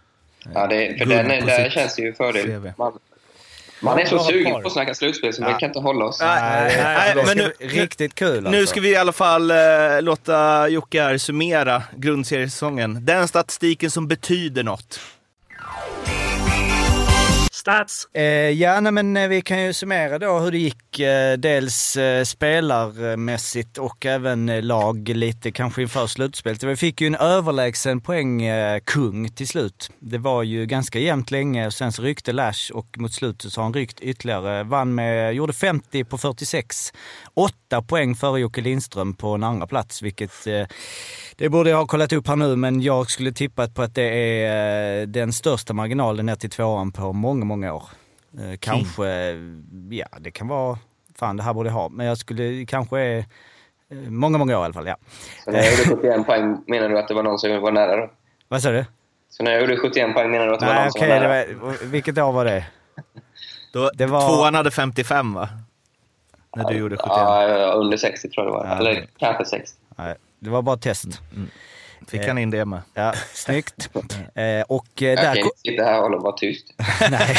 Ja, 0.53 0.67
det, 0.67 0.97
för 0.97 1.05
den, 1.05 1.45
där 1.45 1.69
känns 1.69 1.95
det 1.95 2.01
ju 2.01 2.13
fördel. 2.13 2.45
CV. 2.45 2.67
Man, 2.77 2.99
man 3.81 3.99
är 3.99 4.05
så 4.05 4.19
sugen 4.19 4.53
par. 4.53 4.61
på 4.61 4.67
att 4.67 4.73
snacka 4.73 4.93
slutspel 4.93 5.33
så 5.33 5.45
vi 5.45 5.53
kan 5.59 5.69
inte 5.69 5.79
hålla 5.79 6.05
oss. 6.05 6.19
Nej, 6.19 6.77
nej, 6.83 7.25
men 7.25 7.37
nu, 7.37 7.53
Riktigt 7.59 8.15
kul 8.15 8.37
alltså. 8.37 8.51
nu 8.51 8.67
ska 8.67 8.81
vi 8.81 8.89
i 8.89 8.95
alla 8.95 9.11
fall 9.11 9.51
eh, 9.51 9.57
låta 10.01 10.67
Jocke 10.69 11.01
här 11.01 11.17
summera 11.17 11.83
grundseriesäsongen. 11.95 13.05
Den 13.05 13.27
statistiken 13.27 13.91
som 13.91 14.07
betyder 14.07 14.63
något. 14.63 14.99
Stats. 17.61 18.07
Eh, 18.13 18.23
ja, 18.49 18.79
nej, 18.79 18.91
men 18.91 19.17
eh, 19.17 19.27
vi 19.27 19.41
kan 19.41 19.61
ju 19.61 19.73
summera 19.73 20.19
då 20.19 20.39
hur 20.39 20.51
det 20.51 20.57
gick. 20.57 20.99
Eh, 20.99 21.37
dels 21.37 21.97
eh, 21.97 22.23
spelarmässigt 22.23 23.77
och 23.77 24.05
även 24.05 24.49
eh, 24.49 24.63
lag 24.63 25.09
lite 25.09 25.51
kanske 25.51 25.81
inför 25.81 26.07
slutspelet. 26.07 26.63
Vi 26.63 26.75
fick 26.75 27.01
ju 27.01 27.07
en 27.07 27.15
överlägsen 27.15 28.01
poängkung 28.01 29.25
eh, 29.25 29.31
till 29.31 29.47
slut. 29.47 29.91
Det 29.99 30.17
var 30.17 30.43
ju 30.43 30.65
ganska 30.65 30.99
jämnt 30.99 31.31
länge 31.31 31.67
och 31.67 31.73
sen 31.73 31.91
så 31.91 32.01
ryckte 32.01 32.31
Lash 32.31 32.71
och 32.73 32.97
mot 32.97 33.13
slutet 33.13 33.53
så 33.53 33.61
har 33.61 33.63
han 33.63 33.73
ryckt 33.73 33.99
ytterligare. 33.99 34.63
Vann 34.63 34.95
med, 34.95 35.33
gjorde 35.33 35.53
50 35.53 36.03
på 36.03 36.17
46. 36.17 36.93
8 37.33 37.81
poäng 37.81 38.15
före 38.15 38.39
Jocke 38.39 38.61
Lindström 38.61 39.13
på 39.13 39.27
en 39.27 39.43
andra 39.43 39.67
plats, 39.67 40.01
vilket 40.01 40.47
eh, 40.47 40.65
det 41.35 41.49
borde 41.49 41.69
jag 41.69 41.77
ha 41.77 41.85
kollat 41.85 42.13
upp 42.13 42.27
här 42.27 42.35
nu, 42.35 42.55
men 42.55 42.81
jag 42.81 43.11
skulle 43.11 43.31
tippat 43.31 43.75
på 43.75 43.81
att 43.81 43.95
det 43.95 44.03
är 44.03 45.01
eh, 45.01 45.07
den 45.07 45.33
största 45.33 45.73
marginalen 45.73 46.25
ner 46.25 46.35
till 46.35 46.49
tvåan 46.49 46.91
på 46.91 47.13
många, 47.13 47.45
många 47.51 47.73
år. 47.73 47.83
Eh, 48.39 48.57
Kanske, 48.59 49.05
ja 49.89 50.07
det 50.19 50.31
kan 50.31 50.47
vara, 50.47 50.77
fan 51.15 51.37
det 51.37 51.43
här 51.43 51.53
borde 51.53 51.69
jag 51.69 51.73
ha, 51.73 51.89
men 51.89 52.05
jag 52.05 52.17
skulle 52.17 52.65
kanske 52.65 52.99
eh, 53.01 53.25
många, 54.09 54.37
många 54.37 54.57
år 54.57 54.61
i 54.61 54.65
alla 54.65 54.73
fall, 54.73 54.87
ja. 54.87 54.95
Så 55.45 55.51
när 55.51 55.57
jag 55.63 55.71
gjorde 55.71 55.95
71 56.01 56.25
poäng 56.25 56.63
menar 56.67 56.89
du 56.89 56.99
att 56.99 57.07
det 57.07 57.13
var 57.13 57.23
någon 57.23 57.39
som 57.39 57.61
var 57.61 57.71
nära 57.71 57.95
då? 57.95 58.09
Vad 58.47 58.61
sa 58.61 58.71
du? 58.71 58.85
Så 59.29 59.43
när 59.43 59.51
jag 59.51 59.61
gjorde 59.61 59.77
71 59.77 60.13
poäng 60.13 60.31
menar 60.31 60.47
du 60.47 60.53
att 60.53 60.59
det 60.59 60.65
var 60.65 60.73
Nej 60.73 60.83
någon 60.83 60.91
som 60.91 60.99
okej, 61.01 61.09
var 61.09 61.27
det 61.27 61.45
nära? 61.45 61.59
var, 61.65 61.85
vilket 61.85 62.17
år 62.17 62.31
var 62.31 62.45
det? 62.45 62.65
Då, 63.73 63.91
Det 63.93 64.05
var- 64.05 64.27
Tvåan 64.27 64.55
hade 64.55 64.71
55 64.71 65.33
va? 65.33 65.49
När 66.55 66.63
du 66.69 66.73
gjorde 66.77 66.97
71. 66.97 67.07
Ja, 67.17 67.47
ja, 67.47 67.71
under 67.73 67.97
60 67.97 68.29
tror 68.29 68.45
jag 68.45 68.53
det 68.53 68.57
var. 68.57 68.65
Ja. 68.67 68.77
Eller 68.79 69.07
kanske 69.17 69.45
60. 69.45 69.77
Nej, 69.95 70.15
det 70.39 70.49
var 70.49 70.61
bara 70.61 70.77
test. 70.77 71.07
Fick 72.07 72.27
han 72.27 72.37
in 72.37 72.49
det 72.51 72.65
med. 72.65 72.81
Ja, 72.93 73.13
snyggt. 73.33 73.89
Eh, 74.35 74.61
och 74.67 75.01
eh, 75.01 75.07
Jag 75.09 75.17
där... 75.17 75.35
kan 75.35 75.43
ko- 75.43 75.49
inte 75.49 75.71
sitta 75.71 75.83
här 75.83 75.95
och 75.97 76.01
hålla 76.03 76.17
och 76.17 76.23
vara 76.23 76.35
tyst. 76.37 76.65
Nej. 77.11 77.35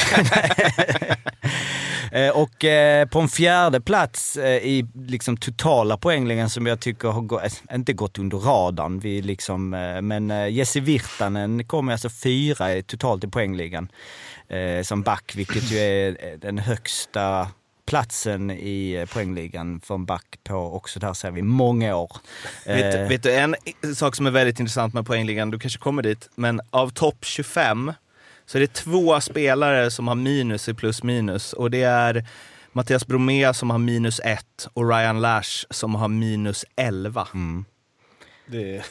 Eh, 2.13 2.31
och 2.31 2.65
eh, 2.65 3.09
på 3.09 3.21
en 3.21 3.29
fjärde 3.29 3.81
plats 3.81 4.37
eh, 4.37 4.57
i 4.57 4.87
liksom 4.95 5.37
totala 5.37 5.97
poängligan 5.97 6.51
som 6.51 6.67
jag 6.67 6.81
tycker 6.81 7.09
har 7.09 7.45
eh, 7.45 7.53
inte 7.77 7.93
gått 7.93 8.19
under 8.19 8.37
radarn, 8.39 8.99
vi 9.01 9.23
liksom, 9.23 9.75
eh, 9.75 10.01
men 10.03 10.31
eh, 10.31 10.49
Jesse 10.49 10.81
Virtanen 10.81 11.65
kommer 11.65 11.93
alltså 11.93 12.09
fyra 12.11 12.75
i- 12.75 12.83
totalt 12.83 13.25
i 13.25 13.29
poängligan 13.29 13.89
eh, 14.49 14.83
som 14.83 15.03
back, 15.03 15.33
vilket 15.37 15.71
ju 15.73 15.79
är 15.79 16.09
eh, 16.09 16.39
den 16.39 16.59
högsta 16.59 17.49
platsen 17.93 18.51
i 18.51 18.93
eh, 18.93 19.07
poängligan 19.07 19.81
för 19.81 19.95
en 19.95 20.05
back 20.05 20.39
på 20.45 20.55
också 20.55 21.01
där 21.01 21.13
ser 21.13 21.31
vi 21.31 21.43
många 21.43 21.97
år. 21.97 22.17
Vet, 22.67 22.95
Eh, 22.95 23.09
vet 23.09 23.23
du, 23.23 23.33
en 23.33 23.55
sak 23.95 24.17
som 24.17 24.27
är 24.27 24.31
väldigt 24.31 24.61
intressant 24.61 24.95
med 24.95 25.07
poängligan, 25.07 25.51
du 25.51 25.59
kanske 25.59 25.79
kommer 25.79 26.03
dit, 26.03 26.31
men 26.35 26.61
av 26.71 26.91
topp 26.91 27.25
25 27.25 27.93
så 28.47 28.59
är 28.59 28.61
det 28.61 28.73
två 28.73 29.21
spelare 29.21 29.91
som 29.91 30.09
har 30.09 30.15
minus 30.15 30.69
i 30.69 30.75
plus 30.75 31.03
minus 31.03 31.53
och 31.53 31.71
det 31.71 31.83
är 31.83 32.27
Mattias 32.73 33.07
Bromé 33.07 33.55
som 33.55 33.71
har 33.71 33.79
minus 33.79 34.21
1 34.25 34.69
och 34.73 34.89
Ryan 34.89 35.21
Lash 35.21 35.67
som 35.71 35.95
har 35.95 36.09
minus 36.09 36.65
11. 36.77 37.29
Det, 38.47 38.85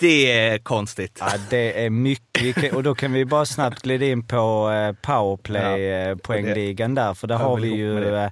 Det 0.00 0.32
är 0.32 0.58
konstigt. 0.58 1.16
Ja, 1.20 1.32
det 1.50 1.84
är 1.84 1.90
mycket. 1.90 2.72
Och 2.72 2.82
då 2.82 2.94
kan 2.94 3.12
vi 3.12 3.24
bara 3.24 3.46
snabbt 3.46 3.82
glida 3.82 4.06
in 4.06 4.26
på 4.26 4.70
eh, 4.70 4.92
powerplay 5.02 5.80
Ja. 5.82 6.10
eh, 6.10 6.16
poängligan 6.16 6.94
där. 6.94 7.14
För 7.14 7.26
där 7.26 7.36
har 7.36 7.56
vi 7.56 7.68
ju 7.68 7.94
med 7.94 8.30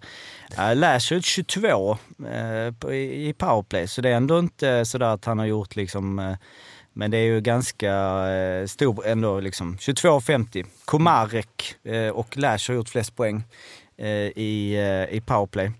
äh, 0.58 0.76
Lash 0.76 1.12
ut 1.12 1.24
22 1.24 1.90
eh, 2.32 2.74
på- 2.78 2.92
i 2.94 3.34
powerplay. 3.38 3.88
Så 3.88 4.00
det 4.00 4.08
är 4.08 4.14
ändå 4.16 4.38
inte 4.38 4.84
sådär 4.84 5.06
att 5.06 5.24
han 5.24 5.38
har 5.38 5.46
gjort 5.46 5.76
liksom 5.76 6.18
eh, 6.18 6.34
men 6.92 7.10
det 7.10 7.18
är 7.18 7.22
ju 7.24 7.40
ganska 7.40 7.92
eh, 8.28 8.66
stor 8.66 9.06
ändå 9.06 9.40
liksom. 9.40 9.76
22,50. 9.76 10.66
Komarek 10.84 11.74
eh, 11.84 12.08
och 12.08 12.36
Lash 12.36 12.68
har 12.70 12.74
gjort 12.74 12.88
flest 12.88 13.16
poäng 13.16 13.42
eh, 13.98 14.08
i, 14.08 14.74
eh, 15.10 15.16
i 15.16 15.20
powerplay. 15.26 15.70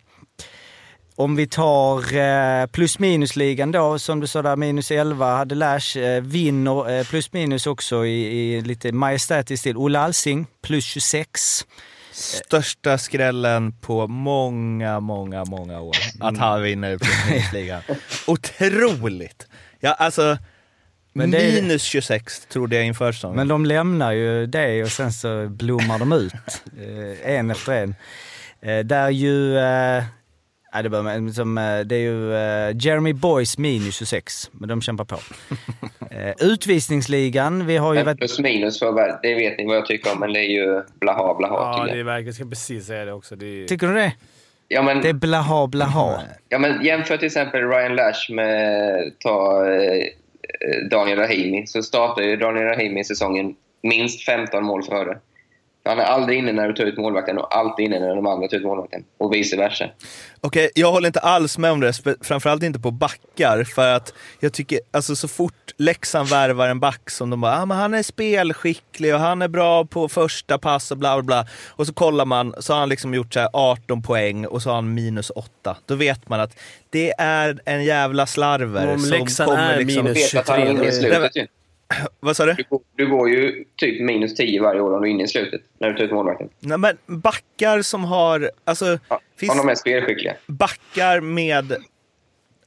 Om 1.18 1.37
vi 1.37 1.46
tar 1.46 2.16
eh, 2.16 2.66
plus 2.66 2.98
minus-ligan 2.98 3.72
då, 3.72 3.98
som 3.98 4.20
du 4.20 4.26
sa 4.26 4.42
där, 4.42 4.57
minus 4.57 4.90
11 4.90 5.37
hade 5.37 5.54
Lash, 5.54 5.98
eh, 5.98 6.22
vinner 6.22 6.98
eh, 6.98 7.07
plus 7.07 7.33
minus 7.33 7.66
också 7.66 8.07
i, 8.07 8.54
i 8.57 8.61
lite 8.61 8.92
majestätisk 8.92 9.61
stil. 9.61 9.76
Olle 9.76 9.98
Alsing, 9.98 10.46
plus 10.62 10.85
26. 10.85 11.66
Största 12.12 12.98
skrällen 12.98 13.72
på 13.72 14.07
många, 14.07 15.00
många, 15.00 15.44
många 15.44 15.81
år. 15.81 15.96
Att 16.20 16.38
han 16.38 16.62
vinner 16.62 16.98
Premierligan. 16.98 17.83
Otroligt! 18.26 19.46
Ja, 19.81 19.92
alltså, 19.92 20.38
Men 21.12 21.31
minus 21.31 21.83
26 21.83 22.46
trodde 22.46 22.76
jag 22.76 22.85
inför 22.85 23.12
säsongen. 23.12 23.37
Men 23.37 23.48
de 23.48 23.66
lämnar 23.66 24.12
ju 24.12 24.46
det 24.46 24.83
och 24.83 24.90
sen 24.90 25.12
så 25.12 25.48
blommar 25.48 25.98
de 25.98 26.12
ut, 26.12 26.33
en 27.24 27.50
efter 27.50 27.72
en. 27.72 27.94
Där 28.88 29.11
ju, 29.11 29.59
ja, 30.72 30.83
det, 30.83 30.88
bör, 30.88 31.33
som, 31.33 31.59
eh, 31.59 31.81
det 31.81 31.94
är 31.96 32.00
ju 32.00 32.35
eh, 32.35 32.76
Jeremy 32.76 33.12
Boys 33.12 33.59
minus 33.59 33.96
26, 33.96 34.50
men 34.52 34.68
de 34.68 34.83
kämpar 34.83 35.04
på. 35.04 35.18
Eh, 36.11 36.35
utvisningsligan, 36.40 37.66
vi 37.66 37.76
har 37.76 37.92
ju 37.92 37.98
Men 37.98 38.07
varit... 38.07 38.18
plus 38.18 38.38
minus, 38.38 38.78
för, 38.78 39.18
det 39.22 39.35
vet 39.35 39.59
ni 39.59 39.66
vad 39.66 39.76
jag 39.76 39.87
tycker 39.87 40.12
om, 40.12 40.20
men 40.20 40.33
det 40.33 40.40
är 40.40 40.50
ju 40.50 40.83
blaha 41.00 41.35
blaha 41.35 41.54
ja, 41.54 41.85
det 41.92 42.00
är 42.00 42.04
verkligen, 42.04 42.26
jag 42.26 42.35
ska 42.35 42.44
precis 42.44 42.87
säga 42.87 43.04
det 43.04 43.12
också. 43.12 43.37
Det 43.37 43.46
är, 43.46 43.66
Tycker 43.66 43.87
du 43.87 43.94
det? 43.94 44.12
Ja, 44.68 44.83
men, 44.83 45.02
Det 45.02 45.09
är 45.09 45.12
blaha 45.12 45.66
blaha. 45.66 46.20
ja, 46.48 46.59
men 46.59 46.85
jämför 46.85 47.16
till 47.16 47.26
exempel 47.26 47.68
Ryan 47.68 47.96
Lash 47.96 48.33
med 48.33 49.12
ta, 49.18 49.66
eh, 49.70 50.04
Daniel 50.90 51.18
Rahimi. 51.18 51.66
Så 51.66 51.83
startar 51.83 52.22
ju 52.22 52.37
Daniel 52.37 52.64
Rahimi 52.64 53.04
säsongen 53.04 53.54
minst 53.83 54.26
15 54.26 54.64
mål 54.64 54.83
före. 54.83 55.18
Han 55.88 55.98
är 55.98 56.05
aldrig 56.05 56.38
inne 56.38 56.53
när 56.53 56.68
du 56.68 56.74
tar 56.74 56.85
ut 56.85 56.98
målvakten 56.98 57.38
och 57.38 57.57
alltid 57.57 57.87
inne 57.87 58.01
när 58.01 58.14
de 58.16 58.27
andra 58.27 58.48
tar 58.48 58.57
ut 58.57 58.62
målvakten. 58.64 59.05
Och 59.18 59.35
vice 59.35 59.57
versa. 59.57 59.90
Okej, 60.40 60.70
jag 60.74 60.92
håller 60.92 61.07
inte 61.07 61.20
alls 61.20 61.59
med 61.59 61.72
om 61.72 61.81
det, 61.81 61.92
framförallt 62.22 62.62
inte 62.62 62.81
på 62.81 62.90
backar. 62.90 63.64
För 63.64 63.92
att 63.92 64.14
jag 64.40 64.53
tycker, 64.53 64.81
alltså 64.90 65.16
så 65.16 65.29
fort 65.29 65.55
Leksand 65.77 66.29
värvar 66.29 66.68
en 66.68 66.81
back 66.81 67.11
som 67.11 67.31
de 67.31 67.40
bara, 67.40 67.62
ah, 67.62 67.66
men 67.66 67.77
han 67.77 67.94
är 67.94 68.03
spelskicklig 68.03 69.14
och 69.14 69.20
han 69.20 69.42
är 69.42 69.48
bra 69.48 69.85
på 69.85 70.09
första 70.09 70.59
pass 70.59 70.90
och 70.90 70.96
bla 70.96 71.16
bla 71.16 71.22
bla. 71.22 71.46
Och 71.68 71.87
så 71.87 71.94
kollar 71.94 72.24
man, 72.24 72.55
så 72.59 72.72
har 72.72 72.81
han 72.81 72.88
liksom 72.88 73.14
gjort 73.14 73.35
så 73.35 73.40
här 73.40 73.51
18 73.53 74.03
poäng 74.03 74.46
och 74.46 74.62
så 74.62 74.68
har 74.70 74.74
han 74.74 74.94
minus 74.94 75.31
8. 75.31 75.77
Då 75.87 75.94
vet 75.94 76.29
man 76.29 76.40
att 76.40 76.59
det 76.90 77.14
är 77.18 77.59
en 77.64 77.85
jävla 77.85 78.27
slarver 78.27 78.92
Om 78.92 78.98
som 78.98 79.11
Leksand 79.11 79.48
kommer 79.51 79.72
är 79.72 79.79
liksom... 79.79 80.07
Minus- 80.07 80.35
vet 80.35 80.40
att 80.40 80.48
han 80.48 80.59
är 80.59 80.66
23, 80.66 80.70
inne 80.70 80.83
i 80.83 80.85
då 80.85 80.96
är- 80.96 81.01
slutet 81.01 81.37
ju. 81.37 81.46
Vad 82.20 82.37
sa 82.37 82.46
du? 82.46 82.53
Du, 82.55 82.64
går- 82.68 82.81
du 82.96 83.07
går 83.11 83.31
ju 83.31 83.64
typ 83.77 84.01
minus 84.03 84.35
10 84.35 84.62
varje 84.62 84.81
år 84.81 84.94
om 84.94 85.03
du 85.03 85.09
är 85.09 85.12
inne 85.12 85.24
i 85.24 85.29
slutet. 85.29 85.61
När 85.79 85.90
du 85.90 85.96
tar 85.96 86.05
ut 86.05 86.11
målvakten. 86.12 86.48
Nej, 86.61 86.79
men 86.79 86.96
backar 87.07 87.83
som 87.83 88.05
har, 88.05 88.51
alltså, 88.64 88.98
Ja, 89.09 89.20
finns 89.37 89.53
Om 89.53 89.59
de 89.59 89.68
är 89.68 89.74
spelskickliga. 89.74 90.37
backar 90.46 91.20
med... 91.20 91.77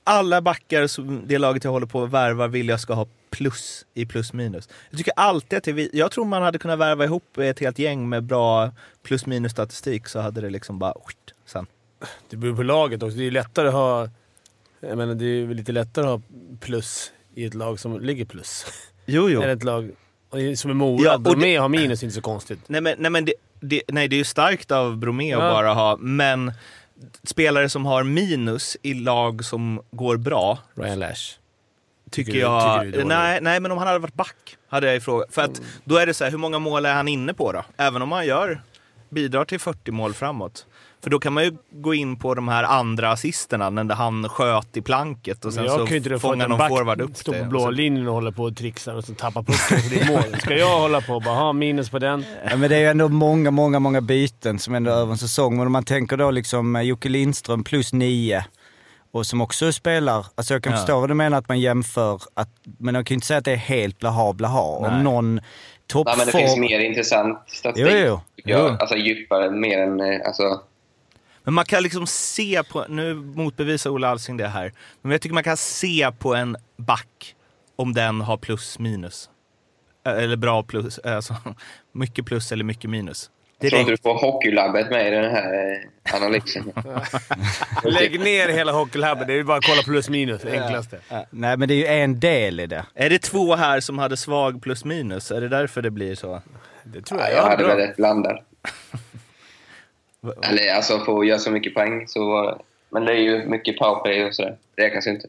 Alla 0.03 0.41
backar 0.41 0.87
som 0.87 1.21
det 1.27 1.37
laget 1.37 1.63
jag 1.63 1.71
håller 1.71 1.87
på 1.87 2.03
att 2.03 2.09
värva 2.11 2.47
vill 2.47 2.67
jag 2.69 2.79
ska 2.79 2.93
ha 2.93 3.07
plus 3.29 3.85
i 3.93 4.05
plus 4.05 4.33
minus. 4.33 4.69
Jag 4.89 4.97
tycker 4.97 5.13
alltid 5.15 5.57
att 5.57 5.63
det, 5.63 5.71
vi- 5.71 5.89
jag 5.93 6.11
tror 6.11 6.25
man 6.25 6.41
hade 6.43 6.59
kunnat 6.59 6.79
värva 6.79 7.05
ihop 7.05 7.37
ett 7.37 7.59
helt 7.59 7.79
gäng 7.79 8.09
med 8.09 8.23
bra 8.23 8.71
plus 9.03 9.25
minus 9.25 9.51
statistik 9.51 10.07
så 10.07 10.19
hade 10.19 10.41
det 10.41 10.49
liksom 10.49 10.79
bara 10.79 10.93
sen. 11.45 11.65
det 12.29 12.37
beror 12.37 12.55
på 12.55 12.63
laget 12.63 13.03
också. 13.03 13.17
Det 13.17 13.21
är 13.23 13.25
ju 13.25 13.31
lättare 13.31 13.67
att 13.67 13.73
ha... 13.73 14.09
Jag 14.79 14.97
menar, 14.97 15.15
det 15.15 15.25
är 15.25 15.47
lite 15.47 15.71
lättare 15.71 16.05
att 16.05 16.11
ha 16.11 16.21
plus 16.59 17.11
i 17.35 17.45
ett 17.45 17.53
lag 17.53 17.79
som 17.79 17.99
ligger 17.99 18.25
plus. 18.25 18.65
Jo, 19.11 19.29
jo. 19.29 19.41
Än 19.41 19.49
ett 19.49 19.63
lag 19.63 19.91
som 20.55 20.69
är 20.69 20.73
Mora. 20.73 21.03
Ja, 21.03 21.17
Bromé 21.17 21.57
har 21.57 21.69
minus, 21.69 22.03
inte 22.03 22.15
så 22.15 22.21
konstigt. 22.21 22.59
Nej 22.67 22.81
men, 22.81 22.95
nej, 22.99 23.11
men 23.11 23.25
det, 23.25 23.33
det, 23.59 23.81
nej, 23.87 24.07
det 24.07 24.15
är 24.15 24.17
ju 24.17 24.23
starkt 24.23 24.71
av 24.71 24.97
Bromé 24.97 25.33
att 25.33 25.43
Ja. 25.43 25.49
bara 25.49 25.73
ha, 25.73 25.97
men 25.97 26.53
spelare 27.23 27.69
som 27.69 27.85
har 27.85 28.03
minus 28.03 28.77
i 28.81 28.93
lag 28.93 29.45
som 29.45 29.81
går 29.91 30.17
bra 30.17 30.59
Ryan 30.75 30.99
Lash. 30.99 31.11
tycker 32.09 32.31
Tycker 32.31 32.39
jag... 32.39 32.81
tycker 32.83 32.99
är 32.99 33.05
nej, 33.05 33.39
nej, 33.41 33.59
men 33.59 33.71
om 33.71 33.77
han 33.77 33.87
hade 33.87 33.99
varit 33.99 34.13
back 34.13 34.57
hade 34.69 34.87
jag 34.87 34.95
ifrågasatt. 34.95 35.33
För 35.33 35.41
att 35.41 35.61
då 35.83 35.97
är 35.97 36.05
det 36.05 36.13
så 36.13 36.23
här, 36.23 36.31
hur 36.31 36.37
många 36.37 36.59
mål 36.59 36.85
är 36.85 36.93
han 36.93 37.07
inne 37.07 37.33
på 37.33 37.51
då? 37.51 37.65
Även 37.77 38.01
om 38.01 38.11
han 38.11 38.25
gör 38.25 38.61
bidrar 39.09 39.45
till 39.45 39.59
40 39.59 39.91
mål 39.91 40.13
framåt. 40.13 40.65
För 41.03 41.09
då 41.09 41.19
kan 41.19 41.33
man 41.33 41.43
ju 41.43 41.51
gå 41.71 41.93
in 41.93 42.15
på 42.15 42.33
de 42.35 42.47
här 42.47 42.63
andra 42.63 43.11
assisterna 43.11 43.69
när 43.69 43.95
han 43.95 44.29
sköt 44.29 44.77
i 44.77 44.81
planket 44.81 45.45
och 45.45 45.53
sen 45.53 45.63
jag 45.65 45.79
så 45.79 45.85
kan 45.87 45.97
inte 45.97 46.09
få 46.09 46.19
fångar 46.19 46.47
någon 46.47 46.69
forward 46.69 47.01
upp 47.01 47.17
står 47.17 47.33
det. 47.33 47.39
på 47.39 47.43
och 47.43 47.49
blå 47.49 47.59
så- 47.59 47.69
linjen 47.71 48.07
och 48.07 48.13
håller 48.13 48.31
på 48.31 48.43
och 48.43 48.57
trixar 48.57 48.95
och 48.95 49.03
så 49.03 49.13
tappar 49.13 49.43
pucken 49.43 49.81
så 49.81 49.89
det 49.95 50.01
är 50.01 50.07
mål. 50.11 50.39
Ska 50.39 50.55
jag 50.57 50.79
hålla 50.79 51.01
på 51.01 51.13
och 51.13 51.21
bara 51.21 51.35
ha 51.35 51.53
minus 51.53 51.89
på 51.89 51.99
den? 51.99 52.25
Ja, 52.49 52.55
men 52.57 52.69
det 52.69 52.75
är 52.75 52.79
ju 52.79 52.87
ändå 52.87 53.07
många, 53.09 53.51
många, 53.51 53.79
många 53.79 54.01
byten 54.01 54.59
som 54.59 54.75
ändå 54.75 54.91
är 54.91 54.95
över 54.95 55.11
en 55.11 55.17
säsong. 55.17 55.57
Men 55.57 55.65
om 55.65 55.71
man 55.73 55.83
tänker 55.83 56.17
då 56.17 56.31
liksom 56.31 56.75
eh, 56.75 56.81
Jocke 56.81 57.09
Lindström 57.09 57.63
plus 57.63 57.93
nio 57.93 58.45
och 59.11 59.25
som 59.25 59.41
också 59.41 59.71
spelar. 59.71 60.25
Alltså 60.35 60.53
jag 60.53 60.63
kan 60.63 60.71
Ja. 60.73 60.77
förstå 60.77 60.99
vad 60.99 61.09
du 61.09 61.13
menar 61.13 61.37
att 61.37 61.47
man 61.47 61.59
jämför, 61.59 62.21
att, 62.33 62.49
men 62.79 62.95
jag 62.95 63.05
kan 63.05 63.13
ju 63.13 63.15
inte 63.15 63.27
säga 63.27 63.37
att 63.37 63.45
det 63.45 63.51
är 63.51 63.55
helt 63.55 63.99
blaha 63.99 64.33
blaha. 64.33 64.79
Nej. 64.81 64.89
Om 64.91 65.03
någon 65.03 65.41
Ja, 65.93 66.03
men 66.17 66.25
det 66.25 66.31
finns 66.31 66.43
toppform... 66.43 66.61
mer 66.61 66.79
intressant 66.79 67.39
statistik. 67.47 67.91
Jo, 67.93 67.97
jo. 68.05 68.19
jag. 68.45 68.69
Jo. 68.71 68.77
Alltså 68.79 68.95
djupare, 68.95 69.51
mer 69.51 69.79
än... 69.79 69.99
eh, 69.99 70.19
Alltså, 70.27 70.43
Men 71.43 71.53
man 71.53 71.65
kan 71.65 71.83
liksom 71.83 72.07
se 72.07 72.63
på, 72.63 72.85
nu 72.89 73.13
motbevisar 73.13 73.89
Ola 73.89 74.09
Alsing 74.09 74.37
det 74.37 74.47
här, 74.47 74.71
men 75.01 75.11
jag 75.11 75.21
tycker 75.21 75.33
man 75.33 75.43
kan 75.43 75.57
se 75.57 76.11
på 76.19 76.35
en 76.35 76.57
back 76.77 77.35
om 77.75 77.93
den 77.93 78.21
har 78.21 78.37
plus 78.37 78.79
minus. 78.79 79.29
Eh, 80.05 80.13
Eller 80.23 80.35
bra 80.35 80.63
plus, 80.63 80.97
alltså 80.99 81.35
mycket 81.93 82.25
plus 82.25 82.51
eller 82.51 82.63
mycket 82.63 82.89
minus. 82.89 83.29
jag 83.59 83.69
tror 83.69 83.79
inte 83.79 83.91
du 83.91 83.95
Direkt. 83.95 84.03
får 84.03 84.13
hockeylabbet 84.31 84.89
med 84.89 85.07
i 85.07 85.09
den 85.09 85.31
här 85.31 85.53
eh, 85.53 86.15
analysen. 86.15 86.73
Lägg 87.83 88.19
ner 88.19 88.49
hela 88.49 88.71
hockeylabbet. 88.71 89.27
Det 89.27 89.33
är 89.33 89.43
bara 89.43 89.57
att 89.57 89.65
kolla 89.65 89.81
plus 89.81 90.09
minus. 90.09 90.41
Det 90.41 90.59
enklaste. 90.61 90.99
Nej, 91.29 91.57
men 91.57 91.67
det 91.67 91.73
är 91.73 91.77
ju 91.77 91.85
en 92.03 92.19
del 92.19 92.59
i 92.59 92.67
det. 92.67 92.85
Är 92.93 93.09
det 93.09 93.19
två 93.21 93.55
här 93.55 93.79
som 93.79 93.99
hade 93.99 94.17
svag 94.17 94.61
plus 94.61 94.85
minus? 94.85 95.31
Är 95.31 95.41
det 95.41 95.47
därför 95.49 95.81
det 95.81 95.91
blir 95.91 96.15
så? 96.15 96.41
Det 96.83 97.01
tror 97.01 97.19
Ja, 97.19 97.27
jag. 97.27 97.37
jag 97.37 97.45
Ja, 97.45 97.49
hade 97.49 97.63
bra. 97.63 97.75
väl 97.75 97.89
ett 97.89 97.95
blandad. 97.95 98.37
Eller 100.41 100.73
alltså, 100.73 100.99
få 100.99 101.23
göra 101.23 101.39
så 101.39 101.51
mycket 101.51 101.73
poäng 101.73 102.07
så. 102.07 102.55
Men 102.89 103.05
det 103.05 103.11
är 103.11 103.17
ju 103.17 103.45
mycket 103.45 103.77
powerplay 103.77 104.25
och 104.25 104.35
sådär. 104.35 104.57
Det 104.75 104.83
räknas 104.83 105.07
ju 105.07 105.11
inte. 105.11 105.27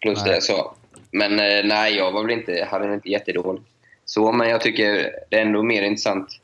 Plus 0.00 0.24
det 0.24 0.42
så. 0.42 0.74
Men 1.10 1.32
eh, 1.32 1.64
nej, 1.64 1.96
jag 1.96 2.12
var 2.12 2.22
väl 2.22 2.38
inte, 2.38 2.68
hade 2.70 2.94
inte 2.94 3.10
jättedålig. 3.10 3.62
Så, 4.04 4.32
men 4.32 4.48
jag 4.48 4.60
tycker 4.60 5.12
det 5.28 5.36
är 5.36 5.42
ändå 5.42 5.62
mer 5.62 5.82
intressant 5.82 6.40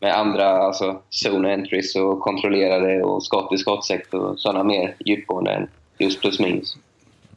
med 0.00 0.16
andra 0.18 0.48
alltså 0.48 1.02
zone 1.24 1.54
entries 1.54 1.96
och 1.96 2.20
kontrollerade 2.20 3.02
och 3.02 3.24
skott 3.24 3.52
i 3.52 3.58
skottsektor 3.58 4.20
och 4.20 4.40
sådana 4.40 4.64
mer 4.64 4.96
djupgående 4.98 5.50
än 5.50 5.68
just 5.98 6.20
plus 6.20 6.40
minus. 6.40 6.76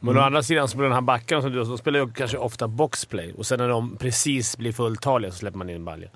Men 0.00 0.18
å 0.18 0.20
andra 0.20 0.42
sidan, 0.42 0.68
så 0.68 0.76
på 0.76 0.82
den 0.82 0.92
här 0.92 1.00
backen 1.00 1.42
som 1.42 1.52
du 1.52 1.64
så 1.64 1.76
spelar 1.76 2.00
ju 2.00 2.12
kanske 2.12 2.38
ofta 2.38 2.68
boxplay 2.68 3.32
och 3.38 3.46
sen 3.46 3.58
när 3.58 3.68
de 3.68 3.96
precis 3.96 4.58
blir 4.58 4.72
fulltaliga 4.72 5.32
så 5.32 5.38
släpper 5.38 5.58
man 5.58 5.70
in 5.70 5.84
balja. 5.84 6.08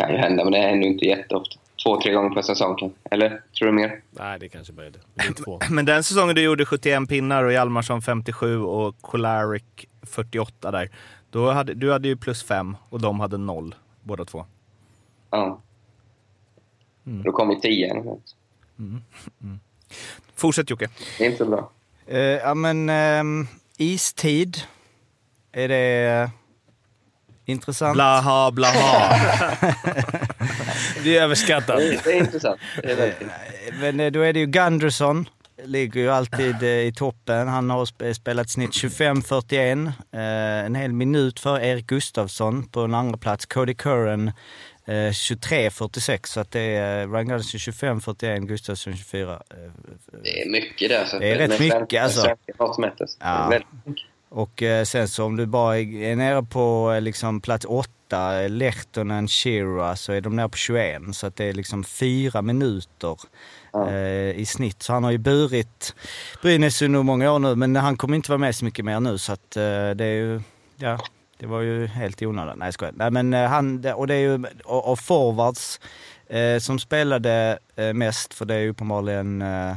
Ja, 0.00 0.06
kan 0.06 0.14
ju 0.14 0.20
hända, 0.20 0.44
men 0.44 0.52
det 0.52 0.58
händer 0.58 0.86
ju 0.86 0.92
inte 0.92 1.04
jätteofta. 1.04 1.56
Två, 1.84 2.00
tre 2.00 2.12
gånger 2.12 2.30
per 2.34 2.42
säsong. 2.42 2.92
Eller? 3.10 3.42
Tror 3.58 3.66
du 3.66 3.72
mer? 3.72 4.00
Nej, 4.10 4.38
det 4.38 4.48
kanske 4.48 4.72
började. 4.72 4.98
Det 5.14 5.22
är 5.26 5.32
två. 5.32 5.60
Men 5.70 5.84
den 5.84 6.02
säsongen 6.02 6.34
du 6.34 6.42
gjorde 6.42 6.66
71 6.66 7.08
pinnar 7.08 7.44
och 7.44 7.52
Hjalmarsson 7.52 8.02
57 8.02 8.60
och 8.62 8.94
Kolarik 9.00 9.88
48 10.02 10.70
där. 10.70 10.90
Då 11.30 11.50
hade, 11.50 11.74
du 11.74 11.92
hade 11.92 12.08
ju 12.08 12.16
plus 12.16 12.42
fem 12.44 12.76
och 12.88 13.00
de 13.00 13.20
hade 13.20 13.36
noll, 13.38 13.74
båda 14.02 14.24
två. 14.24 14.44
Ja. 15.30 15.60
Då 17.04 17.32
kom 17.32 17.48
vi 17.48 17.60
tio. 17.60 17.90
eller 17.90 18.02
något. 18.02 18.36
Fortsätt 20.34 20.70
Jocke. 20.70 20.88
Det 21.18 21.24
är 21.24 21.30
inte 21.30 21.44
så 21.44 21.50
bra. 21.50 21.70
Eh, 22.06 22.18
ja, 22.18 22.54
men 22.54 22.88
ehm, 22.88 23.46
istid. 23.76 24.56
Är 25.52 25.68
det 25.68 26.30
intressant? 27.50 27.94
Blaha, 27.94 28.50
blaha. 28.50 29.16
Det 31.04 31.16
är 31.16 31.22
överskattat. 31.22 31.76
Det 31.76 31.88
är, 31.94 32.00
det 32.04 32.12
är 32.12 32.16
intressant. 32.20 32.60
Det 32.82 32.90
är 32.92 32.96
väldigt 32.96 33.28
Men 33.80 34.00
eh, 34.00 34.10
då 34.12 34.20
är 34.20 34.32
det 34.32 34.40
ju 34.40 34.46
Gunderson. 34.46 35.28
Ligger 35.64 36.00
ju 36.00 36.10
alltid 36.10 36.62
eh, 36.62 36.68
i 36.68 36.92
toppen. 36.96 37.48
Han 37.48 37.70
har 37.70 37.84
sp- 37.84 38.12
spelat 38.12 38.50
snitt 38.50 38.70
25-41. 38.70 39.86
Eh, 40.12 40.66
en 40.66 40.74
hel 40.74 40.92
minut 40.92 41.40
för 41.40 41.60
Erik 41.60 41.86
Gustafsson 41.86 42.66
på 42.68 42.80
en 42.80 42.94
andra 42.94 43.18
plats. 43.18 43.46
Cody 43.46 43.74
Curran 43.74 44.28
eh, 44.86 44.92
23-46. 44.92 46.26
Så 46.26 46.40
att 46.40 46.50
det 46.50 46.60
är 46.60 47.02
eh, 47.02 47.12
Ryan 47.12 47.28
Gunderson 47.28 47.58
25-41, 48.00 48.38
Gustafsson 48.46 48.96
24. 48.96 49.32
Eh, 49.32 49.38
Det 50.22 50.42
är 50.42 50.50
mycket 50.50 50.88
där. 50.88 51.04
Så 51.04 51.18
Det 51.18 51.30
är 51.30 51.38
rätt 51.38 51.60
mycket, 51.60 52.02
alltså. 52.02 52.26
är 52.26 52.36
Ja. 53.20 53.48
väldigt 53.50 53.68
mycket. 53.86 54.04
Och 54.30 54.62
eh, 54.62 54.84
sen 54.84 55.08
så 55.08 55.24
om 55.24 55.36
du 55.36 55.46
bara 55.46 55.78
är 55.78 56.16
nere 56.16 56.42
på 56.42 56.92
eh, 56.92 57.00
liksom 57.00 57.40
plats 57.40 57.66
8, 57.68 58.40
Lehtonen, 58.48 59.28
Shira, 59.28 59.96
så 59.96 60.12
är 60.12 60.20
de 60.20 60.36
nere 60.36 60.48
på 60.48 60.56
21. 60.56 61.02
Så 61.12 61.26
att 61.26 61.36
det 61.36 61.44
är 61.44 61.52
liksom 61.52 61.84
fyra 61.84 62.42
minuter 62.42 63.16
eh, 63.88 64.40
i 64.40 64.46
snitt. 64.46 64.82
Så 64.82 64.92
han 64.92 65.04
har 65.04 65.10
ju 65.10 65.18
burit 65.18 65.94
Brynäs 66.42 66.82
under 66.82 67.02
många 67.02 67.32
år 67.32 67.38
nu, 67.38 67.54
men 67.56 67.76
han 67.76 67.96
kommer 67.96 68.16
inte 68.16 68.30
vara 68.30 68.38
med 68.38 68.56
så 68.56 68.64
mycket 68.64 68.84
mer 68.84 69.00
nu. 69.00 69.18
Så 69.18 69.32
att 69.32 69.56
eh, 69.56 69.90
det 69.90 70.04
är 70.04 70.14
ju, 70.14 70.40
ja, 70.76 70.98
det 71.38 71.46
var 71.46 71.60
ju 71.60 71.86
helt 71.86 72.22
i 72.22 72.26
onödan. 72.26 72.58
Nej, 72.58 72.72
jag. 72.80 72.96
Nej, 72.96 73.10
men 73.10 73.34
eh, 73.34 73.48
han, 73.48 73.84
och 73.94 74.06
det 74.06 74.14
är 74.14 74.18
ju, 74.18 74.44
och, 74.64 74.92
och 74.92 74.98
forwards 74.98 75.80
eh, 76.26 76.58
som 76.58 76.78
spelade 76.78 77.58
eh, 77.76 77.92
mest, 77.92 78.34
för 78.34 78.44
det 78.44 78.54
är 78.54 78.60
ju 78.60 78.70
uppenbarligen 78.70 79.42
eh, 79.42 79.70
eh, 79.70 79.76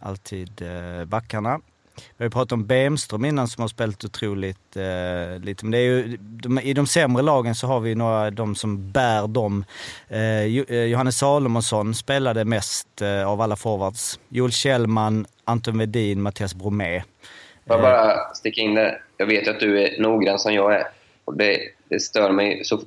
alltid 0.00 0.62
eh, 0.62 1.04
backarna. 1.04 1.60
Vi 1.96 2.02
har 2.18 2.26
ju 2.26 2.30
pratat 2.30 2.52
om 2.52 2.66
Bemström 2.66 3.24
innan 3.24 3.48
som 3.48 3.60
har 3.60 3.68
spelat 3.68 4.04
otroligt 4.04 4.76
eh, 4.76 5.38
lite. 5.42 5.64
Men 5.64 5.70
det 5.70 5.78
är 5.78 5.82
ju, 5.82 6.16
de, 6.20 6.60
i 6.60 6.72
de 6.72 6.86
sämre 6.86 7.22
lagen 7.22 7.54
så 7.54 7.66
har 7.66 7.80
vi 7.80 7.94
några, 7.94 8.30
de 8.30 8.54
som 8.54 8.92
bär 8.92 9.26
dem. 9.26 9.64
Eh, 10.08 10.20
eh, 10.20 10.84
Johannes 10.84 11.18
Salomonsson 11.18 11.94
spelade 11.94 12.44
mest 12.44 13.02
eh, 13.02 13.28
av 13.28 13.40
alla 13.40 13.56
forwards. 13.56 14.20
Joel 14.28 14.52
Kjellman, 14.52 15.26
Anton 15.44 15.78
Wedin, 15.78 16.22
Mattias 16.22 16.54
Bromé. 16.54 17.02
Får 17.66 17.76
jag 17.76 17.82
bara 17.82 18.34
sticka 18.34 18.60
in 18.60 18.74
där? 18.74 19.02
Jag 19.16 19.26
vet 19.26 19.48
att 19.48 19.60
du 19.60 19.82
är 19.82 20.00
noggrann 20.02 20.38
som 20.38 20.54
jag 20.54 20.74
är. 20.74 20.84
Och 21.24 21.36
det, 21.36 21.58
det 21.88 22.00
stör 22.00 22.32
mig 22.32 22.64
så 22.64 22.80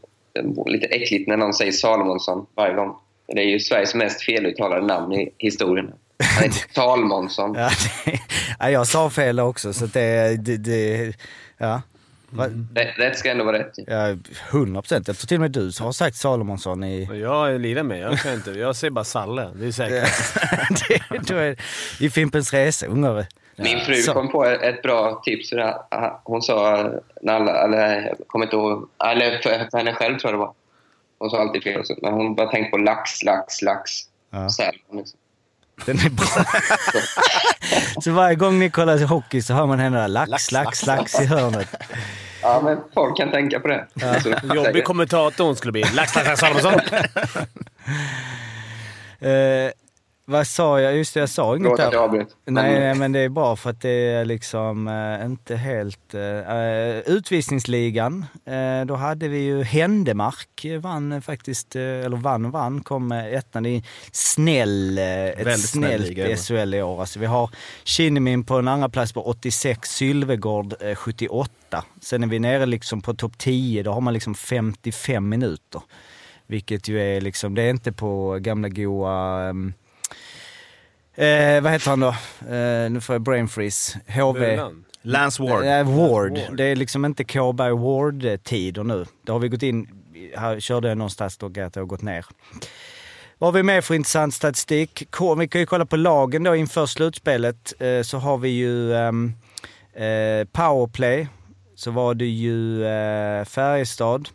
lite 0.65 0.85
äckligt 0.85 1.27
när 1.27 1.37
någon 1.37 1.53
säger 1.53 1.71
Salomonsson 1.71 2.45
varje 2.55 2.73
gång. 2.73 2.95
Det 3.27 3.41
är 3.41 3.45
ju 3.45 3.59
Sveriges 3.59 3.95
mest 3.95 4.21
feluttalade 4.21 4.85
namn 4.85 5.13
i 5.13 5.33
historien. 5.37 5.93
Han 6.23 6.43
heter 6.43 6.73
Salmonsson. 6.73 7.55
Ja, 7.55 7.69
det, 8.05 8.19
ja, 8.59 8.69
jag 8.69 8.87
sa 8.87 9.09
fel 9.09 9.39
också 9.39 9.73
så 9.73 9.85
det, 9.85 10.37
det, 10.45 10.57
det 10.57 11.13
ja. 11.57 11.81
Rätt, 12.75 12.99
rätt 12.99 13.17
ska 13.17 13.31
ändå 13.31 13.43
vara 13.43 13.59
rätt. 13.59 13.73
Ja, 13.87 14.15
100 14.49 14.81
procent. 14.81 15.07
Jag 15.07 15.17
tror 15.17 15.27
till 15.27 15.37
och 15.37 15.41
med 15.41 15.51
du 15.51 15.71
har 15.79 15.91
sagt 15.91 16.15
Salomonsson 16.15 16.83
i... 16.83 17.19
Jag 17.21 17.61
lirar 17.61 17.83
med. 17.83 17.99
Jag 17.99 18.19
kan 18.19 18.33
inte. 18.33 18.51
Jag 18.51 18.75
säger 18.75 18.91
bara 18.91 19.05
Salle. 19.05 19.49
Det 19.55 19.67
är 19.67 19.71
säkert. 19.71 21.27
det, 21.27 21.35
är, 21.35 21.55
I 21.99 22.09
Fimpens 22.09 22.53
Resa, 22.53 22.85
ungar. 22.85 23.25
Min 23.55 23.79
fru 23.79 23.95
Så. 23.95 24.13
kom 24.13 24.31
på 24.31 24.45
ett 24.45 24.81
bra 24.81 25.21
tips. 25.25 25.53
Hon 26.23 26.41
sa, 26.41 26.89
när 27.21 27.33
alla, 27.33 27.63
eller 27.63 28.01
jag 28.01 28.27
kommer 28.27 28.45
inte 28.45 28.55
ihåg, 28.55 28.89
eller 29.05 29.37
för, 29.37 29.69
för 29.71 29.77
henne 29.77 29.93
själv 29.93 30.19
tror 30.19 30.31
jag 30.31 30.39
det 30.39 30.45
var. 30.45 30.53
Hon 31.19 31.29
sa 31.29 31.39
alltid 31.41 31.63
fel. 31.63 31.83
Men 32.01 32.13
hon 32.13 32.35
bara 32.35 32.47
tänkte 32.47 32.71
på 32.71 32.77
lax, 32.77 33.23
lax, 33.23 33.61
lax. 33.61 33.91
Ja. 34.29 34.49
Salmon, 34.49 34.97
liksom. 34.97 35.19
Den 35.85 35.99
är 35.99 36.09
bra. 36.09 36.27
så 38.01 38.11
varje 38.11 38.35
gång 38.35 38.59
ni 38.59 38.69
kollar 38.69 39.05
hockey 39.05 39.41
så 39.41 39.53
hör 39.53 39.65
man 39.65 39.79
henne 39.79 39.97
där, 39.97 40.07
lax, 40.07 40.51
lax, 40.51 40.85
lax, 40.85 41.19
i 41.19 41.25
hörnet. 41.25 41.67
Ja, 42.41 42.61
men 42.63 42.77
folk 42.93 43.17
kan 43.17 43.31
tänka 43.31 43.59
på 43.59 43.67
det. 43.67 43.87
Alltså, 44.03 44.55
Jobbig 44.55 44.83
kommentator 44.83 45.45
hon 45.45 45.55
skulle 45.55 45.71
bli. 45.71 45.83
Lax, 45.93 46.15
lax, 46.15 46.27
lax, 46.27 46.39
Salomonsson. 46.39 46.79
Eh, 49.19 49.71
vad 50.29 50.47
sa 50.47 50.81
jag? 50.81 50.95
Just 50.97 51.13
det, 51.13 51.19
jag 51.19 51.29
sa 51.29 51.55
inget 51.57 51.79
jag 51.79 51.91
där. 51.91 51.97
avbröt. 51.97 52.27
Nej, 52.45 52.79
nej, 52.79 52.95
men 52.95 53.11
det 53.11 53.19
är 53.19 53.29
bra 53.29 53.55
för 53.55 53.69
att 53.69 53.81
det 53.81 53.89
är 53.89 54.25
liksom 54.25 54.87
eh, 54.87 55.25
inte 55.25 55.55
helt... 55.55 56.13
eh, 56.13 56.99
utvisningsligan, 56.99 58.25
eh, 58.45 58.85
då 58.85 58.95
hade 58.95 59.27
vi 59.27 59.37
ju 59.37 59.63
Händemark 59.63 60.65
vann 60.81 61.11
eh, 61.11 61.21
faktiskt, 61.21 61.75
eh, 61.75 61.81
eller 61.81 62.17
vann 62.17 62.45
och 62.45 62.51
vann, 62.51 62.81
kom 62.81 63.11
ettan. 63.11 63.63
Det 63.63 63.69
är 63.69 63.83
snäll, 64.11 64.97
eh, 64.97 65.05
ett 65.05 65.37
Väldigt 65.37 65.69
snäll 65.69 66.03
snällt 66.15 66.17
ja. 66.49 66.63
SHL 66.63 66.73
i 66.73 66.81
år. 66.81 66.99
Alltså, 66.99 67.19
vi 67.19 67.25
har 67.25 67.49
Kinnimin 67.83 68.43
på 68.43 68.55
en 68.55 68.67
andra 68.67 68.89
plats 68.89 69.13
på 69.13 69.21
86, 69.21 69.89
Sylvegård 69.89 70.73
eh, 70.79 70.95
78. 70.95 71.83
Sen 72.01 72.23
är 72.23 72.27
vi 72.27 72.39
nere 72.39 72.65
liksom 72.65 73.01
på 73.01 73.13
topp 73.13 73.37
10, 73.37 73.83
då 73.83 73.91
har 73.91 74.01
man 74.01 74.13
liksom 74.13 74.35
55 74.35 75.29
minuter. 75.29 75.81
Vilket 76.47 76.87
ju 76.87 77.01
är 77.01 77.21
liksom, 77.21 77.55
det 77.55 77.61
är 77.61 77.69
inte 77.69 77.91
på 77.91 78.37
gamla 78.41 78.69
goa... 78.69 79.49
ehm, 79.49 79.73
Eh, 81.17 81.61
vad 81.61 81.71
heter 81.71 81.89
han 81.89 81.99
då? 81.99 82.07
Eh, 82.55 82.89
nu 82.91 83.01
får 83.01 83.15
jag 83.15 83.21
brain 83.21 83.47
freeze. 83.47 83.99
HV. 84.07 84.61
Lance 85.01 85.43
Ward. 85.43 85.63
Eh, 85.65 85.83
Ward. 85.97 86.37
Ward. 86.37 86.57
Det 86.57 86.63
är 86.63 86.75
liksom 86.75 87.05
inte 87.05 87.23
Kåberg 87.23 87.71
Ward-tider 87.71 88.83
nu. 88.83 89.05
Det 89.25 89.31
har 89.31 89.39
vi 89.39 89.47
gått 89.49 89.63
in, 89.63 89.87
här 90.37 90.59
körde 90.59 90.87
jag 90.87 90.97
någonstans 90.97 91.37
då 91.37 91.45
att 91.45 91.53
det 91.53 91.75
har 91.75 91.85
gått 91.85 92.01
ner. 92.01 92.25
Vad 93.37 93.47
har 93.47 93.53
vi 93.59 93.63
mer 93.63 93.81
för 93.81 93.95
intressant 93.95 94.33
statistik? 94.33 95.03
K- 95.11 95.35
Vi 95.35 95.47
kan 95.47 95.61
ju 95.61 95.67
kolla 95.67 95.85
på 95.85 95.95
lagen 95.97 96.43
då 96.43 96.55
inför 96.55 96.85
slutspelet. 96.85 97.73
Eh, 97.79 98.01
så 98.01 98.17
har 98.17 98.37
vi 98.37 98.49
ju 98.49 98.93
ehm, 98.95 99.33
eh, 99.93 100.47
powerplay. 100.51 101.27
Så 101.75 101.91
var 101.91 102.13
det 102.13 102.25
ju 102.25 102.85
eh, 102.85 103.45
Färjestad 103.45 104.29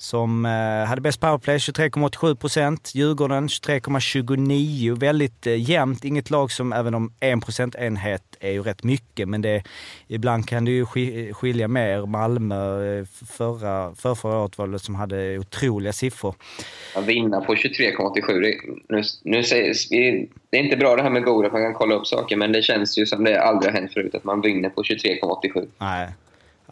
som 0.00 0.46
eh, 0.46 0.88
hade 0.88 1.00
bäst 1.00 1.20
powerplay, 1.20 1.56
23,87 1.58 2.34
procent. 2.34 2.94
Djurgården 2.94 3.48
23,29. 3.48 5.00
Väldigt 5.00 5.46
eh, 5.46 5.70
jämnt. 5.70 6.04
Inget 6.04 6.30
lag 6.30 6.52
som, 6.52 6.72
även 6.72 6.94
om 6.94 7.12
en 7.20 7.40
procentenhet 7.40 8.22
är 8.40 8.50
ju 8.50 8.62
rätt 8.62 8.84
mycket, 8.84 9.28
men 9.28 9.42
det, 9.42 9.62
ibland 10.08 10.48
kan 10.48 10.64
det 10.64 10.70
ju 10.70 10.86
ski- 10.86 11.32
skilja 11.32 11.68
mer. 11.68 12.06
Malmö 12.06 12.98
eh, 12.98 13.04
förra, 13.36 13.94
för 13.94 14.14
förra 14.14 14.38
året 14.38 14.58
var 14.58 14.66
det 14.66 14.78
som 14.78 14.94
hade 14.94 15.38
otroliga 15.38 15.92
siffror. 15.92 16.34
Att 16.96 17.04
vinna 17.06 17.40
på 17.40 17.54
23,87. 17.54 18.40
det- 18.40 18.56
Nu, 18.96 19.02
nu 19.22 19.42
vi, 19.90 20.28
det 20.50 20.56
är 20.58 20.62
inte 20.64 20.76
bra 20.76 20.96
det 20.96 21.02
här 21.02 21.10
med 21.10 21.24
Goda, 21.24 21.46
att 21.46 21.52
man 21.52 21.62
kan 21.62 21.74
kolla 21.74 21.94
upp 21.94 22.06
saker, 22.06 22.36
men 22.36 22.52
det 22.52 22.62
känns 22.62 22.98
ju 22.98 23.06
som 23.06 23.24
det 23.24 23.42
aldrig 23.42 23.72
har 23.72 23.80
hänt 23.80 23.92
förut 23.92 24.14
att 24.14 24.24
man 24.24 24.40
vinner 24.40 24.68
på 24.68 24.82
23,87. 24.82 25.68
Nej. 25.78 26.08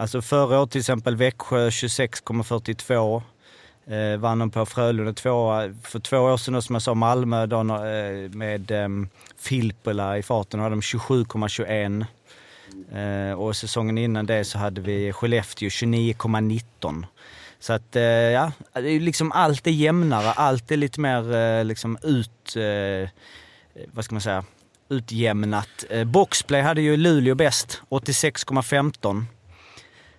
Alltså 0.01 0.22
förra 0.22 0.61
året 0.61 0.70
till 0.70 0.78
exempel 0.78 1.16
Växjö 1.16 1.68
26,42. 1.68 3.22
Eh, 3.86 4.18
vann 4.18 4.38
de 4.38 4.51
på 4.51 4.66
Frölunda 4.66 5.12
tvåa. 5.12 5.74
För 5.82 6.01
två 6.01 6.18
år 6.18 6.36
sedan 6.36 6.55
då, 6.55 6.62
som 6.62 6.74
jag 6.74 6.82
sa 6.82 6.94
Malmö 6.94 7.46
då, 7.46 7.61
eh, 7.61 8.30
med 8.30 8.70
eh, 8.70 8.88
Filppula 9.38 10.18
i 10.18 10.22
farten 10.22 10.61
hade 10.61 10.74
de 10.74 10.80
27,21. 10.80 12.07
Eh, 12.92 13.38
och 13.40 13.57
säsongen 13.57 13.99
innan 13.99 14.26
det 14.26 14.44
så 14.44 14.59
hade 14.59 14.80
vi 14.80 15.12
Skellefteå 15.12 15.68
29,19. 15.68 17.07
Så 17.61 17.72
att 17.72 17.96
eh, 17.96 18.03
ja, 18.03 18.53
det 18.72 18.88
är 18.88 19.01
liksom 19.01 19.32
allt 19.32 19.66
är 19.66 19.70
jämnare, 19.70 20.32
allt 20.32 20.70
är 20.70 20.76
lite 20.76 21.01
mer 21.01 21.34
eh, 21.34 21.64
liksom 21.64 21.99
ut... 22.03 22.57
Eh, 22.57 23.09
vad 23.92 24.05
ska 24.05 24.14
man 24.14 24.22
säga? 24.22 24.44
Utjämnat. 24.88 25.84
Eh, 25.90 26.05
boxplay 26.05 26.62
hade 26.62 26.80
ju 26.80 26.96
Luleå 26.96 27.34
bäst, 27.34 27.82
86,15. 27.88 29.24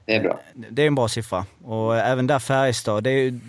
Det 0.10 0.16
är 0.16 0.22
bra. 0.22 0.39
Det 0.53 0.84
är 0.84 0.88
en 0.88 0.95
bra 0.95 1.07
siffra. 1.07 1.45
Och 1.64 1.97
även 1.97 2.28
där 2.28 2.39
Färjestad, 2.39 3.03
det 3.03 3.10
är 3.10 3.14
ju, 3.18 3.39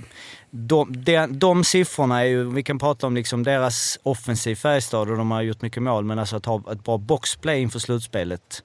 de, 0.50 1.04
de, 1.04 1.26
de 1.26 1.64
siffrorna 1.64 2.20
är 2.20 2.24
ju, 2.24 2.50
vi 2.50 2.62
kan 2.62 2.78
prata 2.78 3.06
om 3.06 3.14
liksom 3.14 3.42
deras 3.42 3.98
offensiv 4.02 4.54
Färjestad 4.54 5.10
och 5.10 5.16
de 5.16 5.30
har 5.30 5.42
gjort 5.42 5.62
mycket 5.62 5.82
mål, 5.82 6.04
men 6.04 6.18
alltså 6.18 6.36
att 6.36 6.46
ha 6.46 6.72
ett 6.72 6.84
bra 6.84 6.98
boxplay 6.98 7.60
inför 7.60 7.78
slutspelet 7.78 8.62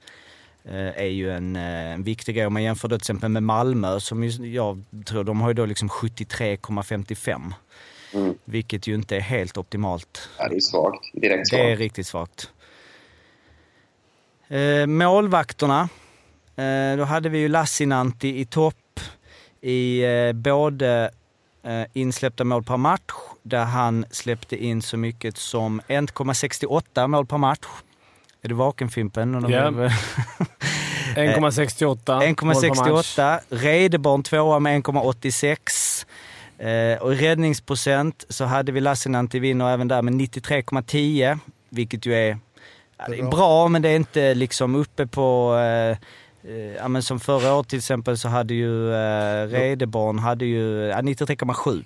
eh, 0.64 0.74
är 1.02 1.04
ju 1.06 1.32
en, 1.32 1.56
eh, 1.56 1.62
en 1.92 2.02
viktig 2.02 2.34
grej. 2.36 2.46
Om 2.46 2.52
man 2.52 2.62
jämför 2.62 2.88
då 2.88 2.96
till 2.96 3.02
exempel 3.02 3.28
med 3.30 3.42
Malmö, 3.42 4.00
som 4.00 4.24
ju, 4.24 4.52
jag 4.54 4.84
tror 5.06 5.24
de 5.24 5.40
har 5.40 5.48
ju 5.48 5.54
då 5.54 5.66
liksom 5.66 5.88
73,55. 5.88 7.52
Mm. 8.14 8.34
Vilket 8.44 8.86
ju 8.86 8.94
inte 8.94 9.16
är 9.16 9.20
helt 9.20 9.56
optimalt. 9.56 10.28
Ja, 10.38 10.48
det 10.48 10.56
är 10.56 10.60
svagt. 10.60 11.04
Direkt 11.12 11.50
Det 11.50 11.56
är 11.56 11.66
svagt. 11.66 11.78
riktigt 11.80 12.06
svagt. 12.06 12.50
Eh, 14.48 14.86
målvakterna. 14.86 15.88
Eh, 16.56 16.96
då 16.96 17.04
hade 17.04 17.28
vi 17.28 17.38
ju 17.38 17.48
Lassinantti 17.48 18.40
i 18.40 18.44
topp 18.44 19.00
i 19.60 20.04
eh, 20.04 20.32
både 20.32 21.10
eh, 21.62 21.82
insläppta 21.92 22.44
mål 22.44 22.64
per 22.64 22.76
match, 22.76 23.12
där 23.42 23.64
han 23.64 24.04
släppte 24.10 24.64
in 24.64 24.82
så 24.82 24.96
mycket 24.96 25.36
som 25.36 25.80
1,68 25.80 27.08
mål 27.08 27.26
per 27.26 27.38
match. 27.38 27.66
Är 28.42 28.48
du 28.48 28.54
vaken 28.54 28.88
Fimpen? 28.88 29.46
Ja. 29.48 29.70
1,68 29.70 31.14
mål 31.84 31.94
per 32.34 32.76
match. 32.76 33.18
1,68. 33.18 33.40
Redeborn 33.48 34.22
tvåa 34.22 34.58
med 34.58 34.82
1,86. 34.82 36.06
Eh, 36.58 37.02
och 37.02 37.12
i 37.12 37.16
räddningsprocent 37.16 38.24
så 38.28 38.44
hade 38.44 38.72
vi 38.72 38.80
Lassinantti 38.80 39.38
vinner 39.38 39.72
även 39.72 39.88
där 39.88 40.02
med 40.02 40.14
93,10. 40.14 41.38
Vilket 41.68 42.06
ju 42.06 42.14
är, 42.14 42.38
är 42.98 43.30
bra, 43.30 43.68
men 43.68 43.82
det 43.82 43.88
är 43.88 43.96
inte 43.96 44.34
liksom 44.34 44.74
uppe 44.74 45.06
på... 45.06 45.56
Eh, 45.56 45.96
ja, 46.76 46.88
men 46.88 47.02
som 47.02 47.20
förra 47.20 47.54
året 47.54 47.68
till 47.68 47.78
exempel 47.78 48.18
så 48.18 48.28
hade 48.28 48.54
ju 48.54 48.92
eh, 48.94 49.46
Redeborn 49.48 50.18
hade 50.18 50.44
ju 50.44 50.86
ja, 50.86 50.96
93,7. 51.00 51.84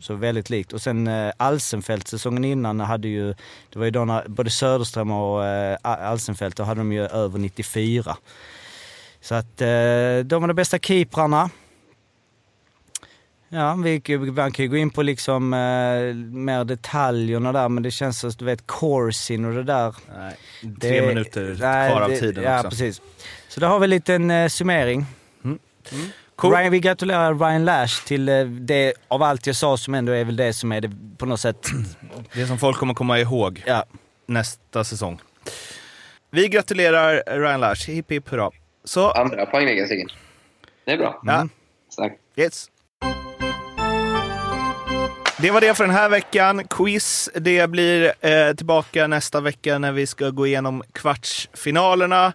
Så 0.00 0.14
väldigt 0.14 0.50
likt. 0.50 0.72
Och 0.72 0.82
sen 0.82 1.06
eh, 1.06 1.32
Alsenfelt 1.36 2.08
säsongen 2.08 2.44
innan 2.44 2.80
hade 2.80 3.08
ju, 3.08 3.34
det 3.72 3.78
var 3.78 3.84
ju 3.84 3.90
då 3.90 4.04
när 4.04 4.28
både 4.28 4.50
Söderström 4.50 5.10
och 5.10 5.44
eh, 5.46 5.76
Alsenfelt, 5.82 6.56
då 6.56 6.62
hade 6.62 6.80
de 6.80 6.92
ju 6.92 7.02
över 7.06 7.38
94. 7.38 8.16
Så 9.20 9.34
att 9.34 9.60
eh, 9.60 9.66
de 10.24 10.40
var 10.40 10.46
de 10.48 10.54
bästa 10.54 10.78
keeprarna. 10.78 11.50
Ja, 13.48 13.74
vi, 13.74 14.02
man 14.18 14.52
kan 14.52 14.64
ju 14.64 14.68
gå 14.70 14.76
in 14.76 14.90
på 14.90 15.02
liksom 15.02 15.52
eh, 15.54 16.14
mer 16.34 16.64
detaljerna 16.64 17.52
där, 17.52 17.68
men 17.68 17.82
det 17.82 17.90
känns 17.90 18.18
som, 18.20 18.30
du 18.38 18.44
vet, 18.44 18.66
Corsin 18.66 19.44
och 19.44 19.52
det 19.54 19.62
där. 19.62 19.94
Nej, 20.18 20.36
Det- 20.62 20.80
tre 20.88 21.06
minuter 21.06 21.56
nej, 21.60 21.90
kvar 21.90 22.00
av 22.00 22.10
det- 22.10 22.18
tiden 22.20 22.44
Ja, 22.44 22.56
också. 22.58 22.70
precis. 22.70 23.02
Så 23.52 23.60
då 23.60 23.66
har 23.66 23.78
vi 23.78 23.84
en 23.84 23.90
liten 23.90 24.30
eh, 24.30 24.48
summering. 24.48 25.06
Cool. 26.36 26.52
Ryan, 26.54 26.72
vi 26.72 26.80
gratulerar 26.80 27.34
Ryan 27.34 27.64
Lash 27.64 28.04
till 28.06 28.28
eh, 28.28 28.44
det, 28.44 28.92
av 29.08 29.22
allt 29.22 29.46
jag 29.46 29.56
sa, 29.56 29.76
som 29.76 29.94
ändå 29.94 30.12
är 30.12 30.24
väl 30.24 30.36
det 30.36 30.52
som 30.52 30.72
är 30.72 30.80
det 30.80 30.90
på 31.18 31.26
något 31.26 31.40
sätt. 31.40 31.66
Det 32.32 32.46
som 32.46 32.58
folk 32.58 32.76
kommer 32.78 32.94
komma 32.94 33.18
ihåg 33.18 33.62
Ja, 33.66 33.84
nästa 34.26 34.84
säsong. 34.84 35.20
Vi 36.30 36.48
gratulerar 36.48 37.38
Ryan 37.40 37.60
Lash. 37.60 37.90
Hipp 37.90 38.10
hipp 38.10 38.28
hurra. 38.28 38.50
Så, 38.84 39.10
Andra 39.10 39.46
poängligan, 39.46 39.88
Sigge. 39.88 40.06
Det 40.84 40.92
är 40.92 40.98
bra. 40.98 41.20
ja, 41.24 41.48
Starkt. 41.92 42.16
yes. 42.36 42.66
Det 45.38 45.50
var 45.50 45.60
det 45.60 45.74
för 45.74 45.84
den 45.84 45.94
här 45.94 46.08
veckan. 46.08 46.64
Quiz, 46.68 47.30
det 47.34 47.70
blir 47.70 48.12
eh, 48.20 48.54
tillbaka 48.54 49.06
nästa 49.06 49.40
vecka 49.40 49.78
när 49.78 49.92
vi 49.92 50.06
ska 50.06 50.30
gå 50.30 50.46
igenom 50.46 50.82
kvartsfinalerna. 50.92 52.32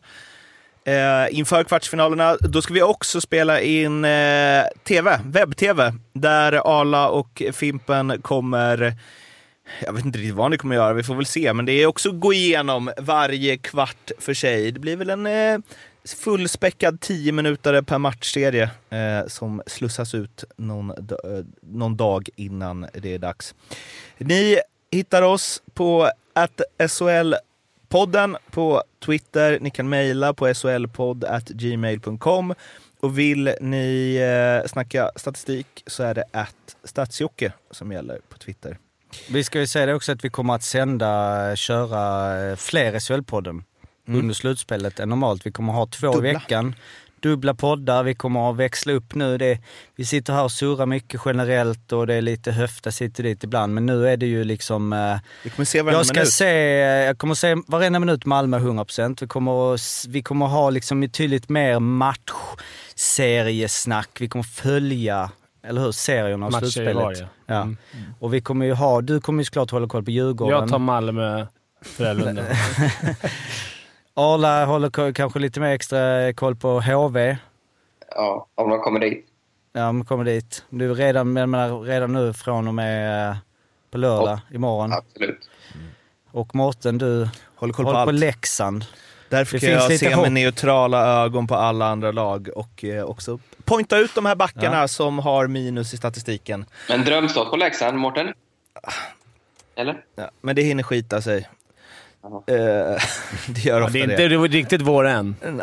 Eh, 0.88 1.38
inför 1.38 1.64
kvartsfinalerna, 1.64 2.38
då 2.40 2.62
ska 2.62 2.74
vi 2.74 2.82
också 2.82 3.22
spela 3.22 3.62
in 3.62 4.06
eh, 4.06 4.64
TV, 4.84 5.20
webb-TV, 5.26 5.94
där 6.14 6.80
Arla 6.80 7.10
och 7.10 7.44
Fimpen 7.54 8.22
kommer 8.22 8.96
jag 9.86 9.94
vet 9.94 10.06
inte 10.06 10.20
riktigt 10.20 10.36
vad 10.36 10.52
ni 10.52 10.58
kommer 10.58 10.76
göra, 10.76 10.94
vi 10.94 11.04
får 11.04 11.16
väl 11.16 11.26
se. 11.26 11.54
Men 11.54 11.66
det 11.66 11.72
är 11.72 11.86
också 11.86 12.12
gå 12.12 12.34
igenom 12.34 12.92
varje 12.98 13.58
kvart 13.58 14.12
för 14.20 14.34
sig. 14.34 14.72
Det 14.72 14.80
blir 14.80 14.96
väl 14.96 15.10
en 15.10 15.26
eh, 15.26 15.60
fullspäckad 16.24 17.02
10 17.02 17.32
minuter 17.32 17.82
per 17.82 17.98
matchserie 17.98 18.70
eh, 18.90 19.28
som 19.28 19.62
slussas 19.66 20.16
ut 20.16 20.44
någon, 20.58 20.90
eh, 20.90 20.96
någon 21.62 21.98
dag 21.98 22.30
innan 22.36 22.88
det 22.94 23.14
är 23.14 23.20
dags. 23.20 23.56
Ni 24.18 24.60
hittar 24.92 25.22
oss 25.22 25.62
på 25.74 26.12
att 26.34 26.62
SHL-podden 27.98 28.38
på 28.52 28.84
Twitter. 29.06 29.58
Ni 29.62 29.70
kan 29.70 29.90
mejla 29.90 30.34
på 30.34 30.54
solpodd.gmail.com 30.54 32.54
och 33.00 33.20
vill 33.20 33.54
ni 33.62 34.16
eh, 34.16 34.68
snacka 34.68 35.12
statistik 35.16 35.84
så 35.88 36.04
är 36.04 36.14
det 36.14 36.24
att 36.32 36.76
statsjocke 36.84 37.52
som 37.72 37.92
gäller 37.92 38.20
på 38.30 38.38
Twitter. 38.38 38.78
vi 39.30 39.44
ska 39.44 39.60
ju 39.60 39.68
säga 39.68 39.86
det 39.86 39.94
också 39.94 40.12
att 40.12 40.26
vi 40.26 40.30
kommer 40.30 40.54
att 40.54 40.64
sända, 40.64 41.56
köra 41.56 42.50
eh, 42.50 42.56
fler 42.56 42.94
SHL-podden 42.94 43.64
under 44.08 44.34
slutspelet 44.34 45.00
än 45.00 45.10
normalt. 45.10 45.46
Vi 45.46 45.52
kommer 45.52 45.74
ha 45.74 45.86
två 45.86 46.12
Dubbla. 46.12 46.30
i 46.30 46.34
veckan. 46.34 46.76
Dubbla 47.20 47.54
poddar, 47.54 48.04
vi 48.04 48.16
kommer 48.16 48.50
att 48.50 48.56
växla 48.58 48.94
upp 48.94 49.16
nu. 49.16 49.38
Det, 49.38 49.60
vi 49.96 50.06
sitter 50.06 50.34
här 50.34 50.44
och 50.44 50.52
surrar 50.52 50.86
mycket 50.86 51.22
generellt 51.26 51.92
och 51.92 52.08
det 52.08 52.14
är 52.14 52.22
lite 52.22 52.52
höfta 52.52 52.92
och 52.92 53.24
dit 53.24 53.44
ibland. 53.44 53.74
Men 53.74 53.86
nu 53.86 54.08
är 54.10 54.18
det 54.18 54.26
ju 54.26 54.44
liksom... 54.44 54.94
Eh, 54.94 55.16
Vi 55.44 55.50
kommer 55.50 55.66
se 55.66 55.82
varenda 55.82 56.00
Jag 56.00 56.06
ska 56.06 56.14
minut. 56.20 56.34
se, 56.34 56.50
jag 57.06 57.18
kommer 57.18 57.36
se 57.36 57.56
varenda 57.68 58.00
minut 58.00 58.26
Malmö 58.26 58.60
100%. 58.60 59.18
Vi 59.22 59.28
kommer, 59.28 59.74
att 59.74 60.06
vi 60.08 60.24
kommer 60.24 60.46
ha 60.46 60.70
liksom 60.70 61.02
betydligt 61.02 61.50
mer 61.50 61.80
matchseriesnack. 61.80 64.10
Vi 64.20 64.30
kommer 64.30 64.44
följa, 64.44 65.32
eller 65.68 65.82
hur, 65.82 65.92
serierna 65.92 66.46
och 66.46 66.52
Matcher 66.52 66.66
i 66.66 66.72
slutspelet. 66.72 66.96
varje. 67.04 67.28
Ja. 67.46 67.62
Mm. 67.62 67.78
Och 68.20 68.34
vi 68.34 68.42
kommer 68.42 68.66
ju 68.66 68.74
ha, 68.74 69.02
du 69.02 69.22
kommer 69.22 69.42
ju 69.42 69.46
såklart 69.46 69.72
hålla 69.72 69.88
koll 69.88 70.04
på 70.04 70.12
Djurgården. 70.12 70.60
Jag 70.60 70.70
tar 70.70 70.80
Malmö, 70.80 71.46
Frölunda. 71.82 72.42
Arla 74.20 74.66
håller 74.66 75.14
kanske 75.14 75.40
lite 75.40 75.60
mer 75.60 75.68
extra 75.76 76.34
koll 76.34 76.56
på 76.56 76.82
HV. 76.82 77.38
Ja, 78.16 78.48
om 78.56 78.70
de 78.70 78.80
kommer 78.80 79.00
dit. 79.00 79.26
Ja, 79.74 79.82
de 79.82 80.06
kommer 80.06 80.24
dit. 80.24 80.64
Du 80.70 80.94
redan, 80.94 81.34
men 81.34 81.42
jag 81.42 81.50
menar, 81.50 81.80
redan 81.82 82.14
nu 82.14 82.34
från 82.34 82.68
och 82.68 82.74
med 82.74 83.30
eh, 83.30 83.36
på 83.92 83.98
lördag, 83.98 84.40
imorgon. 84.54 84.94
Absolut. 84.94 85.50
Och 86.32 86.56
Mårten, 86.56 86.98
du 86.98 87.30
Håller 87.56 87.74
koll 87.74 87.86
på 87.86 87.92
håller 87.92 88.06
på. 88.06 88.12
Leksand. 88.12 88.86
Därför 89.30 89.60
Det 89.60 89.60
kan 89.60 89.70
finns 89.70 89.82
jag 89.84 89.90
lite 89.92 90.06
se 90.06 90.16
hopp. 90.16 90.24
med 90.24 90.32
neutrala 90.32 91.24
ögon 91.24 91.48
på 91.48 91.56
alla 91.56 91.86
andra 91.88 92.12
lag 92.12 92.50
och 92.56 92.84
eh, 92.84 93.04
också 93.04 93.40
pointa 93.64 93.98
ut 93.98 94.16
de 94.16 94.26
här 94.26 94.36
backarna 94.36 94.88
som 94.88 95.20
har 95.20 95.48
minus 95.48 95.94
i 95.94 95.98
statistiken. 95.98 96.66
Men 96.90 97.06
drömstart 97.06 97.50
på 97.50 97.56
Leksand, 97.56 97.98
Mårten? 97.98 98.34
Eller? 99.76 100.04
Ja, 100.16 100.30
men 100.42 100.56
det 100.56 100.62
hinner 100.62 100.84
skita 100.84 101.22
sig. 101.22 101.48
Eh, 102.48 103.02
det 103.48 103.66
gör 103.66 103.80
Ja, 103.80 103.86
ofta 103.86 103.94
det 103.94 104.02
är 104.04 104.08
det. 104.30 104.36
inte 104.36 104.58
riktigt 104.58 104.82
vår 104.82 105.08
än. 105.08 105.36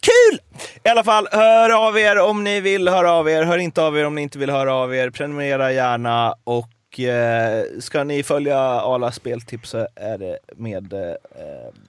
Kul! 0.00 0.38
I 0.84 0.88
alla 0.88 1.04
fall, 1.04 1.28
hör 1.32 1.88
av 1.88 1.98
er 1.98 2.18
om 2.18 2.44
ni 2.44 2.60
vill 2.60 2.88
höra 2.88 3.12
av 3.12 3.28
er. 3.30 3.42
Hör 3.42 3.58
inte 3.58 3.82
av 3.82 3.98
er 3.98 4.06
om 4.06 4.14
ni 4.14 4.22
inte 4.22 4.38
vill 4.38 4.50
höra 4.50 4.74
av 4.74 4.94
er. 4.94 5.10
Prenumerera 5.10 5.72
gärna 5.72 6.34
och 6.44 7.00
eh, 7.00 7.64
ska 7.80 8.04
ni 8.04 8.22
följa 8.22 8.58
Arlas 8.58 9.14
speltips 9.14 9.70
så 9.70 9.88
är 9.96 10.18
det 10.18 10.38
med 10.56 10.92
eh, 10.92 11.00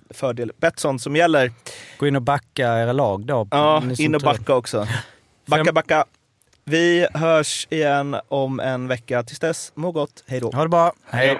fördel 0.09 0.51
Betsson 0.57 0.99
som 0.99 1.15
gäller. 1.15 1.51
Gå 1.97 2.07
in 2.07 2.15
och 2.15 2.21
backa 2.21 2.79
era 2.79 2.91
lag 2.93 3.25
då. 3.25 3.47
Ja, 3.51 3.83
in 3.97 4.15
och 4.15 4.21
backa 4.21 4.55
också. 4.55 4.87
Backa, 5.45 5.71
backa. 5.71 6.05
Vi 6.65 7.07
hörs 7.13 7.67
igen 7.69 8.15
om 8.27 8.59
en 8.59 8.87
vecka. 8.87 9.23
Tills 9.23 9.39
dess, 9.39 9.71
må 9.75 9.91
gott. 9.91 10.23
Hej 10.27 10.39
då. 10.39 10.51
Ha 10.51 10.63
det 10.63 10.69
bra. 10.69 10.93
Hej. 11.09 11.39